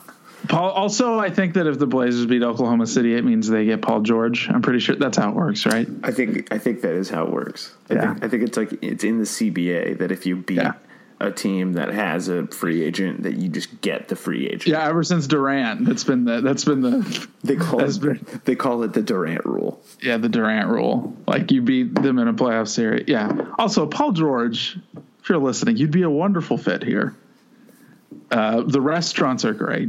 Paul. 0.49 0.71
Also, 0.71 1.19
I 1.19 1.31
think 1.31 1.55
that 1.55 1.67
if 1.67 1.79
the 1.79 1.87
Blazers 1.87 2.27
beat 2.27 2.43
Oklahoma 2.43 2.87
City, 2.87 3.15
it 3.15 3.25
means 3.25 3.49
they 3.49 3.65
get 3.65 3.83
Paul 3.83 4.01
George. 4.01 4.49
I'm 4.51 4.63
pretty 4.63 4.81
sure 4.81 4.97
that's 4.97 5.17
how 5.19 5.31
it 5.31 5.35
works, 5.37 5.67
right? 5.67 5.87
I 6.03 6.11
think 6.13 6.53
I 6.53 6.59
think 6.59 6.81
that 6.83 6.95
is 6.95 7.09
how 7.09 7.25
it 7.25 7.33
works. 7.33 7.75
I 7.91 7.95
Yeah. 7.95 8.13
think 8.15 8.25
I 8.25 8.29
think 8.29 8.43
it's 8.45 8.57
like 8.57 8.79
it's 8.83 9.05
in 9.05 9.19
the 9.19 9.25
CBA 9.27 9.95
that 9.99 10.11
if 10.13 10.27
you 10.27 10.37
beat 10.37 10.57
Yeah. 10.57 10.73
a 11.21 11.31
team 11.31 11.75
that 11.75 11.91
has 11.95 12.29
a 12.29 12.47
free 12.49 12.83
agent, 12.83 13.23
that 13.23 13.37
you 13.37 13.49
just 13.49 13.81
get 13.81 14.09
the 14.09 14.17
free 14.17 14.47
agent. 14.47 14.67
Yeah, 14.67 14.89
ever 14.89 15.05
since 15.05 15.29
Durant, 15.29 15.85
that's 15.87 16.03
been 16.05 16.25
the 16.25 16.41
that's 16.41 16.65
been 16.65 16.81
the 16.81 17.27
They 17.45 17.57
call 17.57 17.81
it 17.81 18.01
been- 18.01 18.27
they 18.45 18.57
call 18.57 18.83
it 18.83 18.93
the 18.93 19.03
Durant 19.03 19.45
rule. 19.45 19.81
yeah 20.03 20.17
the 20.17 20.29
Durant 20.29 20.69
rule. 20.69 21.17
Like 21.29 21.53
you 21.53 21.63
beat 21.63 21.95
them 21.95 22.19
in 22.19 22.27
a 22.29 22.35
playoff 22.35 22.67
series. 22.69 23.05
Yeah. 23.07 23.31
Also, 23.59 23.87
Paul 23.87 24.13
George, 24.13 24.77
if 25.23 25.29
you're 25.29 25.39
listening, 25.39 25.77
you'd 25.77 25.93
be 25.93 26.03
a 26.03 26.11
wonderful 26.11 26.59
fit 26.59 26.83
here. 26.83 27.15
Uh, 28.33 28.63
the 28.63 28.81
restaurants 28.81 29.45
are 29.45 29.53
great. 29.55 29.89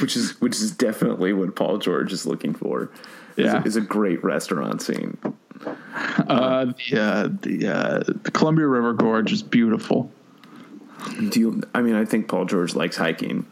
which 0.00 0.16
is 0.16 0.40
which 0.40 0.56
is 0.56 0.72
definitely 0.72 1.32
what 1.32 1.54
Paul 1.54 1.78
George 1.78 2.12
is 2.12 2.26
looking 2.26 2.54
for. 2.54 2.90
Is 3.36 3.44
Yeah. 3.46 3.62
a, 3.62 3.66
is 3.66 3.76
a 3.76 3.80
great 3.80 4.22
restaurant 4.24 4.82
scene. 4.82 5.16
Uh, 5.64 6.64
the 6.66 6.98
uh, 7.00 7.28
the, 7.42 7.66
uh, 7.68 7.98
the 8.22 8.30
Columbia 8.30 8.66
River 8.66 8.92
Gorge 8.94 9.32
is 9.32 9.42
beautiful. 9.42 10.10
Do 11.28 11.40
you? 11.40 11.62
I 11.74 11.82
mean, 11.82 11.94
I 11.94 12.04
think 12.04 12.28
Paul 12.28 12.46
George 12.46 12.74
likes 12.74 12.96
hiking. 12.96 13.46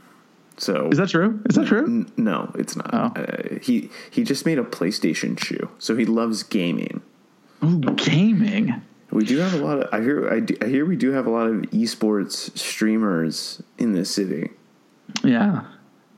So 0.57 0.89
Is 0.91 0.99
that 0.99 1.11
true? 1.11 1.41
Is 1.49 1.55
that 1.57 1.67
true? 1.69 1.85
N- 1.85 2.13
no, 2.17 2.51
it's 2.57 2.75
not. 2.75 2.91
Oh. 2.93 3.21
Uh, 3.21 3.59
he 3.63 3.91
he 4.11 4.25
just 4.25 4.45
made 4.47 4.59
a 4.59 4.65
PlayStation 4.65 5.39
shoe, 5.39 5.69
so 5.79 5.95
he 5.97 6.05
loves 6.05 6.43
gaming. 6.43 7.01
Ooh, 7.63 7.81
gaming. 7.97 8.83
We 9.11 9.25
do 9.25 9.39
have 9.39 9.55
a 9.55 9.65
lot 9.65 9.81
of. 9.83 9.89
I 9.93 10.01
hear. 10.03 10.29
I, 10.31 10.41
do, 10.41 10.57
I 10.61 10.67
hear 10.67 10.85
we 10.85 10.97
do 10.97 11.13
have 11.13 11.27
a 11.27 11.31
lot 11.31 11.47
of 11.49 11.57
esports 11.73 12.57
streamers 12.59 13.63
in 13.79 13.93
this 13.93 14.11
city. 14.15 14.51
Yeah, 15.25 15.65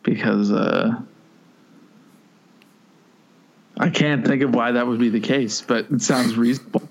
because 0.03 0.51
uh, 0.51 1.01
I 3.79 3.91
can't 3.91 4.27
think 4.27 4.43
of 4.43 4.55
why 4.55 4.73
that 4.73 4.87
would 4.87 4.99
be 4.99 5.09
the 5.09 5.21
case, 5.21 5.61
but 5.61 5.87
it 5.91 6.03
sounds 6.03 6.37
reasonable. 6.37 6.83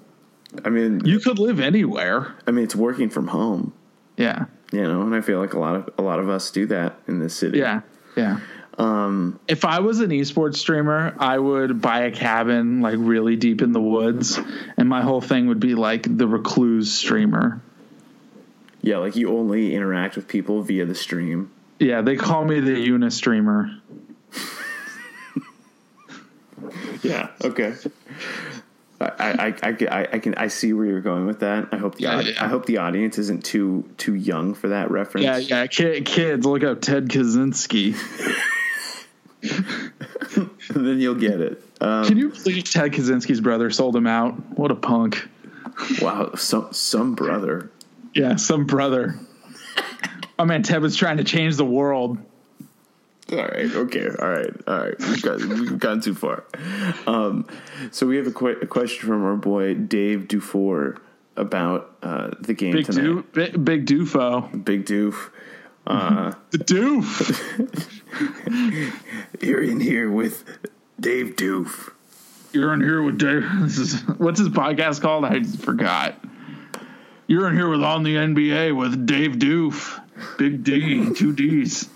I 0.66 0.70
mean, 0.70 1.02
You 1.06 1.20
could 1.20 1.38
live 1.38 1.60
anywhere. 1.60 2.34
I 2.48 2.52
mean, 2.52 2.64
it's 2.64 2.76
working 2.76 3.10
from 3.10 3.28
home, 3.28 3.74
Yeah, 4.18 4.46
you 4.72 4.82
know, 4.82 5.02
and 5.04 5.14
I 5.14 5.22
feel 5.22 5.40
like 5.40 5.54
a 5.54 5.60
lot 5.60 5.76
of 5.76 5.90
a 5.98 6.02
lot 6.02 6.20
of 6.20 6.30
us 6.30 6.50
do 6.50 6.66
that 6.68 6.98
in 7.08 7.20
this 7.20 7.36
city. 7.36 7.60
yeah, 7.60 7.82
yeah. 8.16 8.40
Um, 8.80 9.40
if 9.48 9.66
I 9.66 9.80
was 9.82 10.00
an 10.00 10.10
esports 10.12 10.56
streamer, 10.56 11.14
I 11.20 11.38
would 11.38 11.82
buy 11.82 12.04
a 12.06 12.12
cabin 12.12 12.82
like 12.82 12.96
really 12.98 13.36
deep 13.36 13.62
in 13.62 13.74
the 13.74 13.82
woods, 13.82 14.40
and 14.78 14.88
my 14.88 15.02
whole 15.02 15.20
thing 15.22 15.48
would 15.48 15.60
be 15.60 15.76
like 15.76 16.04
the 16.18 16.26
recluse 16.28 16.92
streamer. 16.94 17.62
yeah. 18.82 18.98
Like 19.00 19.16
you 19.18 19.38
only 19.38 19.76
interact 19.76 20.16
with 20.16 20.28
people 20.30 20.62
via 20.64 20.86
the 20.86 20.96
stream. 20.96 21.52
Yeah, 21.80 22.02
they 22.02 22.16
call 22.16 22.46
me 22.46 22.60
the 22.62 22.72
Unistreamer. 22.72 23.80
Yeah. 27.02 27.30
Okay. 27.44 27.74
I, 29.00 29.08
I, 29.08 29.56
I, 29.64 30.08
I, 30.12 30.20
can 30.20 30.36
I 30.36 30.48
see 30.50 30.74
where 30.74 30.86
you're 30.86 31.00
going 31.00 31.26
with 31.26 31.40
that. 31.40 31.70
I 31.72 31.78
hope 31.78 31.96
the 31.96 32.04
Yeah, 32.04 32.18
audi- 32.18 32.32
yeah. 32.32 32.44
I 32.44 32.48
hope 32.50 32.66
the 32.66 32.80
audience 32.80 33.18
isn't 33.18 33.46
too 33.46 33.90
too 33.98 34.14
young 34.14 34.54
for 34.54 34.68
that 34.70 34.92
reference. 34.92 35.24
Yeah, 35.24 35.38
yeah. 35.38 35.68
Kid, 35.68 36.06
kids, 36.06 36.46
look 36.46 36.64
up 36.66 36.82
Ted 36.82 37.08
Kaczynski. 37.08 37.96
then 40.70 41.00
you'll 41.00 41.16
get 41.16 41.40
it. 41.40 41.64
Um, 41.82 42.06
Can 42.06 42.18
you 42.18 42.30
believe 42.30 42.70
Ted 42.70 42.92
Kaczynski's 42.92 43.42
brother 43.42 43.70
sold 43.70 43.96
him 43.96 44.08
out? 44.08 44.34
What 44.58 44.72
a 44.72 44.76
punk. 44.76 45.28
wow, 46.02 46.34
some 46.36 46.72
some 46.74 47.16
brother. 47.16 47.72
Yeah, 48.14 48.36
some 48.36 48.66
brother. 48.66 49.16
My 50.38 50.46
man 50.46 50.64
Ted 50.64 50.82
was 50.82 50.96
trying 50.96 51.18
to 51.18 51.24
change 51.24 51.58
the 51.58 51.66
world. 51.66 52.18
All 53.32 53.38
right. 53.38 53.72
Okay. 53.76 54.08
All 54.08 54.30
right. 54.30 54.50
All 54.68 54.80
right. 54.80 55.00
We've, 55.00 55.22
got, 55.22 55.40
we've 55.40 55.78
gone 55.78 56.02
too 56.02 56.16
far. 56.16 56.46
Um, 57.06 57.46
so 57.92 58.08
we 58.08 58.18
have 58.18 58.26
a, 58.26 58.32
que- 58.32 58.60
a 58.62 58.66
question 58.66 59.08
from 59.08 59.24
our 59.24 59.36
boy 59.36 59.76
Dave 59.76 60.28
Dufour 60.28 60.98
about 61.36 61.96
uh, 62.02 62.32
the 62.40 62.54
game 62.56 62.72
Big 62.72 62.88
tonight. 62.88 63.32
big, 63.34 63.64
big 63.64 63.86
doofo. 63.86 64.66
Big 64.66 64.86
Doof. 64.86 65.30
Uh, 65.90 66.34
The 66.52 66.60
doof. 66.60 67.04
You're 69.42 69.64
in 69.64 69.80
here 69.80 70.10
with 70.12 70.44
Dave 71.00 71.36
Doof. 71.36 71.92
You're 72.54 72.74
in 72.74 72.82
here 72.82 73.02
with 73.02 73.18
Dave. 73.18 73.44
This 73.62 73.78
is 73.78 74.02
what's 74.20 74.40
his 74.40 74.50
podcast 74.50 75.02
called? 75.02 75.26
I 75.26 75.44
forgot. 75.44 76.24
You're 77.28 77.48
in 77.50 77.56
here 77.56 77.70
with 77.70 77.84
on 77.84 78.04
the 78.04 78.16
NBA 78.16 78.76
with 78.78 79.06
Dave 79.06 79.34
Doof. 79.34 80.00
Big 80.38 80.64
D, 80.64 81.14
two 81.14 81.34
D's. 81.34 81.90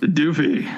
The 0.00 0.06
doofy. 0.06 0.68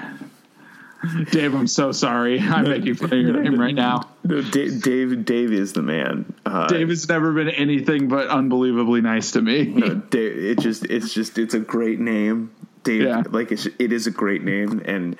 Dave, 1.31 1.55
I'm 1.55 1.67
so 1.67 1.93
sorry. 1.93 2.41
I'm 2.41 2.65
making 2.65 2.95
fun 2.95 3.13
of 3.13 3.19
your 3.19 3.41
name 3.43 3.59
right 3.61 3.75
now. 3.75 4.08
No, 4.25 4.43
Dave, 4.43 4.83
Dave, 4.83 5.25
Dave 5.25 5.53
is 5.53 5.73
the 5.73 5.83
man. 5.83 6.35
Uh, 6.45 6.67
Dave 6.67 6.89
has 6.89 7.09
never 7.09 7.33
been 7.33 7.49
anything 7.49 8.09
but 8.09 8.29
unbelievably 8.29 9.01
nice 9.01 9.31
to 9.33 9.41
me. 9.43 9.65
no, 9.67 9.95
Dave, 9.95 10.37
it 10.37 10.59
just, 10.61 10.85
it's 10.87 11.15
just, 11.15 11.39
it's 11.39 11.55
a 11.55 11.61
great 11.61 11.99
name. 12.01 12.51
Dave, 12.83 13.03
Yeah. 13.03 13.23
like 13.31 13.53
it's, 13.53 13.67
it 13.79 13.93
is 13.93 14.07
a 14.07 14.11
great 14.11 14.43
name, 14.43 14.83
and 14.85 15.17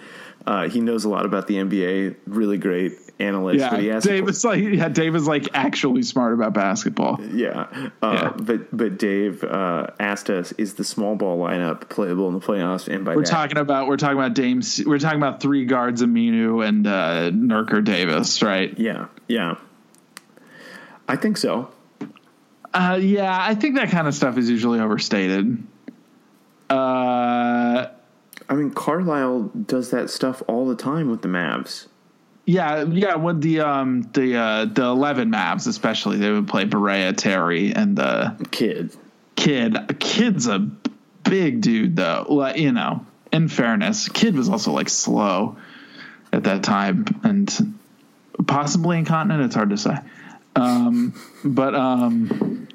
uh, 0.47 0.69
he 0.69 0.81
knows 0.81 1.05
a 1.05 1.09
lot 1.09 1.25
about 1.27 1.47
the 1.47 1.55
NBA. 1.57 2.17
Really 2.27 2.59
great 2.59 2.93
analyst. 3.21 3.61
Yeah, 3.61 3.71
but 3.71 3.81
he 3.81 3.87
has 3.89 4.07
a 4.07 4.09
Dave 4.09 4.29
is 4.29 4.45
like 4.45 4.63
yeah, 4.63 4.89
Dave 4.89 5.15
is 5.15 5.27
like 5.27 5.49
actually 5.55 6.03
smart 6.03 6.35
about 6.35 6.55
basketball. 6.55 7.21
Yeah. 7.21 7.67
Uh, 8.03 8.13
Yeah. 8.13 8.33
But 8.37 8.77
but 8.77 8.99
Dave 8.99 9.45
uh, 9.45 9.89
asked 9.99 10.31
us, 10.31 10.53
is 10.53 10.75
the 10.75 10.85
small 10.85 11.17
ball 11.17 11.39
lineup 11.39 11.89
playable 11.89 12.29
in 12.29 12.35
the 12.35 12.41
playoffs? 12.41 12.93
And 12.93 13.05
by 13.05 13.17
We're 13.17 13.23
that, 13.23 13.31
talking 13.31 13.59
about 13.59 13.89
we're 13.89 13.97
talking 13.97 14.19
about 14.19 14.35
Dame. 14.35 14.63
We're 14.87 14.99
talking 14.99 15.19
about 15.19 15.41
three 15.41 15.65
guards, 15.65 16.03
Aminu 16.03 16.67
and 16.67 16.87
uh, 16.87 17.31
Nurker 17.31 17.83
Davis, 17.83 18.43
right? 18.43 18.77
yeah, 18.79 19.07
yeah. 19.27 19.57
I 21.09 21.17
think 21.17 21.37
so. 21.39 21.71
Uh, 22.75 22.99
yeah, 23.01 23.37
I 23.41 23.55
think 23.55 23.77
that 23.77 23.91
kind 23.91 24.07
of 24.07 24.15
stuff 24.15 24.37
is 24.37 24.51
usually 24.51 24.79
overstated. 24.79 25.67
Uh, 26.69 27.87
I 28.49 28.55
mean, 28.55 28.71
Carlisle 28.71 29.51
does 29.67 29.91
that 29.91 30.11
stuff 30.11 30.43
all 30.47 30.69
the 30.69 30.77
time 30.77 31.11
with 31.11 31.23
the 31.23 31.29
Mavs. 31.29 31.87
Yeah, 32.49 32.85
yeah. 32.85 33.17
With 33.17 33.43
the 33.43 33.61
um 33.61 34.09
the 34.15 34.37
uh, 34.37 34.65
the 34.65 34.85
eleven 34.85 35.31
Mavs, 35.31 35.67
especially, 35.67 36.17
they 36.17 36.31
would 36.31 36.49
play 36.49 36.65
Barea, 36.65 37.15
Terry, 37.15 37.75
and 37.75 37.95
the 37.95 38.49
Kidd. 38.51 38.97
Kidd. 39.37 39.99
Kidd's 40.01 40.47
a 40.47 40.59
big 40.59 41.61
dude, 41.61 41.97
though. 41.97 42.25
Like, 42.27 42.57
you 42.57 42.73
know, 42.73 43.05
in 43.31 43.49
fairness, 43.49 44.09
Kidd 44.09 44.35
was 44.35 44.49
also 44.49 44.73
like 44.73 44.89
slow 44.89 45.59
at 46.33 46.45
that 46.45 46.63
time 46.63 47.05
and 47.23 47.75
possibly 48.47 48.97
incontinent. 48.97 49.45
It's 49.45 49.55
hard 49.55 49.69
to 49.69 49.77
say. 49.77 49.99
Um, 50.57 51.13
but 51.45 51.75
um, 51.75 52.67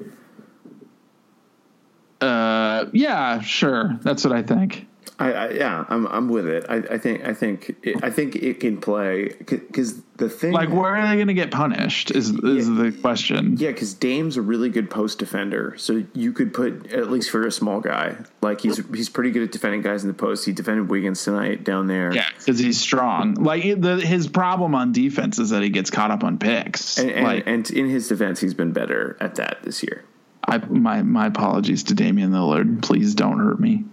uh, 2.20 2.84
yeah, 2.92 3.40
sure. 3.40 3.98
That's 4.02 4.22
what 4.22 4.32
I 4.32 4.44
think. 4.44 4.86
I, 5.18 5.32
I 5.32 5.50
yeah, 5.50 5.84
I'm 5.88 6.06
I'm 6.08 6.28
with 6.28 6.46
it. 6.46 6.66
I, 6.68 6.76
I 6.76 6.98
think 6.98 7.24
I 7.24 7.34
think 7.34 7.76
it, 7.82 8.02
I 8.02 8.10
think 8.10 8.34
it 8.34 8.58
can 8.58 8.80
play 8.80 9.34
because 9.38 10.02
the 10.16 10.28
thing 10.28 10.52
Like, 10.52 10.70
where 10.70 10.96
are 10.96 11.08
they 11.08 11.14
going 11.14 11.28
to 11.28 11.34
get 11.34 11.52
punished? 11.52 12.10
Is 12.10 12.30
is 12.30 12.68
the 12.68 12.92
question? 13.00 13.56
Yeah, 13.56 13.70
because 13.70 13.94
Dame's 13.94 14.36
a 14.36 14.42
really 14.42 14.70
good 14.70 14.90
post 14.90 15.20
defender, 15.20 15.74
so 15.76 16.04
you 16.14 16.32
could 16.32 16.52
put 16.52 16.92
at 16.92 17.10
least 17.10 17.30
for 17.30 17.46
a 17.46 17.52
small 17.52 17.80
guy. 17.80 18.16
Like 18.42 18.60
he's 18.60 18.84
he's 18.88 19.08
pretty 19.08 19.30
good 19.30 19.44
at 19.44 19.52
defending 19.52 19.82
guys 19.82 20.02
in 20.02 20.08
the 20.08 20.14
post. 20.14 20.46
He 20.46 20.52
defended 20.52 20.88
Wiggins 20.88 21.22
tonight 21.22 21.62
down 21.62 21.86
there. 21.86 22.12
Yeah, 22.12 22.28
because 22.38 22.58
he's 22.58 22.80
strong. 22.80 23.34
Like 23.34 23.62
the, 23.80 24.00
his 24.00 24.26
problem 24.26 24.74
on 24.74 24.92
defense 24.92 25.38
is 25.38 25.50
that 25.50 25.62
he 25.62 25.68
gets 25.68 25.90
caught 25.90 26.10
up 26.10 26.24
on 26.24 26.38
picks. 26.38 26.98
and, 26.98 27.10
and, 27.10 27.24
like 27.24 27.44
and 27.46 27.70
in 27.70 27.88
his 27.88 28.08
defense, 28.08 28.40
he's 28.40 28.54
been 28.54 28.72
better 28.72 29.16
at 29.20 29.36
that 29.36 29.62
this 29.62 29.82
year. 29.84 30.04
I, 30.46 30.58
my 30.58 31.02
my 31.02 31.26
apologies 31.26 31.84
to 31.84 31.94
Damian 31.94 32.32
Lillard. 32.32 32.82
Please 32.82 33.14
don't 33.14 33.38
hurt 33.38 33.60
me. 33.60 33.84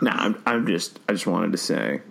No, 0.00 0.10
I'm 0.10 0.42
I'm 0.46 0.66
just 0.66 0.98
I 1.08 1.12
just 1.12 1.26
wanted 1.26 1.52
to 1.52 1.58
say, 1.58 2.02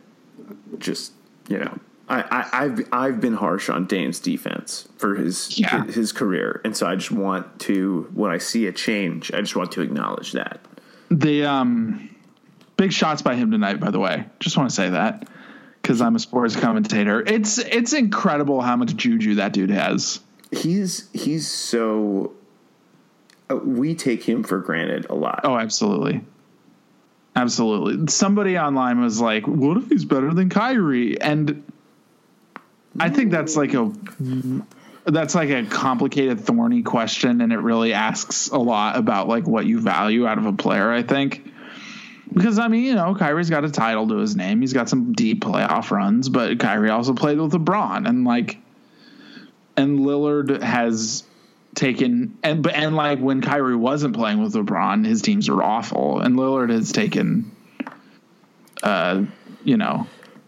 just 0.78 1.14
you 1.48 1.60
know. 1.60 1.80
I, 2.08 2.22
I, 2.22 2.64
I've 2.64 2.88
I've 2.92 3.22
been 3.22 3.34
harsh 3.34 3.68
on 3.68 3.88
Dame's 3.88 4.20
defense 4.20 4.88
for 4.98 5.16
his, 5.16 5.58
Yeah. 5.60 5.86
his 5.86 5.96
his 5.96 6.12
career, 6.12 6.62
and 6.64 6.78
so 6.78 6.86
I 6.86 6.96
just 6.96 7.12
want 7.12 7.60
to 7.62 8.08
when 8.14 8.30
I 8.32 8.38
see 8.38 8.68
a 8.68 8.72
change, 8.72 9.32
I 9.34 9.42
just 9.42 9.56
want 9.56 9.72
to 9.74 9.82
acknowledge 9.82 10.34
that. 10.34 10.60
The 11.10 11.46
um, 11.46 12.16
big 12.78 12.94
shots 12.94 13.24
by 13.24 13.36
him 13.36 13.50
tonight. 13.50 13.80
By 13.80 13.90
the 13.90 14.00
way, 14.00 14.26
just 14.40 14.56
want 14.56 14.70
to 14.70 14.76
say 14.76 14.90
that 14.92 15.28
because 15.82 16.00
I'm 16.00 16.16
a 16.16 16.20
sports 16.20 16.56
commentator. 16.56 17.22
It's 17.26 17.58
it's 17.58 17.94
incredible 17.94 18.62
how 18.62 18.76
much 18.76 18.96
juju 18.96 19.36
that 19.36 19.54
dude 19.54 19.72
has. 19.72 20.20
He's 20.52 21.10
he's 21.12 21.48
so. 21.48 22.34
Uh, 23.50 23.56
we 23.58 23.96
take 23.96 24.24
him 24.24 24.44
for 24.44 24.60
granted 24.60 25.08
a 25.10 25.16
lot. 25.16 25.42
Oh, 25.44 25.58
absolutely. 25.58 26.22
Absolutely. 27.36 28.08
Somebody 28.08 28.58
online 28.58 29.02
was 29.02 29.20
like, 29.20 29.46
"What 29.46 29.78
if 29.78 29.90
he's 29.90 30.06
better 30.06 30.34
than 30.34 30.50
Kyrie?" 30.50 31.20
And 31.20 31.64
I 33.00 33.10
think 33.10 33.32
that's 33.32 33.58
like 33.58 33.74
a 33.74 33.92
that's 35.06 35.36
like 35.36 35.50
a 35.50 35.66
complicated, 35.66 36.40
thorny 36.40 36.82
question, 36.82 37.42
and 37.42 37.52
it 37.52 37.60
really 37.60 37.94
asks 37.94 38.48
a 38.48 38.58
lot 38.58 38.98
about 38.98 39.28
like 39.28 39.48
what 39.48 39.66
you 39.66 39.80
value 39.80 40.26
out 40.26 40.38
of 40.38 40.46
a 40.46 40.54
player. 40.54 40.90
I 40.90 41.04
think 41.04 41.52
because 42.34 42.58
I 42.58 42.70
mean, 42.70 42.84
you 42.84 42.96
know, 42.96 43.16
Kyrie's 43.16 43.50
got 43.50 43.66
a 43.66 43.72
title 43.72 44.08
to 44.08 44.16
his 44.18 44.36
name. 44.36 44.62
He's 44.62 44.74
got 44.74 44.90
some 44.90 45.14
deep 45.14 45.44
playoff 45.44 45.92
runs, 45.92 46.30
but 46.30 46.60
Kyrie 46.60 46.90
also 46.90 47.14
played 47.14 47.38
with 47.38 47.52
LeBron, 47.52 48.08
and 48.08 48.24
like, 48.24 48.58
and 49.76 50.00
Lillard 50.00 50.62
has 50.62 51.24
taken 51.76 52.38
and 52.42 52.64
but 52.64 52.74
and 52.74 52.96
like 52.96 53.20
when 53.20 53.42
Kyrie 53.42 53.76
wasn't 53.76 54.16
playing 54.16 54.42
with 54.42 54.54
LeBron, 54.54 55.06
his 55.06 55.22
teams 55.22 55.50
were 55.50 55.62
awful, 55.62 56.20
and 56.20 56.36
Lillard 56.36 56.72
has 56.72 56.92
taken, 56.92 57.52
uh, 58.82 59.24
you 59.64 59.78
know, 59.78 60.08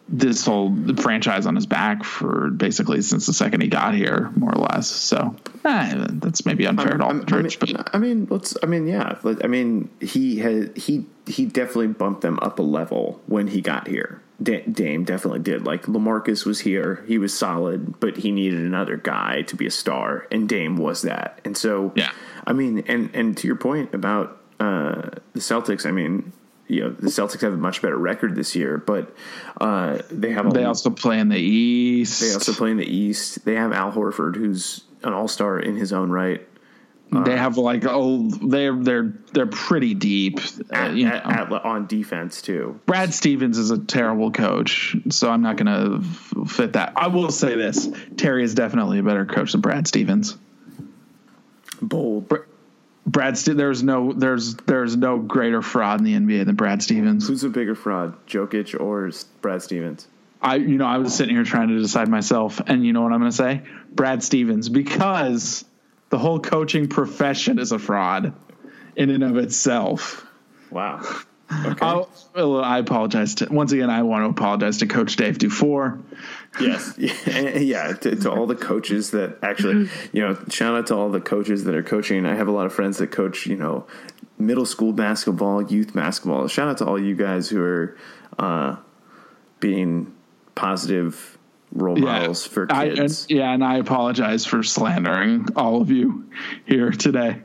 this 0.10 0.46
whole 0.46 0.76
franchise 0.96 1.46
on 1.46 1.56
his 1.56 1.66
back 1.66 2.04
for 2.04 2.50
basically 2.50 3.02
since 3.02 3.26
the 3.26 3.34
second 3.34 3.62
he 3.62 3.68
got 3.68 3.94
here, 3.94 4.32
more 4.36 4.54
or 4.54 4.62
less. 4.62 4.88
So 4.88 5.36
eh, 5.66 6.06
that's 6.10 6.46
maybe 6.46 6.66
unfair 6.66 6.98
to 6.98 7.06
Aldridge, 7.06 7.58
I 7.62 7.66
mean, 7.66 7.76
but 7.80 7.96
I 7.96 7.98
mean, 7.98 8.28
let's. 8.30 8.58
I 8.64 8.66
mean, 8.66 8.88
yeah. 8.88 9.20
I 9.44 9.48
mean, 9.48 9.90
he 10.00 10.40
had 10.40 10.78
he 10.78 11.06
he 11.26 11.46
definitely 11.46 11.88
bumped 11.88 12.22
them 12.22 12.40
up 12.42 12.60
a 12.60 12.64
level 12.64 13.22
when 13.28 13.48
he 13.48 13.62
got 13.62 13.88
here. 13.88 14.22
Da- 14.42 14.64
Dame 14.66 15.04
definitely 15.04 15.40
did. 15.40 15.66
Like 15.66 15.84
LaMarcus 15.88 16.46
was 16.46 16.60
here, 16.60 17.04
he 17.08 17.18
was 17.18 17.36
solid, 17.38 18.00
but 18.00 18.18
he 18.18 18.32
needed 18.32 18.60
another 18.60 18.96
guy 18.98 19.42
to 19.44 19.56
be 19.56 19.66
a 19.66 19.72
star, 19.72 20.28
and 20.32 20.48
Dame 20.48 20.78
was 20.78 21.02
that. 21.02 21.40
And 21.44 21.58
so, 21.58 21.92
Yeah. 21.96 22.12
I 22.46 22.54
mean, 22.54 22.84
and 22.88 23.10
and 23.14 23.36
to 23.38 23.48
your 23.48 23.56
point 23.58 23.94
about 23.94 24.40
uh, 24.60 25.10
the 25.34 25.40
Celtics, 25.40 25.86
I 25.86 25.92
mean. 25.92 26.34
You 26.70 26.82
know 26.82 26.90
the 26.90 27.08
Celtics 27.08 27.40
have 27.44 27.54
a 27.54 27.58
much 27.58 27.82
better 27.82 27.96
record 27.98 28.36
this 28.36 28.54
year, 28.54 28.78
but 28.78 29.16
uh, 29.62 30.00
they 30.12 30.32
have 30.32 30.48
a 30.48 30.50
they 30.50 30.66
also 30.66 30.90
play 30.90 31.18
in 31.18 31.30
the 31.30 31.40
East. 31.40 32.20
they 32.20 32.34
also 32.34 32.52
play 32.52 32.72
in 32.72 32.76
the 32.76 32.86
East. 32.86 33.46
They 33.46 33.56
have 33.56 33.72
Al 33.72 33.94
Horford, 33.94 34.36
who's 34.36 34.84
an 35.02 35.14
all 35.14 35.30
star 35.30 35.58
in 35.60 35.78
his 35.78 35.94
own 35.94 36.10
right. 36.10 36.46
They 37.12 37.38
have 37.38 37.58
like 37.58 37.86
oh 37.86 38.30
they're 38.30 38.76
they're 38.76 39.14
they're 39.34 39.48
pretty 39.48 39.94
deep. 39.94 40.40
Uh, 40.40 40.76
at, 40.76 40.96
you 40.96 41.06
know. 41.06 41.16
at, 41.16 41.52
at, 41.52 41.52
on 41.52 41.88
defense 41.88 42.42
too. 42.42 42.80
Brad 42.86 43.14
Stevens 43.14 43.58
is 43.58 43.72
a 43.72 43.78
terrible 43.78 44.32
coach, 44.32 44.96
so 45.10 45.30
I'm 45.30 45.42
not 45.42 45.58
going 45.58 46.02
to 46.02 46.46
fit 46.46 46.74
that. 46.74 46.94
I 46.96 47.08
will 47.08 47.32
say 47.32 47.56
this: 47.56 47.88
Terry 48.18 48.44
is 48.44 48.54
definitely 48.54 49.00
a 49.00 49.04
better 49.04 49.26
coach 49.26 49.54
than 49.54 49.62
Brad 49.62 49.88
Stevens. 49.88 50.38
Bold. 51.82 52.34
Brad, 53.06 53.38
Ste- 53.38 53.56
there's 53.56 53.84
no 53.84 54.12
there's 54.12 54.56
there's 54.56 54.98
no 54.98 55.18
greater 55.18 55.62
fraud 55.62 56.00
in 56.00 56.06
the 56.06 56.14
NBA 56.14 56.46
than 56.46 56.56
Brad 56.56 56.84
Stevens. 56.84 57.28
Who's 57.28 57.44
a 57.44 57.50
bigger 57.50 57.74
fraud, 57.74 58.16
Jokic 58.28 58.80
or 58.80 59.10
Brad 59.42 59.62
Stevens? 59.62 60.08
I 60.42 60.56
you 60.56 60.78
know 60.78 60.86
I 60.86 60.98
was 60.98 61.16
sitting 61.16 61.34
here 61.34 61.46
trying 61.46 61.70
to 61.70 61.80
decide 61.80 62.10
myself, 62.10 62.62
and 62.68 62.86
you 62.86 62.92
know 62.92 63.02
what 63.02 63.14
I'm 63.14 63.20
going 63.20 63.32
to 63.32 63.38
say? 63.38 63.62
Brad 63.92 64.24
Stevens, 64.24 64.68
because 64.68 65.64
the 66.10 66.18
whole 66.18 66.40
coaching 66.40 66.88
profession 66.88 67.60
is 67.60 67.72
a 67.72 67.80
fraud 67.80 68.34
in 68.96 69.10
and 69.10 69.24
of 69.24 69.38
itself. 69.38 70.26
Wow. 70.72 71.02
Okay. 71.50 71.86
I'll, 71.86 72.10
I 72.62 72.80
apologize 72.80 73.36
to 73.36 73.48
once 73.50 73.72
again. 73.72 73.90
I 73.90 74.02
want 74.02 74.26
to 74.26 74.30
apologize 74.30 74.80
to 74.80 74.86
Coach 74.86 75.16
Dave 75.16 75.38
Dufour. 75.38 75.98
yes. 76.60 76.94
Yeah. 76.98 77.14
yeah. 77.58 77.94
To, 77.94 78.18
to 78.18 78.30
all 78.30 78.48
the 78.48 78.56
coaches 78.56 79.12
that 79.12 79.38
actually, 79.42 79.90
you 80.12 80.22
know, 80.22 80.38
shout 80.50 80.76
out 80.76 80.88
to 80.88 80.96
all 80.96 81.10
the 81.10 81.22
coaches 81.22 81.64
that 81.64 81.74
are 81.74 81.84
coaching. 81.84 82.26
I 82.26 82.36
have 82.36 82.50
a 82.50 82.52
lot 82.52 82.66
of 82.66 82.74
friends 82.74 82.98
that 82.98 83.12
coach, 83.12 83.46
you 83.46 83.56
know, 83.56 83.88
middle 84.38 84.66
school 84.66 84.92
basketball, 84.92 85.64
youth 85.64 85.94
basketball. 85.94 86.50
Shout 86.50 86.68
out 86.68 86.80
to 86.80 86.86
all 86.86 87.02
you 87.02 87.16
guys 87.16 87.48
who 87.48 87.62
are 87.62 87.98
uh, 88.38 88.76
being 89.62 90.14
positive 90.54 91.37
role 91.78 91.96
models 91.96 92.46
for 92.46 92.68
I, 92.70 92.86
and, 92.86 92.98
kids. 92.98 93.26
yeah, 93.30 93.52
and 93.54 93.64
I 93.64 93.78
apologize 93.78 94.46
for 94.46 94.64
slandering 94.64 95.48
all 95.56 95.82
of 95.82 95.90
you 95.92 96.30
here 96.66 96.92
today. 96.92 97.42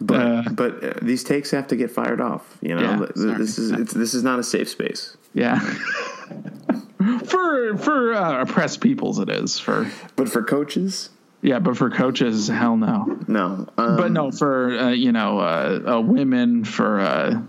but 0.00 0.14
uh, 0.20 0.42
but 0.52 0.84
uh, 0.84 0.92
these 1.02 1.24
takes 1.24 1.50
have 1.50 1.66
to 1.68 1.76
get 1.76 1.90
fired 1.90 2.20
off. 2.20 2.58
You 2.60 2.74
know, 2.76 2.80
Yeah, 2.82 3.06
sorry. 3.14 3.38
this 3.38 3.58
is 3.58 3.70
it's, 3.72 3.92
this 3.92 4.14
is 4.14 4.22
not 4.22 4.38
a 4.38 4.42
safe 4.44 4.68
space. 4.68 5.16
Yeah. 5.34 5.58
for 7.24 7.76
for 7.76 8.14
uh, 8.14 8.42
oppressed 8.42 8.80
peoples, 8.80 9.18
it 9.18 9.28
is 9.28 9.58
for 9.58 9.90
But 10.16 10.28
for 10.28 10.42
coaches, 10.42 11.10
yeah, 11.42 11.58
but 11.58 11.76
for 11.76 11.90
coaches, 11.90 12.48
hell 12.48 12.76
no. 12.76 13.18
no. 13.28 13.66
Um, 13.78 13.96
But 13.96 14.10
no, 14.12 14.30
for 14.30 14.76
uh, 14.78 14.90
you 14.90 15.12
know, 15.12 15.38
uh, 15.38 15.80
uh, 15.96 16.00
women, 16.00 16.64
for 16.64 17.00
uh, 17.00 17.40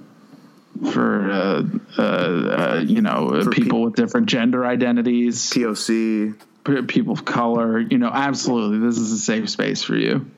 for 0.91 1.31
uh, 1.31 1.63
uh, 1.97 2.01
uh, 2.01 2.83
you 2.85 3.01
know, 3.01 3.41
For 3.43 3.51
people 3.51 3.79
pe- 3.79 3.85
with 3.85 3.95
different 3.95 4.27
gender 4.27 4.65
identities, 4.65 5.49
POC. 5.51 6.35
p- 6.63 6.81
people 6.83 7.13
of 7.13 7.25
color, 7.25 7.79
you 7.79 7.97
know, 7.97 8.09
absolutely, 8.13 8.79
this 8.79 8.97
is 8.97 9.11
a 9.11 9.17
safe 9.17 9.49
space 9.49 9.83
for 9.83 9.95
you. 9.95 10.29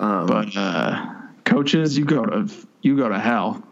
Um, 0.00 0.26
But 0.26 0.56
uh, 0.56 1.04
coaches, 1.44 1.96
you 1.98 2.04
go 2.04 2.24
to 2.24 2.48
you 2.80 2.96
go 2.96 3.08
to 3.08 3.18
hell. 3.18 3.62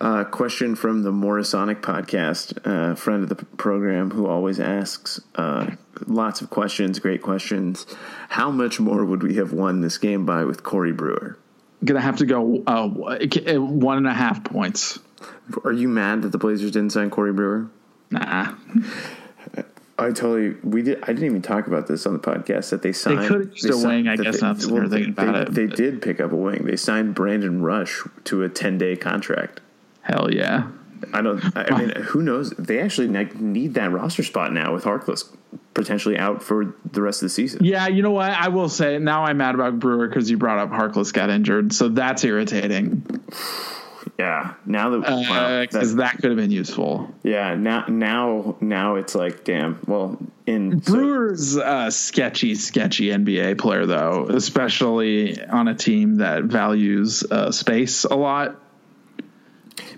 Uh, 0.00 0.24
question 0.24 0.74
from 0.74 1.04
the 1.04 1.12
Morrisonic 1.12 1.80
podcast, 1.80 2.58
uh, 2.66 2.96
friend 2.96 3.22
of 3.22 3.28
the 3.28 3.36
p- 3.36 3.46
program 3.56 4.10
who 4.10 4.26
always 4.26 4.58
asks 4.58 5.20
uh, 5.36 5.70
lots 6.08 6.40
of 6.40 6.50
questions, 6.50 6.98
great 6.98 7.22
questions. 7.22 7.86
How 8.28 8.50
much 8.50 8.80
more 8.80 9.04
would 9.04 9.22
we 9.22 9.36
have 9.36 9.52
won 9.52 9.80
this 9.80 9.98
game 9.98 10.26
by 10.26 10.44
with 10.44 10.64
Corey 10.64 10.90
Brewer? 10.90 11.38
Gonna 11.84 12.00
have 12.00 12.16
to 12.16 12.26
go 12.26 12.62
uh, 12.66 12.88
one 12.88 13.96
and 13.98 14.08
a 14.08 14.12
half 14.12 14.42
points. 14.42 14.98
Are 15.64 15.72
you 15.72 15.88
mad 15.88 16.22
that 16.22 16.32
the 16.32 16.38
Blazers 16.38 16.70
didn't 16.70 16.90
sign 16.90 17.10
Corey 17.10 17.32
Brewer? 17.32 17.68
Nah, 18.10 18.54
I 19.98 20.06
totally 20.06 20.50
we 20.64 20.82
did. 20.82 21.02
I 21.02 21.06
didn't 21.08 21.24
even 21.24 21.42
talk 21.42 21.66
about 21.66 21.86
this 21.86 22.06
on 22.06 22.12
the 22.14 22.18
podcast 22.18 22.70
that 22.70 22.82
they 22.82 22.92
signed. 22.92 23.20
They 23.20 23.26
could've 23.28 23.52
used 23.52 23.70
a 23.70 23.86
wing, 23.88 24.08
I 24.08 24.16
guess, 24.16 24.40
they- 24.40 24.46
now 24.46 24.52
that 24.54 24.68
you're 24.68 24.88
they, 24.88 25.02
it, 25.02 25.54
They 25.54 25.66
but- 25.66 25.76
did 25.76 26.02
pick 26.02 26.20
up 26.20 26.32
a 26.32 26.36
wing. 26.36 26.64
They 26.64 26.76
signed 26.76 27.14
Brandon 27.14 27.62
Rush 27.62 28.02
to 28.24 28.42
a 28.42 28.48
ten 28.48 28.78
day 28.78 28.96
contract. 28.96 29.60
hell 30.02 30.32
yeah. 30.32 30.68
I 31.12 31.20
don't. 31.20 31.44
I 31.56 31.64
I 31.68 31.78
mean, 31.78 31.90
who 32.02 32.22
knows? 32.22 32.50
They 32.50 32.78
actually 32.80 33.08
need 33.08 33.74
that 33.74 33.90
roster 33.92 34.22
spot 34.22 34.52
now 34.52 34.72
with 34.72 34.84
Harkless 34.84 35.24
potentially 35.74 36.16
out 36.18 36.42
for 36.42 36.74
the 36.92 37.02
rest 37.02 37.22
of 37.22 37.26
the 37.26 37.30
season. 37.30 37.64
Yeah, 37.64 37.88
you 37.88 38.02
know 38.02 38.10
what? 38.12 38.30
I 38.30 38.48
will 38.48 38.68
say 38.68 38.98
now 38.98 39.24
I'm 39.24 39.38
mad 39.38 39.54
about 39.54 39.78
Brewer 39.80 40.06
because 40.06 40.30
you 40.30 40.36
brought 40.36 40.58
up 40.58 40.70
Harkless 40.70 41.12
got 41.12 41.28
injured, 41.30 41.72
so 41.72 41.88
that's 41.88 42.22
irritating 42.24 43.02
Yeah. 44.18 44.54
Now 44.66 44.90
that, 44.90 45.68
because 45.70 45.94
that- 45.94 46.02
that 46.02 46.18
could 46.20 46.30
have 46.30 46.36
been 46.36 46.50
useful. 46.50 47.12
yeah. 47.22 47.54
Now 47.54 47.86
now 47.88 48.56
now 48.60 48.94
it's 48.96 49.14
like 49.14 49.44
damn. 49.44 49.80
Well, 49.86 50.18
in 50.46 50.82
so- 50.82 50.92
Brewer's 50.94 51.56
a 51.56 51.90
sketchy, 51.90 52.54
sketchy 52.54 53.06
NBA 53.08 53.58
player 53.58 53.86
though, 53.86 54.26
especially 54.28 55.42
on 55.44 55.66
a 55.68 55.74
team 55.74 56.16
that 56.16 56.44
values 56.44 57.24
uh, 57.30 57.50
space 57.50 58.04
a 58.04 58.14
lot. 58.14 58.56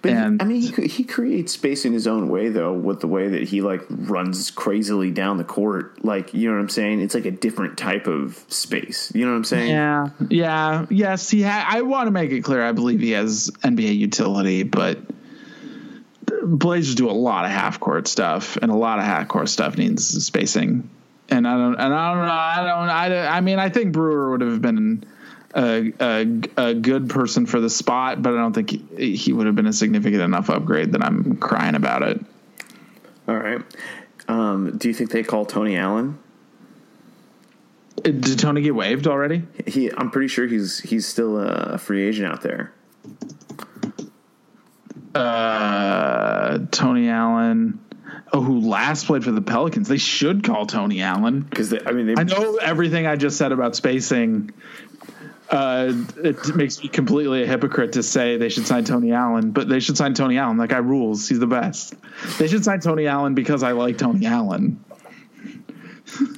But 0.03 0.11
he- 0.11 0.17
I 0.17 0.45
mean, 0.45 0.61
he, 0.61 0.87
he 0.87 1.05
creates 1.05 1.53
space 1.53 1.85
in 1.85 1.93
his 1.93 2.07
own 2.07 2.29
way 2.29 2.49
though, 2.49 2.73
with 2.73 3.01
the 3.01 3.07
way 3.09 3.29
that 3.29 3.43
he 3.45 3.61
like 3.63 3.83
runs 3.89 4.51
crazily 4.51 5.11
down 5.11 5.37
the 5.39 5.45
court. 5.45 6.05
Like 6.05 6.33
you 6.35 6.49
know 6.49 6.57
what 6.57 6.63
I'm 6.63 6.69
saying? 6.69 7.01
It's 7.01 7.15
like 7.15 7.25
a 7.25 7.31
different 7.31 7.77
type 7.79 8.07
of 8.07 8.37
space. 8.49 9.11
You 9.15 9.25
know 9.25 9.33
what 9.33 9.39
I'm 9.39 9.45
saying? 9.45 9.71
Yeah, 9.71 10.09
yeah, 10.31 10.87
yes. 10.91 11.29
He. 11.31 11.43
Ha- 11.43 11.67
I 11.69 11.83
want 11.83 12.07
to 12.07 12.11
make 12.13 12.31
it 12.33 12.43
clear. 12.43 12.63
I 12.63 12.73
believe 12.73 13.01
he 13.01 13.13
has 13.13 13.51
NBA 13.63 13.97
utility, 13.97 14.63
but 14.63 14.99
Blazers 16.43 16.95
do 16.95 17.11
a 17.11 17.13
lot 17.13 17.45
of 17.45 17.51
half 17.51 17.81
court 17.81 18.07
stuff, 18.09 18.57
and 18.61 18.71
a 18.71 18.75
lot 18.77 18.99
of 18.99 19.05
half 19.05 19.29
court 19.29 19.49
stuff 19.49 19.77
needs 19.77 20.07
spacing. 20.25 20.89
And 21.31 21.49
I 21.49 21.57
don't. 21.57 21.75
And 21.75 21.95
I 21.95 22.15
don't 22.15 22.27
know. 22.27 22.33
I 22.33 22.57
don't. 22.57 22.89
I. 23.23 23.27
I 23.37 23.41
mean, 23.41 23.59
I 23.59 23.69
think 23.71 23.93
Brewer 23.93 24.31
would 24.33 24.41
have 24.43 24.61
been. 24.61 25.05
A, 25.57 25.93
a, 26.01 26.41
a 26.57 26.75
good 26.75 27.09
person 27.11 27.47
for 27.47 27.61
the 27.61 27.71
spot, 27.71 28.21
but 28.21 28.33
I 28.33 28.37
don't 28.37 28.53
think 28.53 28.71
he, 28.99 29.15
he 29.15 29.33
would 29.33 29.47
have 29.47 29.55
been 29.55 29.69
a 29.69 29.73
significant 29.73 30.21
enough 30.23 30.51
upgrade 30.51 30.93
that 30.93 31.05
I'm 31.05 31.37
crying 31.37 31.77
about 31.77 32.03
it. 32.03 32.21
All 33.29 33.37
right. 33.37 33.61
Um, 34.27 34.79
do 34.79 34.89
you 34.89 34.95
think 34.95 35.11
they 35.11 35.23
call 35.23 35.47
Tony 35.47 35.77
Allen? 35.77 36.19
Did 38.03 38.39
Tony 38.39 38.63
get 38.63 38.75
waived 38.75 39.07
already? 39.07 39.45
He, 39.67 39.91
I'm 39.93 40.11
pretty 40.11 40.29
sure 40.29 40.47
he's 40.47 40.81
he's 40.81 41.07
still 41.07 41.39
a 41.39 41.79
free 41.79 42.07
agent 42.07 42.33
out 42.33 42.43
there. 42.43 42.73
uh, 45.15 46.59
Tony 46.71 47.09
Allen. 47.09 47.81
Oh, 48.33 48.41
who 48.41 48.61
last 48.61 49.07
played 49.07 49.23
for 49.23 49.31
the 49.31 49.41
Pelicans? 49.41 49.89
They 49.89 49.99
should 49.99 50.43
call 50.43 50.67
Tony 50.67 51.01
Allen. 51.03 51.43
Because 51.43 51.73
I 51.73 51.93
mean, 51.93 52.07
they, 52.07 52.15
I 52.17 52.25
know 52.25 52.57
everything 52.57 53.07
I 53.07 53.15
just 53.15 53.37
said 53.37 53.53
about 53.53 53.77
spacing 53.77 54.51
uh, 55.51 55.93
it 56.23 56.57
makes 56.57 56.83
me 56.83 56.89
completely 56.89 57.43
a 57.43 57.47
hypocrite 57.47 57.93
to 57.93 58.03
say 58.03 58.37
they 58.37 58.49
should 58.49 58.67
sign 58.67 58.85
Tony 58.85 59.13
Allen, 59.13 59.51
but 59.51 59.69
they 59.69 59.81
should 59.81 59.97
sign 59.97 60.15
Tony 60.15 60.39
Allen. 60.39 60.57
That 60.57 60.69
guy 60.69 60.79
rules. 60.79 61.29
He's 61.29 61.39
the 61.39 61.47
best. 61.47 61.95
They 62.39 62.49
should 62.49 62.65
sign 62.65 62.81
Tony 62.81 63.07
Allen 63.07 63.35
because 63.35 63.63
I 63.63 63.73
like 63.73 63.99
Tony 63.99 64.27
Allen. 64.27 64.85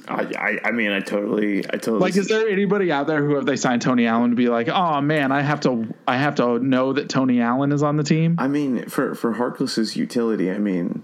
I, 0.07 0.59
I, 0.63 0.71
mean, 0.71 0.91
I 0.91 1.01
totally, 1.01 1.59
I 1.59 1.71
totally. 1.71 1.99
Like, 1.99 2.15
is 2.15 2.27
there 2.27 2.47
anybody 2.47 2.91
out 2.91 3.07
there 3.07 3.23
who, 3.23 3.37
if 3.37 3.45
they 3.45 3.57
sign 3.57 3.79
Tony 3.79 4.07
Allen, 4.07 4.29
would 4.29 4.37
be 4.37 4.49
like, 4.49 4.69
"Oh 4.69 5.01
man, 5.01 5.31
I 5.31 5.41
have 5.41 5.59
to, 5.61 5.93
I 6.07 6.17
have 6.17 6.35
to 6.35 6.59
know 6.59 6.93
that 6.93 7.09
Tony 7.09 7.41
Allen 7.41 7.71
is 7.71 7.83
on 7.83 7.97
the 7.97 8.03
team"? 8.03 8.35
I 8.39 8.47
mean, 8.47 8.87
for 8.87 9.13
for 9.13 9.35
Harkless's 9.35 9.95
utility, 9.95 10.51
I 10.51 10.57
mean, 10.57 11.03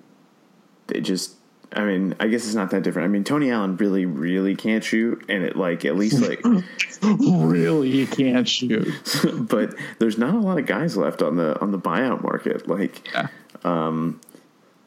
they 0.88 1.02
just. 1.02 1.36
I 1.76 1.84
mean, 1.86 2.16
I 2.20 2.28
guess 2.28 2.46
it's 2.46 2.56
not 2.56 2.72
that 2.72 2.84
different. 2.84 3.06
I 3.08 3.10
mean, 3.10 3.24
Tony 3.24 3.52
Allen 3.52 3.78
really, 3.78 4.06
really 4.06 4.56
can't 4.56 4.84
shoot, 4.84 5.26
and 5.30 5.44
it 5.44 5.56
like 5.56 5.86
at 5.86 5.96
least 5.96 6.22
like 6.22 6.42
really, 7.02 7.92
he 7.92 8.06
can't 8.06 8.48
shoot. 8.48 8.88
but 9.50 9.76
there's 10.00 10.18
not 10.18 10.36
a 10.36 10.40
lot 10.40 10.58
of 10.60 10.66
guys 10.66 10.96
left 10.96 11.22
on 11.22 11.36
the 11.36 11.60
on 11.60 11.72
the 11.72 11.80
buyout 11.80 12.22
market. 12.22 12.68
Like, 12.68 13.08
Yeah. 13.14 13.28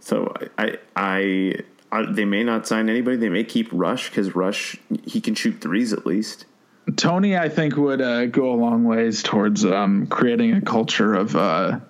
so 0.01 0.35
I 0.59 0.79
I, 0.95 1.55
I 1.91 2.13
they 2.13 2.25
may 2.25 2.45
not 2.45 2.67
sign 2.67 2.89
anybody. 2.89 3.17
They 3.17 3.29
may 3.31 3.45
keep 3.45 3.69
Rush 3.73 4.09
because 4.11 4.35
Rush 4.35 4.77
he 5.05 5.21
can 5.21 5.35
shoot 5.35 5.61
threes 5.61 5.93
at 5.93 6.07
least. 6.07 6.47
Tony, 6.95 7.37
I 7.37 7.49
think, 7.49 7.77
would 7.77 8.01
uh, 8.01 8.27
go 8.27 8.53
a 8.53 8.55
long 8.55 8.85
ways 8.85 9.25
towards 9.25 9.65
um, 9.65 10.07
creating 10.07 10.53
a 10.53 10.61
culture 10.61 11.15
of 11.15 11.35
uh, 11.35 11.81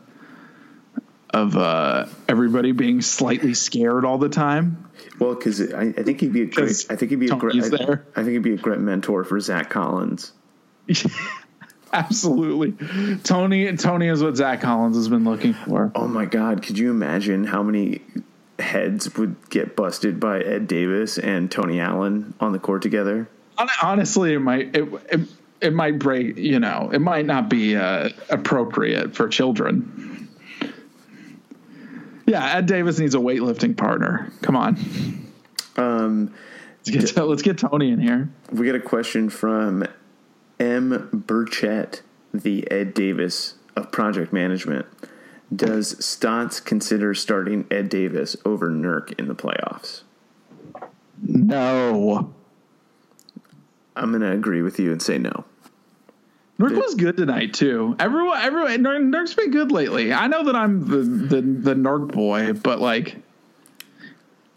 of 1.31 1.55
uh, 1.57 2.07
everybody 2.29 2.73
being 2.73 3.03
slightly 3.03 3.53
scared 3.53 4.07
all 4.07 4.17
the 4.17 4.31
time. 4.31 4.86
Well, 5.19 5.35
because 5.35 5.73
I, 5.73 5.95
I 5.97 6.03
think 6.03 6.21
he'd 6.21 6.33
be 6.33 6.43
a 6.43 6.47
great. 6.47 6.87
I 6.91 6.97
think 6.97 7.11
he'd 7.11 7.21
be 7.21 7.29
a 7.29 7.37
great. 7.37 7.63
I. 7.63 7.99
I 8.15 8.23
think 8.23 8.29
he'd 8.29 8.43
be 8.43 8.55
a 8.55 8.59
great 8.59 8.81
mentor 8.81 9.25
for 9.25 9.41
Zach 9.41 9.71
Collins. 9.71 10.33
Absolutely, 11.93 12.73
Tony. 13.23 13.77
Tony 13.77 14.09
is 14.09 14.23
what 14.23 14.37
Zach 14.37 14.61
Collins 14.61 14.97
has 14.97 15.09
been 15.09 15.25
looking 15.25 15.55
for. 15.55 15.93
Oh 15.95 16.09
my 16.09 16.27
God! 16.27 16.63
Could 16.63 16.79
you 16.79 16.91
imagine 16.91 17.45
how 17.45 17.63
many 17.63 18.03
heads 18.59 19.15
would 19.17 19.37
get 19.51 19.77
busted 19.77 20.19
by 20.19 20.41
Ed 20.41 20.67
Davis 20.67 21.19
and 21.19 21.51
Tony 21.51 21.81
Allen 21.81 22.35
on 22.41 22.53
the 22.53 22.59
court 22.59 22.83
together? 22.83 23.29
Honestly, 23.83 24.35
it 24.35 24.41
might 24.41 24.77
it, 24.77 24.89
it, 25.11 25.21
it 25.61 25.73
might 25.73 25.99
break. 25.99 26.37
You 26.37 26.59
know, 26.59 26.91
it 26.93 27.01
might 27.01 27.25
not 27.25 27.49
be 27.49 27.77
uh, 27.77 28.11
appropriate 28.29 29.17
for 29.17 29.29
children. 29.29 30.16
Yeah, 32.27 32.57
Ed 32.57 32.67
Davis 32.67 32.99
needs 32.99 33.15
a 33.15 33.19
weightlifting 33.19 33.77
partner. 33.77 34.33
Come 34.43 34.57
on, 34.57 34.77
Um, 35.77 36.35
let's 36.87 37.13
get 37.15 37.27
let's 37.27 37.43
get 37.43 37.59
Tony 37.59 37.91
in 37.91 38.01
here. 38.01 38.29
we 38.51 38.67
got 38.67 38.75
a 38.75 38.81
question 38.81 39.31
from 39.31 39.85
M. 40.59 41.23
Burchett, 41.27 42.01
the 42.35 42.69
Ed 42.71 42.95
Davis 42.95 43.55
of 43.77 43.93
project 43.93 44.33
management. 44.33 44.87
Does 45.55 46.05
Stotts 46.05 46.59
consider 46.59 47.15
starting 47.15 47.67
Ed 47.71 47.89
Davis 47.89 48.37
over 48.45 48.69
Nurk 48.71 49.17
in 49.19 49.29
the 49.29 49.35
playoffs? 49.35 50.03
No, 51.23 52.35
I'm 53.95 54.11
going 54.11 54.23
to 54.23 54.33
agree 54.33 54.61
with 54.63 54.81
you 54.81 54.91
and 54.91 55.01
say 55.01 55.19
no. 55.19 55.45
Nurk 56.59 56.75
was 56.75 56.95
good 56.95 57.17
tonight 57.19 57.53
too. 57.53 57.97
Everyone, 57.99 58.39
everyone, 58.39 58.79
Nurk, 58.79 59.15
Nurk's 59.15 59.35
been 59.35 59.51
good 59.51 59.71
lately. 59.71 60.13
I 60.13 60.27
know 60.27 60.45
that 60.45 60.57
I'm 60.57 60.87
the 60.89 60.99
the 60.99 61.43
the 61.43 61.75
Nurk 61.75 62.13
boy, 62.13 62.53
but 62.55 62.81
like. 62.81 63.17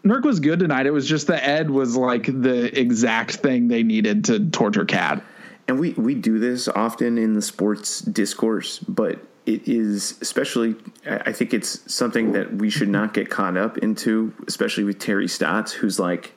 Nurk 0.02 0.24
was 0.24 0.40
good 0.40 0.60
tonight. 0.60 0.86
It 0.86 0.92
was 0.92 1.06
just 1.06 1.26
that 1.26 1.46
Ed 1.46 1.70
was 1.70 1.94
like 1.94 2.24
the 2.24 2.78
exact 2.78 3.32
thing 3.32 3.68
they 3.68 3.82
needed 3.82 4.24
to 4.24 4.48
torture 4.48 4.86
Cat. 4.86 5.22
and 5.68 5.78
we 5.78 5.90
we 5.92 6.14
do 6.14 6.38
this 6.38 6.68
often 6.68 7.18
in 7.18 7.34
the 7.34 7.42
sports 7.42 8.00
discourse 8.00 8.78
but 8.78 9.20
it 9.44 9.68
is 9.68 10.16
especially 10.22 10.74
I 11.06 11.32
think 11.32 11.52
it's 11.52 11.92
something 11.92 12.32
that 12.32 12.54
we 12.54 12.70
should 12.70 12.88
not 12.88 13.12
get 13.12 13.28
caught 13.28 13.58
up 13.58 13.76
into 13.76 14.32
especially 14.48 14.84
with 14.84 14.98
terry 14.98 15.28
stotts 15.28 15.70
who's 15.72 15.98
like 16.00 16.32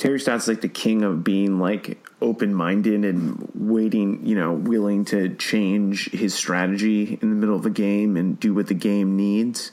terry 0.00 0.18
stotts 0.18 0.48
like 0.48 0.60
the 0.62 0.68
king 0.68 1.02
of 1.02 1.22
being 1.22 1.58
like 1.60 2.04
open-minded 2.22 3.04
and 3.04 3.50
waiting 3.54 4.24
you 4.26 4.34
know 4.34 4.52
willing 4.52 5.04
to 5.04 5.34
change 5.36 6.10
his 6.10 6.34
strategy 6.34 7.18
in 7.22 7.30
the 7.30 7.36
middle 7.36 7.54
of 7.54 7.66
a 7.66 7.70
game 7.70 8.16
and 8.16 8.40
do 8.40 8.54
what 8.54 8.66
the 8.66 8.74
game 8.74 9.16
needs 9.16 9.72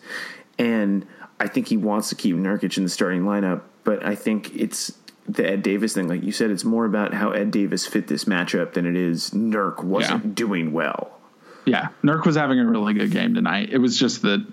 and 0.60 1.06
i 1.40 1.48
think 1.48 1.68
he 1.70 1.78
wants 1.78 2.10
to 2.10 2.16
keep 2.16 2.36
nurkic 2.36 2.78
in 2.78 2.84
the 2.84 2.90
starting 2.90 3.24
lineup 3.24 3.62
but 3.84 4.06
i 4.06 4.14
think 4.16 4.54
it's 4.56 4.92
the 5.30 5.46
Ed 5.46 5.62
Davis 5.62 5.94
thing, 5.94 6.08
like 6.08 6.24
you 6.24 6.32
said, 6.32 6.52
it's 6.52 6.64
more 6.64 6.86
about 6.86 7.14
how 7.14 7.32
Ed 7.32 7.52
Davis 7.52 7.86
fit 7.86 8.08
this 8.08 8.24
matchup 8.24 8.72
than 8.72 8.86
it 8.86 8.96
is 8.96 9.32
Nurk 9.32 9.84
wasn't 9.84 10.24
Yeah. 10.24 10.32
doing 10.36 10.72
well. 10.72 11.20
Yeah, 11.66 11.90
Nurk 12.02 12.26
was 12.26 12.38
having 12.38 12.62
a 12.62 12.66
really 12.66 12.94
good 12.94 13.12
game 13.12 13.36
tonight. 13.36 13.68
It 13.70 13.80
was 13.80 14.00
just 14.00 14.22
that 14.22 14.48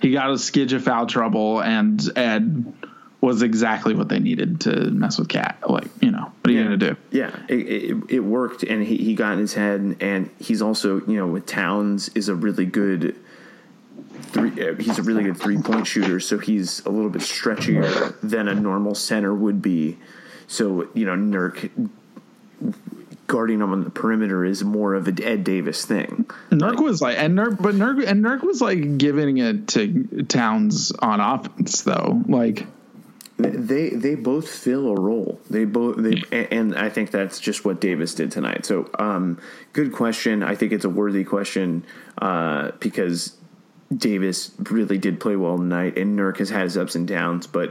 he 0.00 0.12
got 0.12 0.30
a 0.30 0.34
skidge 0.34 0.72
of 0.74 0.84
foul 0.84 1.06
trouble, 1.06 1.60
and 1.60 2.00
Ed 2.14 2.72
was 3.20 3.42
exactly 3.42 3.94
what 3.94 4.08
they 4.08 4.18
needed 4.18 4.62
to 4.62 4.90
mess 4.90 5.18
with 5.18 5.28
Cat. 5.28 5.58
Like, 5.68 5.88
you 6.00 6.10
know, 6.10 6.32
what 6.40 6.50
are 6.50 6.52
you 6.52 6.62
gonna 6.62 6.76
do? 6.76 6.96
Yeah, 7.10 7.36
it, 7.48 7.54
it, 7.54 7.96
it 8.08 8.20
worked, 8.20 8.62
and 8.62 8.82
he, 8.82 8.96
he 8.96 9.14
got 9.14 9.34
in 9.34 9.38
his 9.40 9.54
head, 9.54 9.96
and 10.00 10.30
he's 10.38 10.62
also, 10.62 11.00
you 11.06 11.16
know, 11.16 11.26
with 11.26 11.46
Towns 11.46 12.08
is 12.14 12.28
a 12.28 12.34
really 12.34 12.66
good 12.66 13.16
three. 14.22 14.50
Uh, 14.68 14.74
he's 14.74 14.98
a 14.98 15.02
really 15.02 15.24
good 15.24 15.36
three 15.36 15.60
point 15.60 15.86
shooter, 15.86 16.20
so 16.20 16.38
he's 16.38 16.84
a 16.86 16.90
little 16.90 17.10
bit 17.10 17.22
stretchier 17.22 18.18
than 18.22 18.48
a 18.48 18.54
normal 18.54 18.94
center 18.94 19.34
would 19.34 19.60
be. 19.60 19.98
So 20.46 20.88
you 20.94 21.04
know, 21.04 21.14
Nurk 21.14 21.70
guarding 23.26 23.60
him 23.60 23.72
on 23.72 23.84
the 23.84 23.90
perimeter 23.90 24.44
is 24.44 24.64
more 24.64 24.94
of 24.94 25.06
a 25.06 25.24
Ed 25.24 25.44
Davis 25.44 25.84
thing. 25.84 26.28
Nurk 26.50 26.82
was 26.82 27.00
like, 27.00 27.16
and 27.16 27.38
Nurk, 27.38 27.62
but 27.62 27.76
Nurk 27.76 28.04
and 28.04 28.24
Nurk 28.24 28.42
was 28.42 28.60
like 28.60 28.98
giving 28.98 29.38
it 29.38 29.68
to 29.68 30.24
Towns 30.24 30.90
on 30.90 31.20
offense, 31.20 31.82
though. 31.82 32.22
Like, 32.26 32.66
They 33.42 33.90
they 33.90 34.14
both 34.14 34.48
fill 34.48 34.88
a 34.88 34.94
role. 34.94 35.40
They 35.48 35.64
both 35.64 35.96
they 35.98 36.22
and 36.50 36.74
I 36.74 36.88
think 36.88 37.10
that's 37.10 37.40
just 37.40 37.64
what 37.64 37.80
Davis 37.80 38.14
did 38.14 38.30
tonight. 38.30 38.66
So 38.66 38.88
um, 38.98 39.40
good 39.72 39.92
question. 39.92 40.42
I 40.42 40.54
think 40.54 40.72
it's 40.72 40.84
a 40.84 40.88
worthy 40.88 41.24
question 41.24 41.84
uh, 42.18 42.72
because 42.80 43.36
Davis 43.94 44.52
really 44.70 44.98
did 44.98 45.20
play 45.20 45.36
well 45.36 45.58
tonight, 45.58 45.98
and 45.98 46.18
Nurk 46.18 46.38
has 46.38 46.50
had 46.50 46.62
his 46.62 46.76
ups 46.76 46.94
and 46.94 47.06
downs. 47.06 47.46
But 47.46 47.70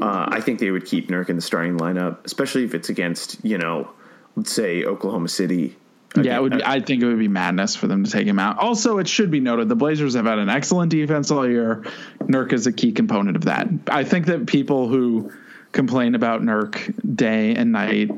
uh, 0.00 0.26
I 0.28 0.40
think 0.40 0.60
they 0.60 0.70
would 0.70 0.86
keep 0.86 1.08
Nurk 1.08 1.28
in 1.28 1.36
the 1.36 1.42
starting 1.42 1.78
lineup, 1.78 2.24
especially 2.24 2.64
if 2.64 2.74
it's 2.74 2.88
against 2.88 3.44
you 3.44 3.58
know, 3.58 3.90
let's 4.36 4.52
say 4.52 4.84
Oklahoma 4.84 5.28
City. 5.28 5.76
Yeah, 6.22 6.36
it 6.36 6.42
would. 6.42 6.52
Be, 6.52 6.62
I 6.64 6.80
think 6.80 7.02
it 7.02 7.06
would 7.06 7.18
be 7.18 7.28
madness 7.28 7.76
for 7.76 7.86
them 7.86 8.04
to 8.04 8.10
take 8.10 8.26
him 8.26 8.38
out. 8.38 8.58
Also, 8.58 8.98
it 8.98 9.08
should 9.08 9.30
be 9.30 9.40
noted 9.40 9.68
the 9.68 9.76
Blazers 9.76 10.14
have 10.14 10.26
had 10.26 10.38
an 10.38 10.48
excellent 10.48 10.90
defense 10.90 11.30
all 11.30 11.48
year. 11.48 11.84
Nurk 12.20 12.52
is 12.52 12.66
a 12.66 12.72
key 12.72 12.92
component 12.92 13.36
of 13.36 13.44
that. 13.44 13.68
I 13.88 14.04
think 14.04 14.26
that 14.26 14.46
people 14.46 14.88
who 14.88 15.32
complain 15.72 16.14
about 16.14 16.42
Nurk 16.42 16.94
day 17.16 17.54
and 17.54 17.72
night 17.72 18.10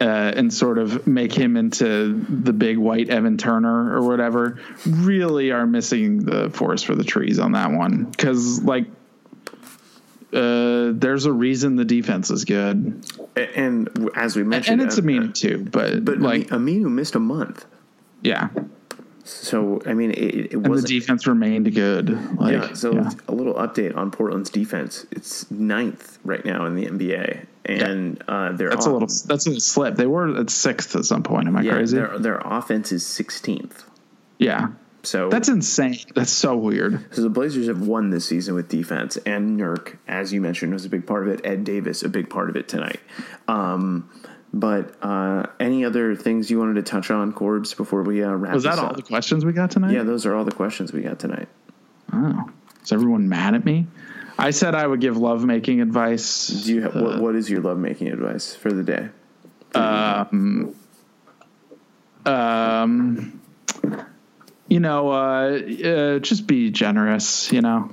uh, 0.00 0.04
and 0.04 0.52
sort 0.52 0.78
of 0.78 1.06
make 1.06 1.32
him 1.32 1.56
into 1.56 2.14
the 2.14 2.52
big 2.52 2.78
white 2.78 3.08
Evan 3.10 3.38
Turner 3.38 3.96
or 3.96 4.06
whatever 4.06 4.60
really 4.86 5.50
are 5.50 5.66
missing 5.66 6.24
the 6.24 6.50
forest 6.50 6.86
for 6.86 6.94
the 6.94 7.04
trees 7.04 7.38
on 7.38 7.52
that 7.52 7.70
one. 7.72 8.04
Because 8.04 8.62
like. 8.62 8.86
Uh, 10.32 10.92
there's 10.94 11.24
a 11.24 11.32
reason 11.32 11.74
the 11.74 11.84
defense 11.84 12.30
is 12.30 12.44
good, 12.44 13.04
And 13.36 14.10
as 14.14 14.36
we 14.36 14.42
mentioned, 14.42 14.80
and 14.80 14.88
it's 14.90 14.98
uh, 14.98 15.02
Aminu 15.02 15.34
too. 15.34 15.66
But, 15.70 16.04
but 16.04 16.18
like, 16.18 16.48
Aminu 16.48 16.90
missed 16.90 17.14
a 17.14 17.20
month. 17.20 17.64
yeah, 18.22 18.48
So 19.24 19.80
I 19.86 19.94
mean, 19.94 20.10
it, 20.10 20.16
it 20.16 20.52
and 20.54 20.64
the 20.64 20.82
defense 20.82 21.26
remained 21.26 21.72
good. 21.74 22.38
Like, 22.38 22.52
yeah, 22.52 22.72
so 22.74 22.92
yeah. 22.92 23.10
a 23.28 23.32
little 23.32 23.54
update 23.54 23.96
on 23.96 24.10
Portland's 24.10 24.50
defense. 24.50 25.06
It's 25.10 25.50
ninth 25.50 26.18
right 26.24 26.44
now 26.44 26.66
in 26.66 26.74
the 26.74 26.86
NBA, 26.86 27.46
and 27.64 28.22
uh, 28.26 28.52
their 28.52 28.70
that's 28.70 28.86
a 28.86 28.90
little 28.90 29.08
that's 29.08 29.46
a 29.46 29.50
little 29.50 29.60
slip. 29.60 29.96
They 29.96 30.06
were 30.06 30.36
at 30.36 30.50
sixth 30.50 30.96
at 30.96 31.04
some 31.04 31.22
point. 31.22 31.46
Am 31.46 31.56
I 31.56 31.62
yeah, 31.62 31.72
crazy? 31.72 31.96
their 31.96 32.18
their 32.18 32.38
offense 32.44 32.92
is 32.92 33.06
sixteenth. 33.06 33.84
Yeah, 34.38 34.68
So 35.02 35.30
that's 35.30 35.48
insane. 35.48 35.98
That's 36.14 36.30
so 36.30 36.56
weird. 36.56 37.14
so 37.14 37.22
the 37.22 37.30
Blazers 37.30 37.68
have 37.68 37.80
won 37.86 38.10
this 38.10 38.26
season 38.26 38.54
with 38.54 38.68
defense, 38.68 39.16
and 39.18 39.58
Nurk, 39.58 39.96
as 40.06 40.32
you 40.32 40.40
mentioned, 40.40 40.72
was 40.72 40.84
a 40.84 40.88
big 40.90 41.06
part 41.06 41.26
of 41.26 41.32
it. 41.34 41.40
Ed 41.44 41.64
Davis, 41.64 42.02
a 42.02 42.08
big 42.08 42.28
part 42.28 42.50
of 42.50 42.56
it 42.56 42.68
tonight. 42.68 43.00
Um, 43.48 44.10
but 44.52 44.96
uh, 45.02 45.46
any 45.58 45.84
other 45.84 46.16
things 46.16 46.50
you 46.50 46.58
wanted 46.58 46.74
to 46.74 46.82
touch 46.82 47.10
on, 47.10 47.32
Corbs, 47.32 47.74
before 47.74 48.02
we 48.02 48.22
uh, 48.22 48.30
wrap? 48.32 48.52
Was 48.52 48.64
that 48.64 48.78
all 48.78 48.86
up? 48.90 48.96
the 48.96 49.02
questions 49.02 49.44
we 49.44 49.52
got 49.52 49.70
tonight? 49.70 49.92
Yeah, 49.92 50.02
those 50.02 50.26
are 50.26 50.34
all 50.34 50.44
the 50.44 50.52
questions 50.52 50.92
we 50.92 51.02
got 51.02 51.18
tonight. 51.18 51.48
Oh, 52.12 52.50
is 52.82 52.92
everyone 52.92 53.28
mad 53.28 53.54
at 53.54 53.64
me? 53.64 53.86
I 54.38 54.50
said 54.50 54.74
I 54.74 54.86
would 54.86 55.00
give 55.00 55.16
love 55.16 55.44
making 55.44 55.80
advice. 55.80 56.48
Do 56.48 56.74
you 56.74 56.82
have, 56.82 56.94
what, 56.94 57.20
what 57.20 57.36
is 57.36 57.48
your 57.48 57.60
lovemaking 57.60 58.08
advice 58.08 58.54
for 58.54 58.72
the 58.72 58.82
day? 58.82 59.08
Um, 59.74 60.74
Um, 62.26 63.39
you 64.70 64.80
know, 64.80 65.10
uh, 65.10 65.60
uh, 65.84 66.18
just 66.20 66.46
be 66.46 66.70
generous. 66.70 67.52
You 67.52 67.60
know, 67.60 67.90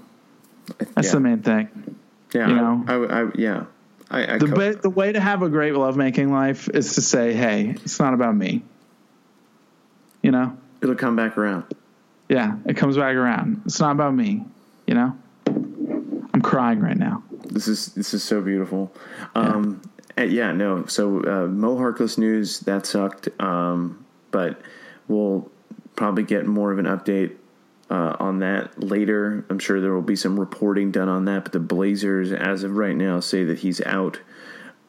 that's 0.95 1.07
Yeah. 1.07 1.13
the 1.13 1.19
main 1.19 1.41
thing. 1.41 1.95
Yeah, 2.33 2.47
you 2.47 2.55
know? 2.55 2.83
I, 2.87 2.93
I, 3.23 3.27
yeah. 3.35 3.63
I, 4.09 4.35
I 4.35 4.37
The 4.37 4.47
co- 4.47 4.73
the 4.73 4.89
way 4.89 5.11
to 5.11 5.19
have 5.19 5.41
a 5.41 5.49
great 5.49 5.73
lovemaking 5.75 6.31
life 6.31 6.69
is 6.69 6.95
to 6.95 7.01
say, 7.01 7.33
"Hey, 7.33 7.71
it's 7.83 7.99
not 7.99 8.13
about 8.13 8.35
me." 8.37 8.63
You 10.23 10.31
know, 10.31 10.57
It'll 10.81 10.95
come 10.95 11.15
back 11.15 11.37
around. 11.37 11.65
yeah, 12.29 12.55
it 12.65 12.75
comes 12.77 12.95
back 12.97 13.15
around. 13.15 13.61
It's 13.65 13.79
not 13.79 13.91
about 13.91 14.13
me. 14.13 14.43
You 14.85 14.93
know, 14.95 15.17
I'm 16.33 16.41
crying 16.41 16.79
right 16.79 16.97
now. 16.97 17.23
This 17.45 17.67
is 17.67 17.87
this 17.93 18.13
is 18.13 18.23
so 18.23 18.41
beautiful. 18.41 18.91
Um, 19.35 19.81
yeah. 20.17 20.23
yeah, 20.25 20.51
no. 20.51 20.85
So 20.85 21.19
uh, 21.23 21.47
Mo 21.47 21.75
Harkless 21.77 22.17
news 22.17 22.59
that 22.61 22.85
sucked, 22.85 23.29
um, 23.41 24.05
but 24.31 24.59
we'll 25.07 25.49
probably 25.97 26.23
get 26.23 26.45
more 26.45 26.71
of 26.71 26.79
an 26.79 26.85
update 26.85 27.35
uh, 27.89 28.15
on 28.19 28.39
that 28.39 28.81
later. 28.81 29.43
I'm 29.49 29.59
sure 29.59 29.81
there 29.81 29.91
will 29.93 30.01
be 30.01 30.15
some 30.15 30.39
reporting 30.39 30.91
done 30.91 31.09
on 31.09 31.25
that. 31.25 31.43
But 31.43 31.51
the 31.51 31.59
Blazers, 31.59 32.31
as 32.31 32.63
of 32.63 32.77
right 32.77 32.95
now, 32.95 33.19
say 33.19 33.43
that 33.43 33.59
he's 33.59 33.81
out 33.81 34.21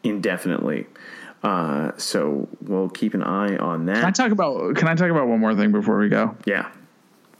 indefinitely. 0.05 0.87
Uh, 1.43 1.93
so 1.97 2.49
we'll 2.61 2.89
keep 2.89 3.15
an 3.15 3.23
eye 3.23 3.57
on 3.57 3.87
Can 3.87 3.97
I 3.97 4.01
that. 4.03 4.15
talk 4.15 4.31
about? 4.31 4.77
Can 4.77 4.87
I 4.87 4.95
talk 4.95 5.11
about 5.11 5.27
one 5.27 5.41
more 5.41 5.55
thing 5.57 5.73
before 5.73 5.99
we 5.99 6.09
go? 6.09 6.37
Yeah, 6.45 6.71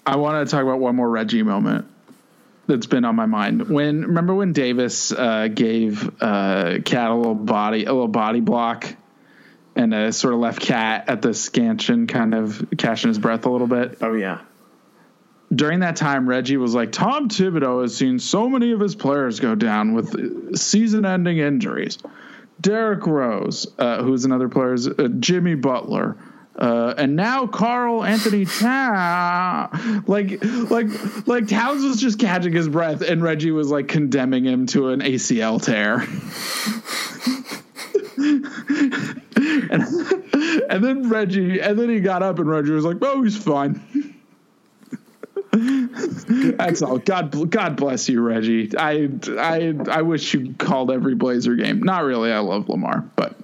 I 0.07 0.17
want 0.17 0.47
to 0.47 0.51
talk 0.51 0.63
about 0.63 0.79
one 0.79 0.97
more 0.97 1.09
Reggie 1.09 1.43
moment 1.43 1.87
that's 2.69 2.87
been 2.87 3.05
on 3.05 3.17
my 3.17 3.27
mind. 3.27 3.69
When 3.69 4.03
remember 4.03 4.35
when 4.35 4.53
Davis 4.53 5.11
uh, 5.11 5.49
gave 5.49 6.09
uh, 6.23 6.79
Cat 6.85 7.11
a 7.11 7.15
little 7.15 7.35
body 7.35 7.87
a 7.87 7.93
little 7.93 8.07
body 8.07 8.41
block 8.41 8.95
and 9.79 9.95
uh, 9.95 10.11
sort 10.11 10.35
of 10.35 10.41
left 10.41 10.61
Cat 10.61 11.05
at 11.09 11.23
the 11.23 11.33
stanchion, 11.33 12.09
kind 12.09 12.35
of 12.35 12.67
catching 12.77 13.09
his 13.09 13.19
breath 13.19 13.47
a 13.47 13.51
little 13.51 13.69
bit. 13.69 13.99
Oh 14.03 14.13
yeah. 14.13 14.41
During 15.55 15.81
that 15.81 15.97
time, 15.97 16.29
Reggie 16.29 16.59
was 16.59 16.75
like, 16.75 16.93
"Tom 16.93 17.29
Thibodeau 17.29 17.81
has 17.83 17.97
seen 17.97 18.19
so 18.19 18.51
many 18.51 18.73
of 18.73 18.81
his 18.81 18.95
players 18.95 19.41
go 19.41 19.55
down 19.55 19.95
with 19.95 20.59
season-ending 20.59 21.39
injuries. 21.39 21.97
Derrick 22.61 23.07
Rose, 23.07 23.67
uh, 23.79 24.03
who's 24.03 24.25
another 24.27 24.49
player, 24.49 24.75
is, 24.75 24.89
uh, 24.89 25.09
Jimmy 25.21 25.55
Butler." 25.55 26.19
Uh, 26.59 26.93
and 26.99 27.15
now 27.15 27.47
Karl-Anthony 27.47 28.45
Towns, 28.45 30.09
like, 30.09 30.43
like, 30.43 30.89
like 31.29 31.47
Towns 31.47 31.85
was 31.85 32.01
just 32.01 32.19
catching 32.19 32.53
his 32.53 32.69
breath, 32.69 33.01
and 33.01 33.23
Reggie 33.23 33.53
was 33.53 33.71
like 33.71 33.87
condemning 33.87 34.45
him 34.45 34.67
to 34.67 34.89
an 34.89 35.01
ACL 35.01 35.63
tear. 35.63 36.05
and, 39.71 39.83
and 40.79 41.03
then 41.03 41.09
Reggie, 41.11 41.61
and 41.61 41.79
then 41.79 41.89
he 41.89 42.01
got 42.01 42.23
up, 42.23 42.39
and 42.39 42.49
Reggie 42.49 42.71
was 42.71 42.85
like, 42.85 42.99
"Oh, 43.03 43.23
he's 43.23 43.37
fine." 43.37 44.15
That's 46.57 46.83
all. 46.83 46.99
God, 46.99 47.51
God 47.51 47.77
bless 47.77 48.09
you, 48.09 48.21
Reggie. 48.21 48.71
I, 48.79 49.09
I, 49.31 49.75
I 49.91 50.03
wish 50.03 50.35
you 50.35 50.55
called 50.55 50.91
every 50.91 51.15
Blazer 51.15 51.55
game. 51.57 51.83
Not 51.83 52.05
really. 52.05 52.31
I 52.31 52.39
love 52.41 52.69
Lamar, 52.69 53.05
but 53.17 53.35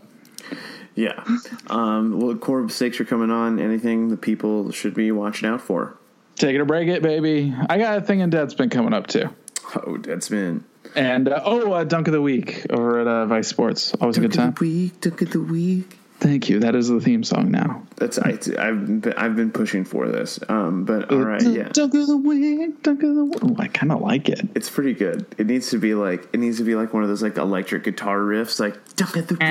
Yeah. 0.95 1.25
Um, 1.69 2.21
well, 2.21 2.37
Corb, 2.37 2.71
thanks 2.71 3.01
are 3.01 3.05
coming 3.05 3.31
on. 3.31 3.59
Anything 3.59 4.09
the 4.09 4.17
people 4.17 4.71
should 4.71 4.95
be 4.95 5.11
watching 5.13 5.49
out 5.49 5.61
for? 5.61 5.97
take 6.37 6.55
it 6.55 6.61
or 6.61 6.65
break 6.65 6.89
it, 6.89 7.03
baby. 7.03 7.55
I 7.69 7.79
got 7.79 7.99
a 7.99 8.01
thing 8.01 8.21
in 8.21 8.31
Deadspin 8.31 8.71
coming 8.71 8.93
up 8.93 9.07
too. 9.07 9.31
Oh, 9.75 9.97
Deadspin. 9.97 10.63
And 10.95 11.29
uh, 11.29 11.41
oh, 11.45 11.73
uh, 11.73 11.85
dunk 11.85 12.07
of 12.09 12.13
the 12.13 12.23
week 12.23 12.67
over 12.71 13.01
at 13.01 13.07
uh, 13.07 13.27
Vice 13.27 13.49
Sports. 13.49 13.95
Always 14.01 14.19
a 14.19 14.21
good 14.21 14.33
time. 14.33 14.55
week, 14.61 15.01
Dunk 15.01 15.23
of 15.23 15.31
the 15.31 15.41
week. 15.41 15.99
Thank 16.25 16.49
you. 16.49 16.59
That 16.59 16.75
is 16.75 16.89
the 16.89 17.03
theme 17.03 17.23
song 17.23 17.51
now. 17.51 17.83
That's 17.97 18.19
I, 18.19 18.31
I've 18.59 19.03
been, 19.03 19.13
I've 19.15 19.37
been 19.37 19.51
pushing 19.51 19.85
for 19.85 20.09
this. 20.09 20.41
Um, 20.49 20.87
but 20.87 21.13
all 21.13 21.19
right, 21.19 21.43
yeah, 21.43 21.69
Dunk 21.69 21.93
of 21.93 22.07
the 22.07 22.17
week. 22.17 22.83
Dunk 22.83 23.03
of 23.03 23.15
the 23.15 23.25
week. 23.27 23.45
Ooh, 23.45 23.55
I 23.59 23.69
kind 23.69 23.93
of 23.93 24.01
like 24.01 24.31
it. 24.31 24.49
it's 24.55 24.71
pretty 24.71 24.95
good. 24.95 25.27
It 25.37 25.47
needs 25.47 25.69
to 25.69 25.79
be 25.79 25.93
like 25.93 26.27
it 26.33 26.41
needs 26.41 26.57
to 26.57 26.65
be 26.65 26.77
like 26.77 26.95
one 26.95 27.03
of 27.03 27.11
those 27.11 27.23
like 27.23 27.37
electric 27.37 27.85
guitar 27.85 28.21
riffs, 28.21 28.59
like 28.59 28.73
Dunk 28.97 29.17
of 29.17 29.29
the 29.29 29.35
week. 29.35 29.43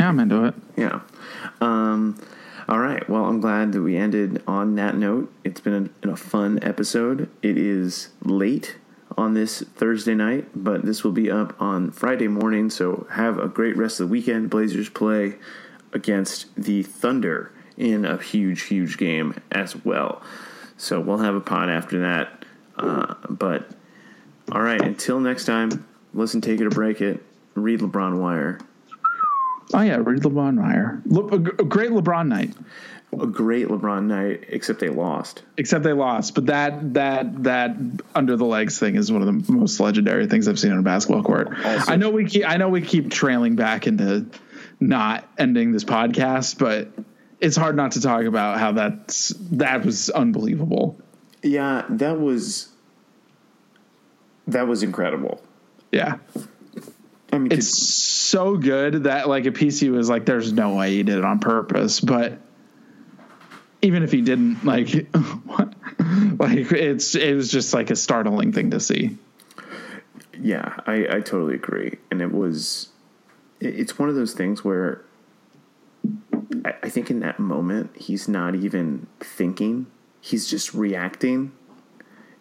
Yeah, 0.00 0.08
I'm 0.08 0.18
into 0.18 0.44
it. 0.46 0.54
Yeah. 0.76 1.00
Um, 1.60 2.20
all 2.68 2.80
right. 2.80 3.08
Well, 3.08 3.26
I'm 3.26 3.40
glad 3.40 3.70
that 3.74 3.82
we 3.82 3.96
ended 3.96 4.42
on 4.48 4.74
that 4.74 4.96
note. 4.96 5.32
It's 5.44 5.60
been 5.60 5.88
a, 6.02 6.10
a 6.10 6.16
fun 6.16 6.58
episode. 6.62 7.30
It 7.42 7.56
is 7.56 8.08
late 8.24 8.74
on 9.16 9.34
this 9.34 9.60
Thursday 9.60 10.14
night, 10.14 10.48
but 10.54 10.84
this 10.84 11.04
will 11.04 11.12
be 11.12 11.30
up 11.30 11.60
on 11.60 11.90
Friday 11.90 12.28
morning. 12.28 12.70
So 12.70 13.06
have 13.12 13.38
a 13.38 13.48
great 13.48 13.76
rest 13.76 14.00
of 14.00 14.08
the 14.08 14.12
weekend. 14.12 14.50
Blazers 14.50 14.88
play 14.88 15.36
against 15.92 16.54
the 16.56 16.82
Thunder 16.82 17.52
in 17.76 18.04
a 18.04 18.20
huge, 18.20 18.62
huge 18.62 18.98
game 18.98 19.40
as 19.52 19.76
well. 19.84 20.22
So 20.76 21.00
we'll 21.00 21.18
have 21.18 21.34
a 21.34 21.40
pod 21.40 21.70
after 21.70 22.00
that. 22.00 22.44
Uh, 22.76 23.14
but 23.28 23.70
all 24.50 24.62
right. 24.62 24.80
Until 24.80 25.20
next 25.20 25.44
time, 25.44 25.86
listen, 26.12 26.40
take 26.40 26.60
it 26.60 26.66
or 26.66 26.70
break 26.70 27.00
it. 27.00 27.22
Read 27.54 27.80
LeBron 27.80 28.20
Wire. 28.20 28.58
Oh 29.72 29.80
yeah, 29.80 29.96
read 29.96 30.22
LeBron 30.22 30.60
Wire. 30.60 31.02
Le- 31.06 31.26
a 31.26 31.38
great 31.38 31.90
LeBron 31.90 32.28
night. 32.28 32.54
A 33.20 33.26
great 33.26 33.68
LeBron 33.68 34.04
night, 34.04 34.44
except 34.48 34.80
they 34.80 34.88
lost. 34.88 35.42
Except 35.56 35.84
they 35.84 35.92
lost, 35.92 36.34
but 36.34 36.46
that 36.46 36.94
that 36.94 37.44
that 37.44 37.76
under 38.14 38.36
the 38.36 38.44
legs 38.44 38.78
thing 38.78 38.96
is 38.96 39.10
one 39.12 39.22
of 39.22 39.46
the 39.46 39.52
most 39.52 39.80
legendary 39.80 40.26
things 40.26 40.48
I've 40.48 40.58
seen 40.58 40.72
on 40.72 40.78
a 40.78 40.82
basketball 40.82 41.22
court. 41.22 41.48
Also- 41.64 41.92
I 41.92 41.96
know 41.96 42.10
we 42.10 42.24
keep 42.26 42.48
I 42.48 42.56
know 42.56 42.68
we 42.68 42.80
keep 42.82 43.10
trailing 43.10 43.56
back 43.56 43.86
into 43.86 44.26
not 44.80 45.26
ending 45.38 45.72
this 45.72 45.84
podcast, 45.84 46.58
but 46.58 46.88
it's 47.40 47.56
hard 47.56 47.76
not 47.76 47.92
to 47.92 48.00
talk 48.00 48.24
about 48.24 48.58
how 48.58 48.72
that's 48.72 49.28
that 49.52 49.84
was 49.84 50.10
unbelievable. 50.10 50.98
Yeah, 51.42 51.84
that 51.90 52.18
was 52.18 52.68
that 54.46 54.66
was 54.66 54.82
incredible. 54.82 55.42
Yeah. 55.92 56.16
I 57.32 57.38
mean, 57.38 57.50
It's 57.52 57.76
so 57.76 58.56
good 58.56 59.04
that 59.04 59.28
like 59.28 59.46
a 59.46 59.50
PC 59.50 59.90
was 59.90 60.08
like, 60.08 60.24
there's 60.24 60.52
no 60.52 60.74
way 60.74 60.92
he 60.92 61.02
did 61.02 61.18
it 61.18 61.24
on 61.24 61.38
purpose, 61.40 62.00
but 62.00 62.38
even 63.84 64.02
if 64.02 64.10
he 64.10 64.22
didn't, 64.22 64.64
like, 64.64 65.08
what? 65.44 65.74
like 66.38 66.72
it's 66.72 67.14
it 67.14 67.34
was 67.34 67.50
just 67.50 67.74
like 67.74 67.90
a 67.90 67.96
startling 67.96 68.52
thing 68.52 68.70
to 68.70 68.80
see. 68.80 69.16
yeah, 70.40 70.80
I, 70.86 71.06
I 71.16 71.20
totally 71.20 71.54
agree, 71.54 71.98
and 72.10 72.20
it 72.20 72.32
was 72.32 72.88
it's 73.60 73.98
one 73.98 74.08
of 74.08 74.14
those 74.14 74.34
things 74.34 74.64
where 74.64 75.02
I, 76.64 76.74
I 76.82 76.88
think 76.88 77.10
in 77.10 77.20
that 77.20 77.38
moment 77.38 77.96
he's 77.96 78.26
not 78.28 78.54
even 78.54 79.06
thinking; 79.20 79.86
he's 80.20 80.48
just 80.48 80.74
reacting, 80.74 81.52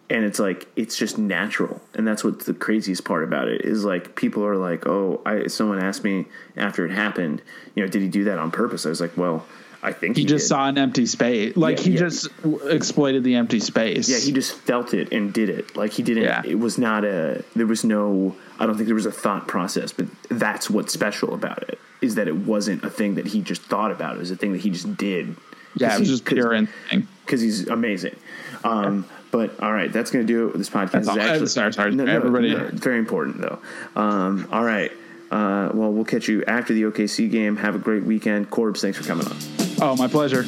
and 0.10 0.24
it's 0.24 0.40
like 0.40 0.68
it's 0.76 0.98
just 0.98 1.18
natural, 1.18 1.82
and 1.94 2.08
that's 2.08 2.24
what 2.24 2.40
the 2.46 2.54
craziest 2.54 3.04
part 3.04 3.24
about 3.24 3.48
it 3.50 3.66
is. 3.66 3.84
Like 3.84 4.16
people 4.16 4.46
are 4.46 4.58
like, 4.58 4.88
"Oh, 4.88 5.22
I." 5.26 5.48
Someone 5.48 5.80
asked 5.80 6.04
me 6.04 6.26
after 6.56 6.86
it 6.86 6.92
happened, 6.92 7.42
you 7.76 7.84
know, 7.84 7.90
did 7.90 8.02
he 8.02 8.08
do 8.08 8.24
that 8.26 8.40
on 8.40 8.50
purpose? 8.50 8.86
I 8.86 8.90
was 8.90 9.02
like, 9.02 9.18
"Well." 9.18 9.46
I 9.84 9.92
think 9.92 10.16
He, 10.16 10.22
he, 10.24 10.28
just 10.28 10.44
did. 10.46 10.50
saw 10.50 10.68
an 10.70 10.78
empty 10.78 11.06
space. 11.06 11.56
Like 11.58 11.78
Yeah, 11.80 11.84
he 11.84 11.92
yeah. 11.92 12.00
just 12.00 12.30
exploited 12.68 13.24
the 13.24 13.36
empty 13.36 13.60
space. 13.60 14.10
Yeah, 14.10 14.18
he 14.20 14.32
just 14.32 14.56
felt 14.56 14.94
it 14.94 15.12
and 15.12 15.34
did 15.34 15.50
it. 15.50 15.76
Like 15.76 15.92
he 15.92 16.02
didn't. 16.04 16.24
Yeah. 16.24 16.42
It 16.46 16.56
was 16.60 16.78
not 16.78 17.04
a. 17.04 17.44
There 17.56 17.68
was 17.68 17.84
no. 17.84 18.36
I 18.60 18.66
don't 18.66 18.76
think 18.76 18.88
there 18.88 18.96
was 18.96 19.06
a 19.06 19.12
thought 19.12 19.48
process. 19.48 19.92
But 19.92 20.08
that's 20.30 20.70
what's 20.70 20.94
special 20.94 21.34
about 21.34 21.64
it 21.70 21.80
is 22.02 22.16
that 22.16 22.28
it 22.28 22.36
wasn't 22.36 22.84
a 22.84 22.90
thing 22.90 23.16
that 23.16 23.28
he 23.28 23.42
just 23.42 23.62
thought 23.64 23.92
about. 23.92 24.16
It 24.16 24.20
was 24.20 24.32
a 24.32 24.36
thing 24.36 24.54
that 24.54 24.62
he 24.62 24.70
just 24.70 24.96
did. 24.98 25.36
yeah, 25.76 25.96
it 25.96 26.00
was 26.00 26.10
just 26.10 26.26
pure 26.26 26.54
instinct. 26.54 27.08
because 27.26 27.42
he's 27.42 27.68
amazing. 27.68 28.16
Um, 28.64 29.06
but 29.32 29.60
all 29.62 29.74
right, 29.74 29.92
that's 29.92 30.12
going 30.12 30.26
to 30.26 30.32
do 30.32 30.44
it 30.48 30.52
with 30.54 30.58
this 30.60 30.70
podcast. 30.70 30.92
That's 30.92 31.08
all. 31.08 31.20
Actually- 31.20 31.48
Sorry, 31.48 31.74
sorry. 31.74 31.96
No, 31.96 32.06
no, 32.06 32.12
Everybody- 32.14 32.54
no, 32.54 32.70
very 32.74 33.00
important 33.00 33.42
though. 33.42 33.60
Um, 33.96 34.48
all 34.52 34.64
right. 34.64 34.92
Uh, 35.34 35.72
well, 35.74 35.92
we'll 35.92 36.06
catch 36.06 36.28
you 36.28 36.44
after 36.46 36.76
the 36.76 36.84
OKC 36.84 37.32
game. 37.32 37.56
Have 37.56 37.74
a 37.74 37.80
great 37.80 38.04
weekend. 38.04 38.52
Corbs, 38.52 38.82
thanks 38.82 39.00
for 39.00 39.04
coming 39.04 39.26
on. 39.26 39.36
Oh, 39.82 39.96
my 39.98 40.08
pleasure. 40.08 40.44